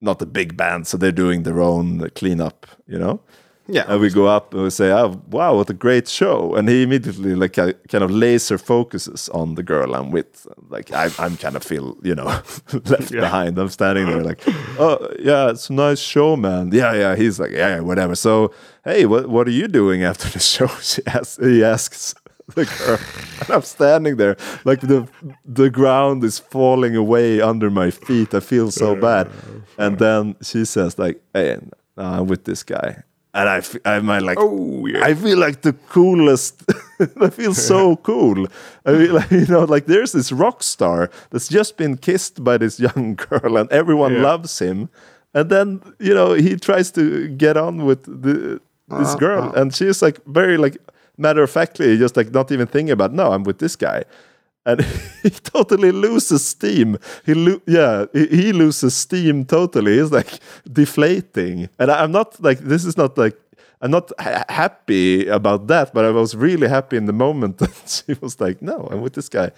not 0.00 0.22
a 0.22 0.26
big 0.26 0.56
band, 0.56 0.86
so 0.86 0.96
they're 0.96 1.12
doing 1.24 1.42
their 1.44 1.60
own 1.60 2.08
cleanup, 2.14 2.66
you 2.88 2.98
know. 2.98 3.20
Yeah. 3.68 3.84
And 3.88 4.00
we 4.00 4.10
go 4.10 4.26
up 4.26 4.54
and 4.54 4.62
we 4.64 4.70
say, 4.70 4.90
"Oh, 4.90 5.20
wow, 5.30 5.54
what 5.56 5.70
a 5.70 5.74
great 5.74 6.08
show!" 6.08 6.56
And 6.56 6.68
he 6.68 6.82
immediately 6.82 7.34
like 7.36 7.52
kind 7.54 8.02
of 8.04 8.10
laser 8.10 8.58
focuses 8.58 9.28
on 9.28 9.54
the 9.54 9.62
girl 9.62 9.94
I'm 9.94 10.10
with. 10.10 10.46
Like 10.68 10.90
I, 10.92 11.10
I'm 11.18 11.36
kind 11.36 11.54
of 11.56 11.62
feel, 11.62 11.96
you 12.02 12.14
know, 12.16 12.24
left 12.90 13.12
Yeah. 13.12 13.20
behind. 13.20 13.58
I'm 13.58 13.68
standing 13.68 14.06
there 14.06 14.24
like, 14.24 14.40
"Oh, 14.78 14.98
yeah, 15.20 15.50
it's 15.52 15.70
a 15.70 15.72
nice 15.72 16.00
show, 16.00 16.36
man." 16.36 16.72
Yeah, 16.72 16.92
yeah. 16.94 17.16
He's 17.16 17.38
like, 17.38 17.52
"Yeah, 17.52 17.76
yeah, 17.76 17.80
whatever." 17.82 18.16
So, 18.16 18.50
hey, 18.84 19.06
what 19.06 19.28
what 19.28 19.46
are 19.46 19.52
you 19.52 19.68
doing 19.68 20.04
after 20.04 20.28
the 20.28 20.38
show? 20.54 20.68
She 20.80 21.02
asks. 21.06 21.38
He 21.42 21.64
asks 21.64 22.14
the 22.54 22.64
girl, 22.64 22.98
and 23.40 23.50
I'm 23.50 23.62
standing 23.62 24.16
there 24.16 24.36
like 24.64 24.80
the 24.80 25.06
the 25.44 25.70
ground 25.70 26.24
is 26.24 26.38
falling 26.40 26.96
away 26.96 27.40
under 27.40 27.70
my 27.70 27.90
feet. 27.90 28.34
I 28.34 28.40
feel 28.40 28.70
so 28.70 28.92
uh, 28.92 29.00
bad. 29.00 29.30
And 29.78 29.98
then 29.98 30.34
she 30.42 30.64
says 30.64 30.98
like, 30.98 31.20
"Hey, 31.34 31.58
I'm 31.96 32.26
with 32.26 32.44
this 32.44 32.62
guy." 32.64 33.02
And 33.34 33.48
I, 33.48 33.56
f- 33.58 33.76
I'm 33.86 34.08
like, 34.08 34.36
Oh, 34.38 34.84
yeah. 34.84 35.06
I 35.06 35.14
feel 35.14 35.38
like 35.38 35.62
the 35.62 35.72
coolest. 35.88 36.62
I 37.18 37.30
feel 37.30 37.54
so 37.54 37.96
cool. 38.02 38.46
I 38.84 38.90
feel 38.92 39.14
like, 39.14 39.30
you 39.30 39.46
know, 39.46 39.64
like 39.64 39.86
there's 39.86 40.12
this 40.12 40.30
rock 40.32 40.62
star 40.62 41.08
that's 41.30 41.48
just 41.48 41.78
been 41.78 41.96
kissed 41.96 42.44
by 42.44 42.58
this 42.58 42.78
young 42.78 43.14
girl, 43.16 43.56
and 43.56 43.72
everyone 43.72 44.12
Yeah. 44.12 44.22
loves 44.32 44.58
him. 44.58 44.90
And 45.32 45.48
then 45.48 45.80
you 45.98 46.12
know 46.12 46.34
he 46.34 46.56
tries 46.56 46.90
to 46.92 47.28
get 47.28 47.56
on 47.56 47.86
with 47.86 48.02
the, 48.04 48.60
this 48.98 49.14
girl, 49.14 49.52
and 49.52 49.74
she's 49.74 50.02
like 50.02 50.24
very 50.26 50.56
like 50.56 50.76
matter 51.16 51.42
of 51.42 51.50
factly, 51.50 51.96
just 51.98 52.16
like 52.16 52.30
not 52.30 52.50
even 52.50 52.66
thinking 52.66 52.92
about. 52.92 53.12
No, 53.12 53.32
I'm 53.32 53.44
with 53.44 53.58
this 53.58 53.76
guy, 53.76 54.04
and 54.66 54.84
he 55.22 55.30
totally 55.30 55.92
loses 55.92 56.46
steam. 56.46 56.98
He 57.24 57.34
lo- 57.34 57.62
yeah, 57.66 58.06
he, 58.12 58.26
he 58.26 58.52
loses 58.52 58.94
steam 58.94 59.44
totally. 59.44 59.98
He's 59.98 60.12
like 60.12 60.40
deflating, 60.70 61.68
and 61.78 61.90
I, 61.90 62.02
I'm 62.02 62.12
not 62.12 62.42
like 62.42 62.58
this 62.60 62.84
is 62.84 62.96
not 62.96 63.18
like 63.18 63.36
I'm 63.82 63.90
not 63.90 64.12
ha- 64.18 64.44
happy 64.48 65.26
about 65.26 65.66
that, 65.66 65.92
but 65.92 66.04
I 66.04 66.10
was 66.10 66.36
really 66.36 66.68
happy 66.68 66.96
in 66.96 67.06
the 67.06 67.12
moment 67.12 67.58
that 67.62 68.04
she 68.06 68.14
was 68.20 68.40
like, 68.40 68.62
"No, 68.62 68.88
I'm 68.90 69.02
with 69.02 69.14
this 69.14 69.28
guy," 69.28 69.50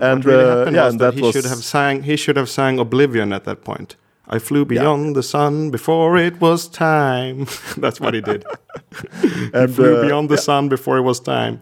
and 0.00 0.24
what 0.24 0.32
really 0.32 0.44
uh, 0.44 0.56
happened 0.56 0.76
yeah, 0.76 0.84
was 0.84 0.94
and 0.94 1.00
that 1.00 1.04
that 1.06 1.14
he 1.14 1.22
was 1.22 1.32
should 1.32 1.44
have 1.44 1.64
sang 1.64 2.02
he 2.02 2.16
should 2.16 2.36
have 2.36 2.48
sang 2.48 2.78
Oblivion 2.78 3.32
at 3.32 3.44
that 3.44 3.64
point. 3.64 3.96
I 4.28 4.38
flew 4.38 4.64
beyond 4.64 5.14
the 5.16 5.22
sun 5.22 5.70
before 5.70 6.16
it 6.16 6.40
was 6.40 6.68
time. 6.68 7.46
That's 7.76 8.00
what 8.00 8.14
he 8.14 8.20
did. 8.20 8.44
he 9.22 9.50
And, 9.52 9.74
flew 9.74 9.96
uh, 9.96 10.02
beyond 10.06 10.28
the 10.28 10.38
sun 10.38 10.68
before 10.68 10.96
it 10.98 11.02
was 11.02 11.20
time. 11.20 11.60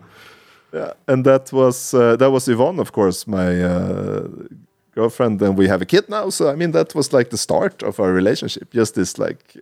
Yeah, 0.72 0.92
and 1.08 1.24
that 1.24 1.52
was 1.52 1.94
uh, 1.94 2.16
that 2.16 2.30
was 2.30 2.48
Yvonne, 2.48 2.78
of 2.80 2.92
course, 2.92 3.26
my 3.26 3.60
uh, 3.62 4.28
girlfriend, 4.94 5.42
and 5.42 5.58
we 5.58 5.66
have 5.68 5.82
a 5.82 5.86
kid 5.86 6.08
now. 6.08 6.30
So 6.30 6.48
I 6.48 6.54
mean, 6.54 6.70
that 6.72 6.94
was 6.94 7.12
like 7.12 7.30
the 7.30 7.38
start 7.38 7.82
of 7.82 7.98
our 7.98 8.12
relationship. 8.12 8.70
Just 8.70 8.94
this, 8.94 9.18
like, 9.18 9.56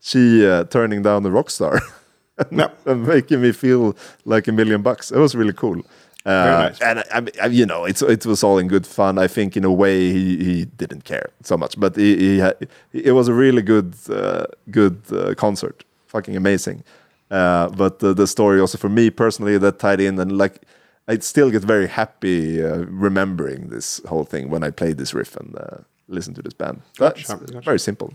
she 0.00 0.46
uh, 0.46 0.64
turning 0.64 1.02
down 1.02 1.22
the 1.24 1.30
rock 1.32 1.50
star 1.50 1.80
No. 2.50 2.68
and 2.86 3.06
making 3.06 3.40
me 3.42 3.52
feel 3.52 3.96
like 4.24 4.46
a 4.48 4.52
million 4.52 4.82
bucks. 4.82 5.10
It 5.10 5.18
was 5.18 5.34
really 5.34 5.52
cool. 5.54 5.82
Uh, 6.24 6.68
nice. 6.68 6.80
And 6.80 6.98
I, 7.00 7.44
I, 7.44 7.46
you 7.46 7.66
know, 7.66 7.84
it's 7.84 8.02
it 8.02 8.24
was 8.26 8.44
all 8.44 8.58
in 8.58 8.68
good 8.68 8.86
fun. 8.86 9.18
I 9.18 9.26
think 9.28 9.56
in 9.56 9.64
a 9.64 9.72
way 9.72 10.12
he, 10.12 10.36
he 10.44 10.64
didn't 10.64 11.04
care 11.04 11.30
so 11.42 11.56
much, 11.56 11.78
but 11.78 11.96
he, 11.96 12.16
he 12.16 12.38
had, 12.38 12.68
it 12.92 13.12
was 13.12 13.28
a 13.28 13.34
really 13.34 13.62
good 13.62 13.94
uh, 14.08 14.44
good 14.70 15.02
uh, 15.12 15.34
concert. 15.34 15.84
Fucking 16.06 16.36
amazing. 16.36 16.84
Uh, 17.30 17.68
but 17.70 17.98
the, 17.98 18.14
the 18.14 18.26
story 18.26 18.60
also 18.60 18.78
for 18.78 18.90
me 18.90 19.10
personally 19.10 19.58
that 19.58 19.78
tied 19.78 20.00
in 20.00 20.18
and 20.20 20.36
like 20.38 20.62
I 21.08 21.18
still 21.18 21.50
get 21.50 21.62
very 21.62 21.88
happy 21.88 22.62
uh, 22.62 22.84
remembering 22.86 23.68
this 23.68 24.00
whole 24.06 24.24
thing 24.24 24.50
when 24.50 24.62
I 24.62 24.70
play 24.70 24.92
this 24.92 25.14
riff 25.14 25.34
and 25.36 25.56
uh, 25.56 25.78
listen 26.08 26.34
to 26.34 26.42
this 26.42 26.54
band. 26.54 26.82
That's 26.98 27.26
Gotcha, 27.26 27.44
gotcha. 27.46 27.60
very 27.64 27.78
simple. 27.78 28.12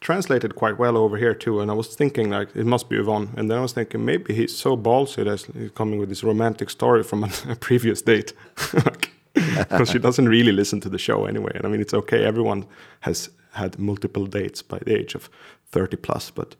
Translated 0.00 0.54
quite 0.54 0.78
well 0.78 0.96
over 0.96 1.16
here 1.16 1.34
too, 1.34 1.60
and 1.60 1.70
I 1.70 1.74
was 1.74 1.94
thinking 1.96 2.30
like 2.30 2.54
it 2.54 2.66
must 2.66 2.88
be 2.88 2.96
Yvonne, 2.96 3.30
and 3.36 3.50
then 3.50 3.58
I 3.58 3.62
was 3.62 3.72
thinking 3.72 4.04
maybe 4.04 4.34
he's 4.34 4.54
so 4.56 4.76
ballsy 4.76 5.24
that 5.24 5.40
he's 5.58 5.70
coming 5.70 5.98
with 5.98 6.08
this 6.10 6.22
romantic 6.22 6.70
story 6.70 7.02
from 7.02 7.24
a, 7.48 7.56
previous 7.56 8.02
date, 8.02 8.32
because 9.34 9.90
she 9.90 9.98
doesn't 9.98 10.28
really 10.28 10.52
listen 10.52 10.80
to 10.80 10.88
the 10.88 10.98
show 10.98 11.24
anyway. 11.26 11.52
And 11.54 11.66
I 11.66 11.68
mean, 11.70 11.80
it's 11.80 11.94
okay. 11.94 12.24
Everyone 12.24 12.66
has 13.00 13.30
had 13.52 13.78
multiple 13.78 14.26
dates 14.26 14.62
by 14.62 14.78
the 14.78 14.92
age 14.98 15.14
of 15.14 15.30
thirty 15.72 15.96
plus, 15.96 16.30
but 16.30 16.56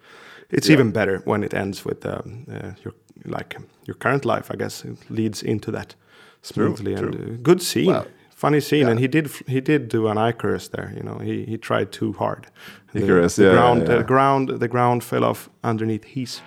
it's 0.50 0.68
Yeah. 0.68 0.74
even 0.74 0.90
better 0.92 1.20
when 1.24 1.44
it 1.44 1.54
ends 1.54 1.84
with 1.84 2.04
um, 2.06 2.46
uh, 2.50 2.72
your 2.84 2.94
like 3.24 3.56
your 3.86 3.96
current 3.98 4.24
life. 4.24 4.50
I 4.50 4.56
guess 4.56 4.84
it 4.84 4.96
leads 5.10 5.42
into 5.42 5.70
that 5.72 5.94
smoothly 6.42 6.94
and 6.94 7.12
true. 7.12 7.34
uh, 7.34 7.36
good 7.42 7.60
scene. 7.62 8.02
Funny 8.30 8.60
scene, 8.60 8.82
yeah. 8.82 8.90
and 8.90 9.00
he 9.00 9.08
did 9.08 9.30
he 9.46 9.60
did 9.62 9.88
do 9.88 10.08
an 10.08 10.18
Icarus 10.18 10.68
there. 10.68 10.92
You 10.96 11.02
know, 11.02 11.18
he 11.24 11.44
he 11.46 11.56
tried 11.58 11.90
too 11.90 12.12
hard. 12.12 12.46
And 12.96 13.02
the- 13.02 13.12
Icarus, 13.12 13.36
the, 13.36 13.42
yeah, 13.44 13.48
yeah, 13.50 13.54
ground, 13.54 13.82
yeah. 13.82 13.94
Uh, 13.94 13.98
the 13.98 14.04
ground, 14.04 14.48
the 14.48 14.68
ground 14.68 15.04
fell 15.04 15.24
off 15.24 15.48
underneath 15.62 16.04
his 16.04 16.40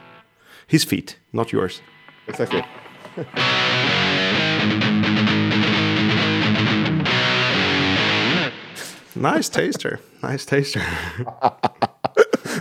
his 0.67 0.83
feet, 0.83 1.17
not 1.33 1.51
yours. 1.51 1.81
Exactly. 2.27 2.63
Nice 9.15 9.49
taster, 9.49 9.99
nice 10.23 10.45
taster. 10.45 10.81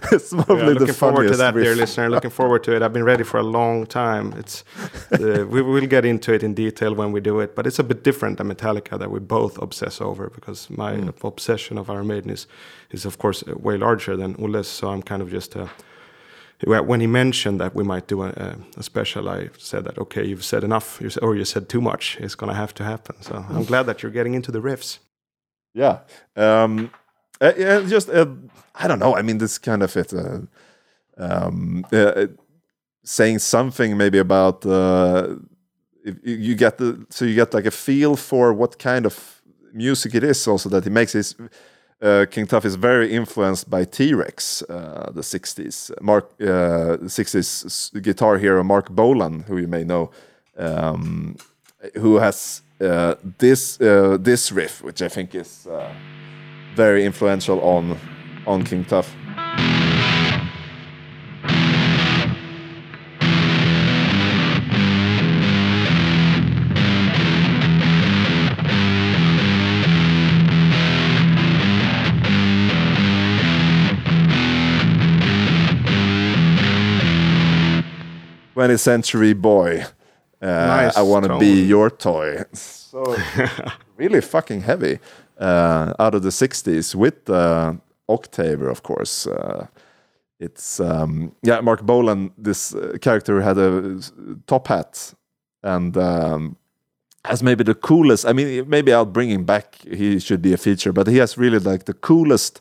it's 0.12 0.32
Yeah, 0.32 0.42
probably 0.44 0.74
the 0.74 0.80
looking 0.80 0.94
forward 0.94 1.28
to 1.28 1.36
that, 1.36 1.54
dear 1.54 1.74
listener. 1.74 2.08
Looking 2.10 2.30
forward 2.30 2.62
to 2.64 2.74
it. 2.76 2.82
I've 2.82 2.92
been 2.92 3.04
ready 3.04 3.24
for 3.24 3.38
a 3.38 3.42
long 3.42 3.86
time. 3.86 4.32
It's 4.38 4.64
uh, 5.12 5.46
we 5.50 5.62
will 5.62 5.86
get 5.86 6.04
into 6.04 6.32
it 6.32 6.42
in 6.42 6.54
detail 6.54 6.94
when 6.94 7.12
we 7.12 7.20
do 7.20 7.40
it, 7.40 7.54
but 7.54 7.66
it's 7.66 7.78
a 7.78 7.84
bit 7.84 8.02
different 8.04 8.38
than 8.38 8.48
Metallica 8.48 8.98
that 8.98 9.10
we 9.10 9.20
both 9.20 9.58
obsess 9.62 10.00
over 10.00 10.30
because 10.30 10.68
my 10.70 10.94
Hmm. 10.96 11.10
obsession 11.26 11.78
of 11.78 11.88
Iron 11.90 12.06
Maiden 12.06 12.30
is, 12.30 12.46
is 12.90 13.04
of 13.06 13.18
course 13.18 13.42
uh, 13.46 13.54
way 13.58 13.76
larger 13.76 14.16
than 14.16 14.34
Ulle's. 14.38 14.68
So 14.68 14.88
I'm 14.88 15.02
kind 15.02 15.22
of 15.22 15.30
just. 15.30 15.56
Uh, 15.56 15.66
well, 16.66 16.84
when 16.84 17.00
he 17.00 17.06
mentioned 17.06 17.60
that 17.60 17.74
we 17.74 17.84
might 17.84 18.08
do 18.08 18.22
a, 18.22 18.28
a, 18.30 18.56
a 18.78 18.82
special, 18.82 19.28
I 19.28 19.48
said 19.58 19.84
that 19.84 19.96
okay, 19.98 20.24
you've 20.26 20.44
said 20.44 20.64
enough, 20.64 21.00
or 21.22 21.36
you 21.36 21.44
said 21.44 21.68
too 21.68 21.80
much. 21.80 22.16
It's 22.20 22.34
gonna 22.34 22.54
have 22.54 22.74
to 22.74 22.84
happen. 22.84 23.14
So 23.22 23.44
I'm 23.48 23.64
glad 23.72 23.84
that 23.86 24.02
you're 24.02 24.12
getting 24.12 24.34
into 24.34 24.50
the 24.50 24.60
riffs. 24.60 24.98
Yeah. 25.74 25.98
Um, 26.36 26.90
uh, 27.40 27.52
yeah, 27.56 27.80
just 27.86 28.08
uh, 28.08 28.26
I 28.74 28.88
don't 28.88 28.98
know. 28.98 29.16
I 29.16 29.22
mean, 29.22 29.38
this 29.38 29.58
kind 29.58 29.82
of 29.82 29.96
it. 29.96 30.12
Uh, 30.12 30.40
um, 31.16 31.84
uh, 31.92 32.26
saying 33.02 33.38
something 33.38 33.96
maybe 33.96 34.18
about 34.18 34.64
uh, 34.66 35.34
if 36.04 36.16
you 36.22 36.54
get 36.54 36.78
the 36.78 37.06
so 37.10 37.24
you 37.24 37.34
get 37.34 37.54
like 37.54 37.66
a 37.66 37.70
feel 37.70 38.16
for 38.16 38.52
what 38.52 38.78
kind 38.78 39.06
of 39.06 39.42
music 39.72 40.14
it 40.14 40.24
is. 40.24 40.46
Also, 40.46 40.68
that 40.68 40.84
he 40.84 40.90
makes 40.90 41.12
his. 41.12 41.34
Uh, 42.00 42.26
King 42.30 42.46
Tuff 42.46 42.64
is 42.64 42.76
very 42.76 43.12
influenced 43.12 43.68
by 43.68 43.84
T 43.84 44.14
Rex, 44.14 44.62
uh, 44.62 45.10
the 45.12 45.22
'60s 45.22 45.90
Mark, 46.00 46.30
uh, 46.40 46.98
'60s 47.02 48.00
guitar 48.00 48.38
hero 48.38 48.62
Marc 48.62 48.88
Bolan, 48.88 49.40
who 49.48 49.56
you 49.56 49.66
may 49.66 49.82
know, 49.82 50.12
um, 50.56 51.36
who 51.94 52.18
has 52.18 52.62
uh, 52.80 53.16
this 53.38 53.80
uh, 53.80 54.16
this 54.20 54.52
riff, 54.52 54.80
which 54.80 55.02
I 55.02 55.08
think 55.08 55.34
is 55.34 55.66
uh, 55.66 55.92
very 56.78 57.04
influential 57.04 57.60
on 57.60 57.98
on 58.46 58.62
King 58.62 58.84
Tuff. 58.84 59.12
Twentieth 78.54 78.80
century 78.80 79.32
boy. 79.32 79.84
Uh, 80.40 80.46
Nice 80.46 80.96
I 80.96 81.02
want 81.02 81.26
to 81.26 81.38
be 81.40 81.64
your 81.64 81.90
toy. 81.90 82.44
So 82.52 83.16
really 83.96 84.20
fucking 84.20 84.60
heavy. 84.60 85.00
Uh, 85.38 85.92
out 86.00 86.14
of 86.14 86.22
the 86.22 86.30
'60s 86.30 86.94
with 86.94 87.30
uh, 87.30 87.72
Octaver, 88.08 88.68
of 88.68 88.82
course. 88.82 89.26
Uh, 89.26 89.66
it's 90.40 90.80
um, 90.80 91.32
yeah, 91.42 91.60
Marc 91.60 91.82
Bolan. 91.82 92.30
This 92.36 92.74
uh, 92.74 92.96
character 93.00 93.40
had 93.40 93.58
a 93.58 94.00
top 94.46 94.68
hat 94.68 95.14
and 95.62 95.96
um, 95.96 96.56
has 97.24 97.42
maybe 97.42 97.62
the 97.64 97.74
coolest. 97.74 98.24
I 98.26 98.32
mean, 98.32 98.68
maybe 98.68 98.92
I'll 98.92 99.04
bring 99.12 99.30
him 99.30 99.44
back. 99.44 99.76
He 99.82 100.18
should 100.20 100.42
be 100.42 100.52
a 100.52 100.56
feature, 100.56 100.92
but 100.92 101.06
he 101.06 101.18
has 101.18 101.36
really 101.38 101.58
like 101.60 101.84
the 101.84 101.94
coolest 101.94 102.60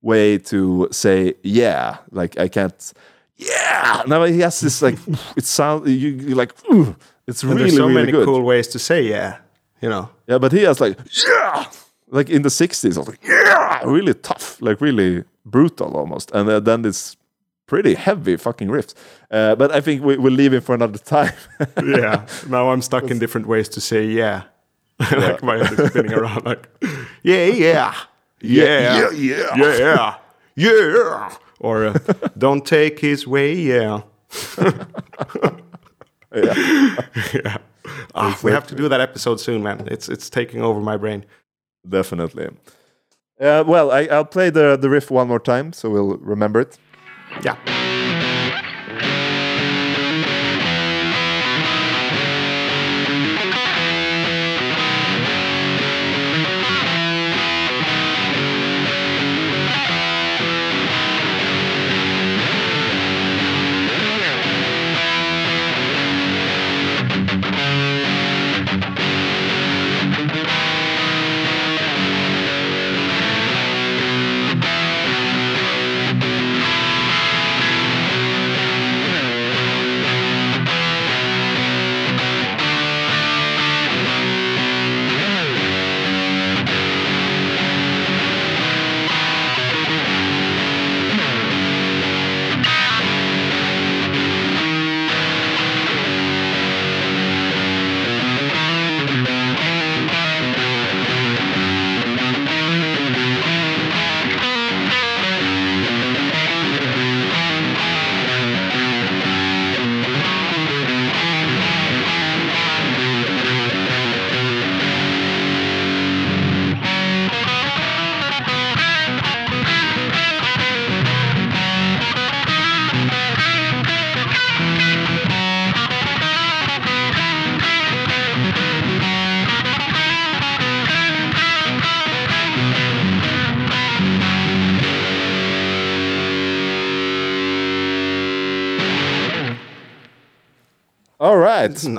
way 0.00 0.38
to 0.38 0.88
say 0.90 1.34
yeah. 1.42 1.98
Like 2.10 2.38
I 2.38 2.48
can't. 2.48 2.92
Yeah. 3.36 4.02
No, 4.06 4.22
he 4.24 4.40
has 4.40 4.60
this 4.60 4.80
like 4.82 4.98
it 5.36 5.44
sounds 5.44 5.88
you, 5.88 6.10
you 6.10 6.34
like. 6.36 6.52
"Ooh." 6.72 6.94
It's 7.26 7.42
And 7.42 7.52
really 7.52 7.62
there's 7.64 7.76
so 7.76 7.86
really 7.86 7.94
many 8.00 8.12
good. 8.12 8.24
cool 8.26 8.42
ways 8.42 8.68
to 8.68 8.78
say 8.78 9.02
yeah. 9.02 9.38
You 9.80 9.88
know. 9.88 10.08
Yeah, 10.28 10.38
but 10.38 10.52
he 10.52 10.62
has 10.64 10.80
like 10.80 10.98
yeah, 11.26 11.64
like 12.12 12.30
in 12.30 12.42
the 12.42 12.48
'60s, 12.50 12.96
I 12.96 12.98
was 12.98 13.08
like 13.08 13.24
yeah, 13.24 13.82
really 13.84 14.14
tough, 14.14 14.60
like 14.60 14.80
really 14.80 15.24
brutal 15.44 15.96
almost, 15.96 16.30
and 16.32 16.48
uh, 16.48 16.60
then 16.60 16.82
this 16.82 17.16
pretty 17.66 17.94
heavy 17.94 18.36
fucking 18.36 18.68
riffs. 18.68 18.94
Uh, 19.30 19.54
but 19.56 19.70
I 19.72 19.80
think 19.80 20.02
we, 20.02 20.16
we'll 20.18 20.32
leave 20.32 20.52
him 20.52 20.60
for 20.60 20.74
another 20.74 20.98
time. 20.98 21.32
yeah. 21.84 22.26
Now 22.48 22.70
I'm 22.70 22.82
stuck 22.82 23.10
in 23.10 23.18
different 23.18 23.46
ways 23.46 23.68
to 23.70 23.80
say 23.80 24.04
yeah. 24.04 24.42
like 25.10 25.42
my 25.42 25.56
head 25.56 25.80
is 25.80 25.90
spinning 25.90 26.12
around 26.12 26.44
like 26.50 26.68
yeah, 27.22 27.46
yeah. 27.46 27.94
Yeah. 28.40 29.10
yeah, 29.10 29.10
Yeah. 29.10 29.56
Yeah. 29.56 30.16
yeah, 30.54 30.94
yeah. 30.96 31.36
Or 31.60 31.86
uh, 31.86 31.98
don't 32.36 32.66
take 32.66 32.98
his 32.98 33.26
way, 33.26 33.54
yeah. 33.54 34.02
yeah. 36.34 37.56
Ah, 38.14 38.38
we 38.42 38.50
have 38.50 38.66
to 38.66 38.74
do 38.74 38.88
that 38.88 39.00
episode 39.00 39.40
soon, 39.40 39.62
man. 39.62 39.86
It's 39.90 40.08
it's 40.08 40.28
taking 40.28 40.60
over 40.62 40.80
my 40.80 40.96
brain. 40.96 41.24
Definitely. 41.88 42.48
Uh, 43.40 43.64
well, 43.66 43.90
I, 43.90 44.02
I'll 44.06 44.24
play 44.24 44.50
the 44.50 44.76
the 44.76 44.88
riff 44.88 45.10
one 45.10 45.28
more 45.28 45.40
time, 45.40 45.72
so 45.72 45.90
we'll 45.90 46.16
remember 46.18 46.60
it. 46.60 46.78
Yeah. 47.42 47.56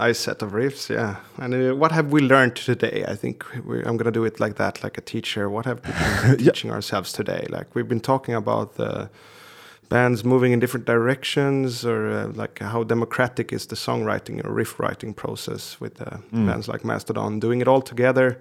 Nice 0.08 0.20
set 0.20 0.42
of 0.42 0.52
riffs, 0.52 0.90
yeah. 0.90 1.16
And 1.38 1.54
uh, 1.54 1.76
what 1.76 1.92
have 1.92 2.12
we 2.12 2.22
learned 2.22 2.56
today? 2.56 3.06
I 3.08 3.16
think 3.16 3.46
we 3.68 3.76
I'm 3.88 3.98
going 3.98 4.12
to 4.14 4.20
do 4.20 4.26
it 4.26 4.40
like 4.40 4.56
that, 4.56 4.84
like 4.84 4.98
a 4.98 5.06
teacher. 5.14 5.50
What 5.50 5.66
have 5.66 5.80
we 5.86 5.92
been 6.28 6.38
teaching 6.46 6.72
ourselves 6.72 7.14
today? 7.14 7.44
Like 7.50 7.68
we've 7.76 7.88
been 7.88 8.06
talking 8.14 8.36
about 8.36 8.76
the 8.76 9.10
bands 9.90 10.24
moving 10.24 10.52
in 10.54 10.60
different 10.60 10.86
directions, 10.86 11.86
or 11.86 12.00
uh, 12.18 12.28
like 12.42 12.60
how 12.60 12.84
democratic 12.84 13.54
is 13.54 13.68
the 13.68 13.76
songwriting 13.76 14.46
or 14.46 14.52
riff 14.54 14.80
writing 14.80 15.14
process 15.14 15.80
with 15.80 16.02
uh, 16.02 16.18
bands 16.32 16.68
like 16.68 16.84
Mastodon, 16.84 17.40
doing 17.40 17.62
it 17.62 17.68
all 17.68 17.82
together, 17.82 18.38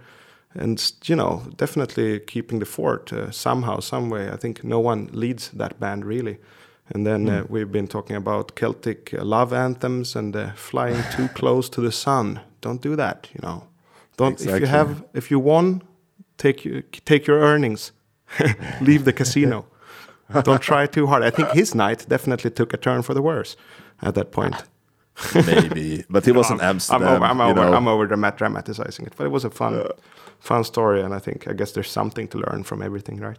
and 0.55 0.93
you 1.05 1.17
know, 1.17 1.43
definitely 1.57 2.21
keeping 2.21 2.61
the 2.61 2.67
fort 2.67 3.13
uh, 3.13 3.31
somehow, 3.31 3.81
some 3.81 4.11
way. 4.11 4.25
I 4.35 4.37
think 4.37 4.65
no 4.65 4.81
one 4.81 5.09
leads 5.13 5.51
that 5.51 5.79
band 5.79 6.05
really. 6.05 6.39
And 6.95 7.07
then 7.07 7.29
uh, 7.29 7.45
we've 7.49 7.73
been 7.73 7.89
talking 7.89 8.17
about 8.17 8.55
Celtic 8.55 9.13
love 9.15 9.53
anthems 9.53 10.15
and 10.15 10.37
uh, 10.37 10.53
flying 10.53 11.03
too 11.17 11.29
close 11.35 11.69
to 11.71 11.81
the 11.81 11.93
sun. 11.93 12.41
Don't 12.61 12.83
do 12.83 12.97
that, 12.97 13.29
you 13.33 13.41
know. 13.43 13.65
Don't 14.17 14.41
if 14.41 14.61
you 14.61 14.67
have 14.67 15.05
if 15.15 15.31
you 15.31 15.39
won, 15.39 15.83
take 16.37 16.65
you, 16.65 16.83
take 17.05 17.27
your 17.27 17.41
earnings, 17.41 17.93
leave 18.81 19.05
the 19.05 19.13
casino. 19.13 19.65
Don't 20.45 20.63
try 20.63 20.87
too 20.87 21.07
hard. 21.07 21.23
I 21.23 21.31
think 21.31 21.51
his 21.51 21.75
night 21.75 22.07
definitely 22.09 22.51
took 22.51 22.73
a 22.73 22.77
turn 22.77 23.03
for 23.03 23.15
the 23.15 23.23
worse 23.23 23.57
at 24.01 24.15
that 24.15 24.31
point. 24.31 24.57
Maybe, 25.35 26.05
but 26.09 26.25
he 26.25 26.33
was 26.33 26.51
in 26.51 26.61
I'm 26.61 26.71
Amsterdam. 26.71 27.09
over, 27.09 27.25
I'm 27.25 27.41
over, 27.41 27.55
know. 27.55 27.75
I'm 27.75 27.87
over 27.89 28.09
dramat- 28.09 28.37
dramatizing 28.37 29.07
it, 29.07 29.15
but 29.17 29.25
it 29.25 29.31
was 29.31 29.45
a 29.45 29.51
fun, 29.51 29.87
fun 30.41 30.65
story, 30.65 31.03
and 31.03 31.15
I 31.15 31.19
think 31.19 31.47
I 31.49 31.53
guess 31.53 31.73
there's 31.73 31.91
something 31.91 32.29
to 32.29 32.39
learn 32.39 32.65
from 32.65 32.83
everything, 32.83 33.21
right? 33.21 33.39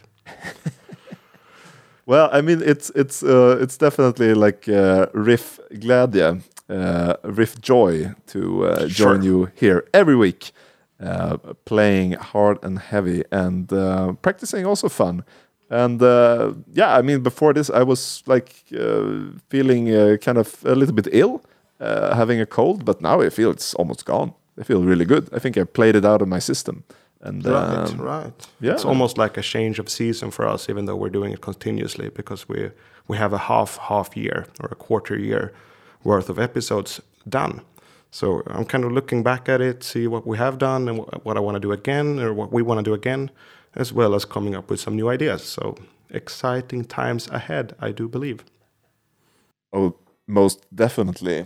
Well, 2.06 2.30
I 2.34 2.42
mean, 2.42 2.62
it's 2.62 2.90
it's 2.96 3.24
uh, 3.24 3.58
it's 3.62 3.78
definitely 3.78 4.34
like 4.34 4.68
uh, 4.68 5.08
riff 5.14 5.60
gladia, 5.72 6.42
uh, 6.70 7.16
riff 7.24 7.62
joy 7.62 8.14
to 8.28 8.66
uh, 8.66 8.88
join 8.88 9.24
you 9.24 9.50
here 9.56 9.88
every 9.94 10.16
week, 10.16 10.52
uh, 11.00 11.38
playing 11.66 12.14
hard 12.14 12.58
and 12.64 12.80
heavy 12.80 13.24
and 13.32 13.72
uh, 13.72 14.14
practicing 14.22 14.66
also 14.66 14.90
fun. 14.90 15.24
And 15.70 16.02
uh, 16.02 16.54
yeah, 16.74 16.98
I 16.98 17.02
mean, 17.02 17.22
before 17.24 17.54
this, 17.54 17.70
I 17.70 17.84
was 17.84 18.22
like 18.28 18.54
uh, 18.78 19.32
feeling 19.50 19.90
uh, 19.96 20.18
kind 20.22 20.38
of 20.38 20.64
a 20.66 20.76
little 20.76 20.94
bit 20.94 21.08
ill, 21.12 21.42
uh, 21.80 22.16
having 22.16 22.42
a 22.42 22.46
cold, 22.46 22.84
but 22.86 23.02
now 23.02 23.22
I 23.22 23.30
feel 23.30 23.50
it's 23.50 23.74
almost 23.76 24.06
gone. 24.06 24.34
I 24.60 24.64
feel 24.64 24.84
really 24.84 25.06
good. 25.06 25.30
I 25.34 25.40
think 25.40 25.58
I 25.58 25.64
played 25.64 25.96
it 25.96 26.06
out 26.06 26.22
of 26.22 26.28
my 26.28 26.40
system. 26.40 26.84
And 27.24 27.46
Right, 27.46 27.90
um, 27.90 28.02
right. 28.02 28.48
yeah. 28.60 28.74
It's 28.74 28.86
almost 28.86 29.18
like 29.18 29.38
a 29.38 29.42
change 29.42 29.80
of 29.80 29.88
season 29.90 30.30
for 30.32 30.46
us, 30.46 30.70
even 30.70 30.86
though 30.86 30.98
we're 30.98 31.10
doing 31.20 31.32
it 31.34 31.42
continuously, 31.42 32.10
because 32.10 32.50
we 32.50 32.70
we 33.08 33.18
have 33.18 33.34
a 33.34 33.38
half 33.38 33.78
half 33.78 34.16
year 34.18 34.46
or 34.62 34.70
a 34.72 34.76
quarter 34.76 35.18
year 35.18 35.52
worth 36.04 36.30
of 36.30 36.38
episodes 36.38 37.02
done. 37.28 37.62
So 38.12 38.44
I'm 38.48 38.66
kind 38.66 38.84
of 38.84 38.92
looking 38.92 39.24
back 39.24 39.50
at 39.50 39.62
it, 39.62 39.84
see 39.84 40.06
what 40.08 40.28
we 40.28 40.38
have 40.38 40.58
done 40.58 40.88
and 40.90 41.00
wh- 41.00 41.26
what 41.26 41.38
I 41.38 41.40
want 41.40 41.56
to 41.56 41.60
do 41.68 41.72
again, 41.72 42.20
or 42.20 42.34
what 42.34 42.52
we 42.52 42.62
want 42.62 42.78
to 42.80 42.84
do 42.84 42.94
again, 42.94 43.32
as 43.76 43.92
well 43.94 44.14
as 44.16 44.26
coming 44.26 44.56
up 44.56 44.70
with 44.70 44.80
some 44.80 44.96
new 44.96 45.10
ideas. 45.10 45.44
So 45.44 45.76
exciting 46.10 46.86
times 46.86 47.28
ahead, 47.30 47.74
I 47.80 47.92
do 47.92 48.08
believe. 48.08 48.44
Oh, 49.72 49.96
most 50.28 50.66
definitely. 50.76 51.46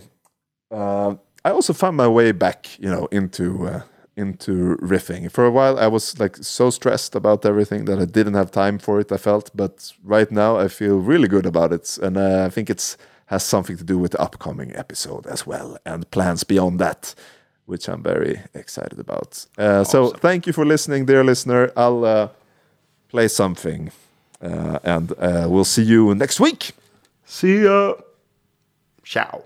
Uh, 0.70 1.14
I 1.44 1.50
also 1.50 1.72
found 1.72 1.96
my 1.96 2.08
way 2.08 2.32
back, 2.32 2.78
you 2.78 2.90
know, 2.90 3.06
into 3.10 3.66
uh, 3.66 3.82
into 4.18 4.76
riffing. 4.82 5.30
For 5.30 5.44
a 5.46 5.50
while, 5.50 5.78
I 5.78 5.86
was 5.86 6.18
like 6.20 6.36
so 6.42 6.70
stressed 6.70 7.14
about 7.14 7.44
everything 7.44 7.86
that 7.86 7.98
I 7.98 8.04
didn't 8.04 8.34
have 8.34 8.50
time 8.50 8.78
for 8.78 9.00
it. 9.00 9.12
I 9.12 9.16
felt, 9.18 9.50
but 9.54 9.92
right 10.04 10.30
now 10.30 10.58
I 10.64 10.68
feel 10.68 10.98
really 10.98 11.28
good 11.28 11.46
about 11.46 11.72
it, 11.72 11.98
and 12.02 12.16
uh, 12.16 12.46
I 12.46 12.50
think 12.50 12.68
it's 12.70 12.96
has 13.26 13.42
something 13.44 13.76
to 13.76 13.84
do 13.84 13.98
with 13.98 14.12
the 14.12 14.20
upcoming 14.22 14.74
episode 14.74 15.26
as 15.26 15.46
well, 15.46 15.76
and 15.84 16.10
plans 16.10 16.44
beyond 16.44 16.78
that, 16.80 17.14
which 17.66 17.88
I'm 17.88 18.02
very 18.02 18.40
excited 18.54 18.98
about. 18.98 19.46
Uh, 19.58 19.84
So 19.84 20.10
thank 20.20 20.46
you 20.46 20.52
for 20.54 20.64
listening, 20.64 21.06
dear 21.06 21.22
listener. 21.24 21.70
I'll 21.76 22.04
uh, 22.04 22.28
play 23.10 23.28
something, 23.28 23.90
uh, 24.42 24.78
and 24.82 25.12
uh, 25.18 25.46
we'll 25.50 25.64
see 25.66 25.84
you 25.84 26.14
next 26.14 26.40
week. 26.40 26.72
See 27.26 27.64
ya. 27.64 27.94
Ciao. 29.04 29.42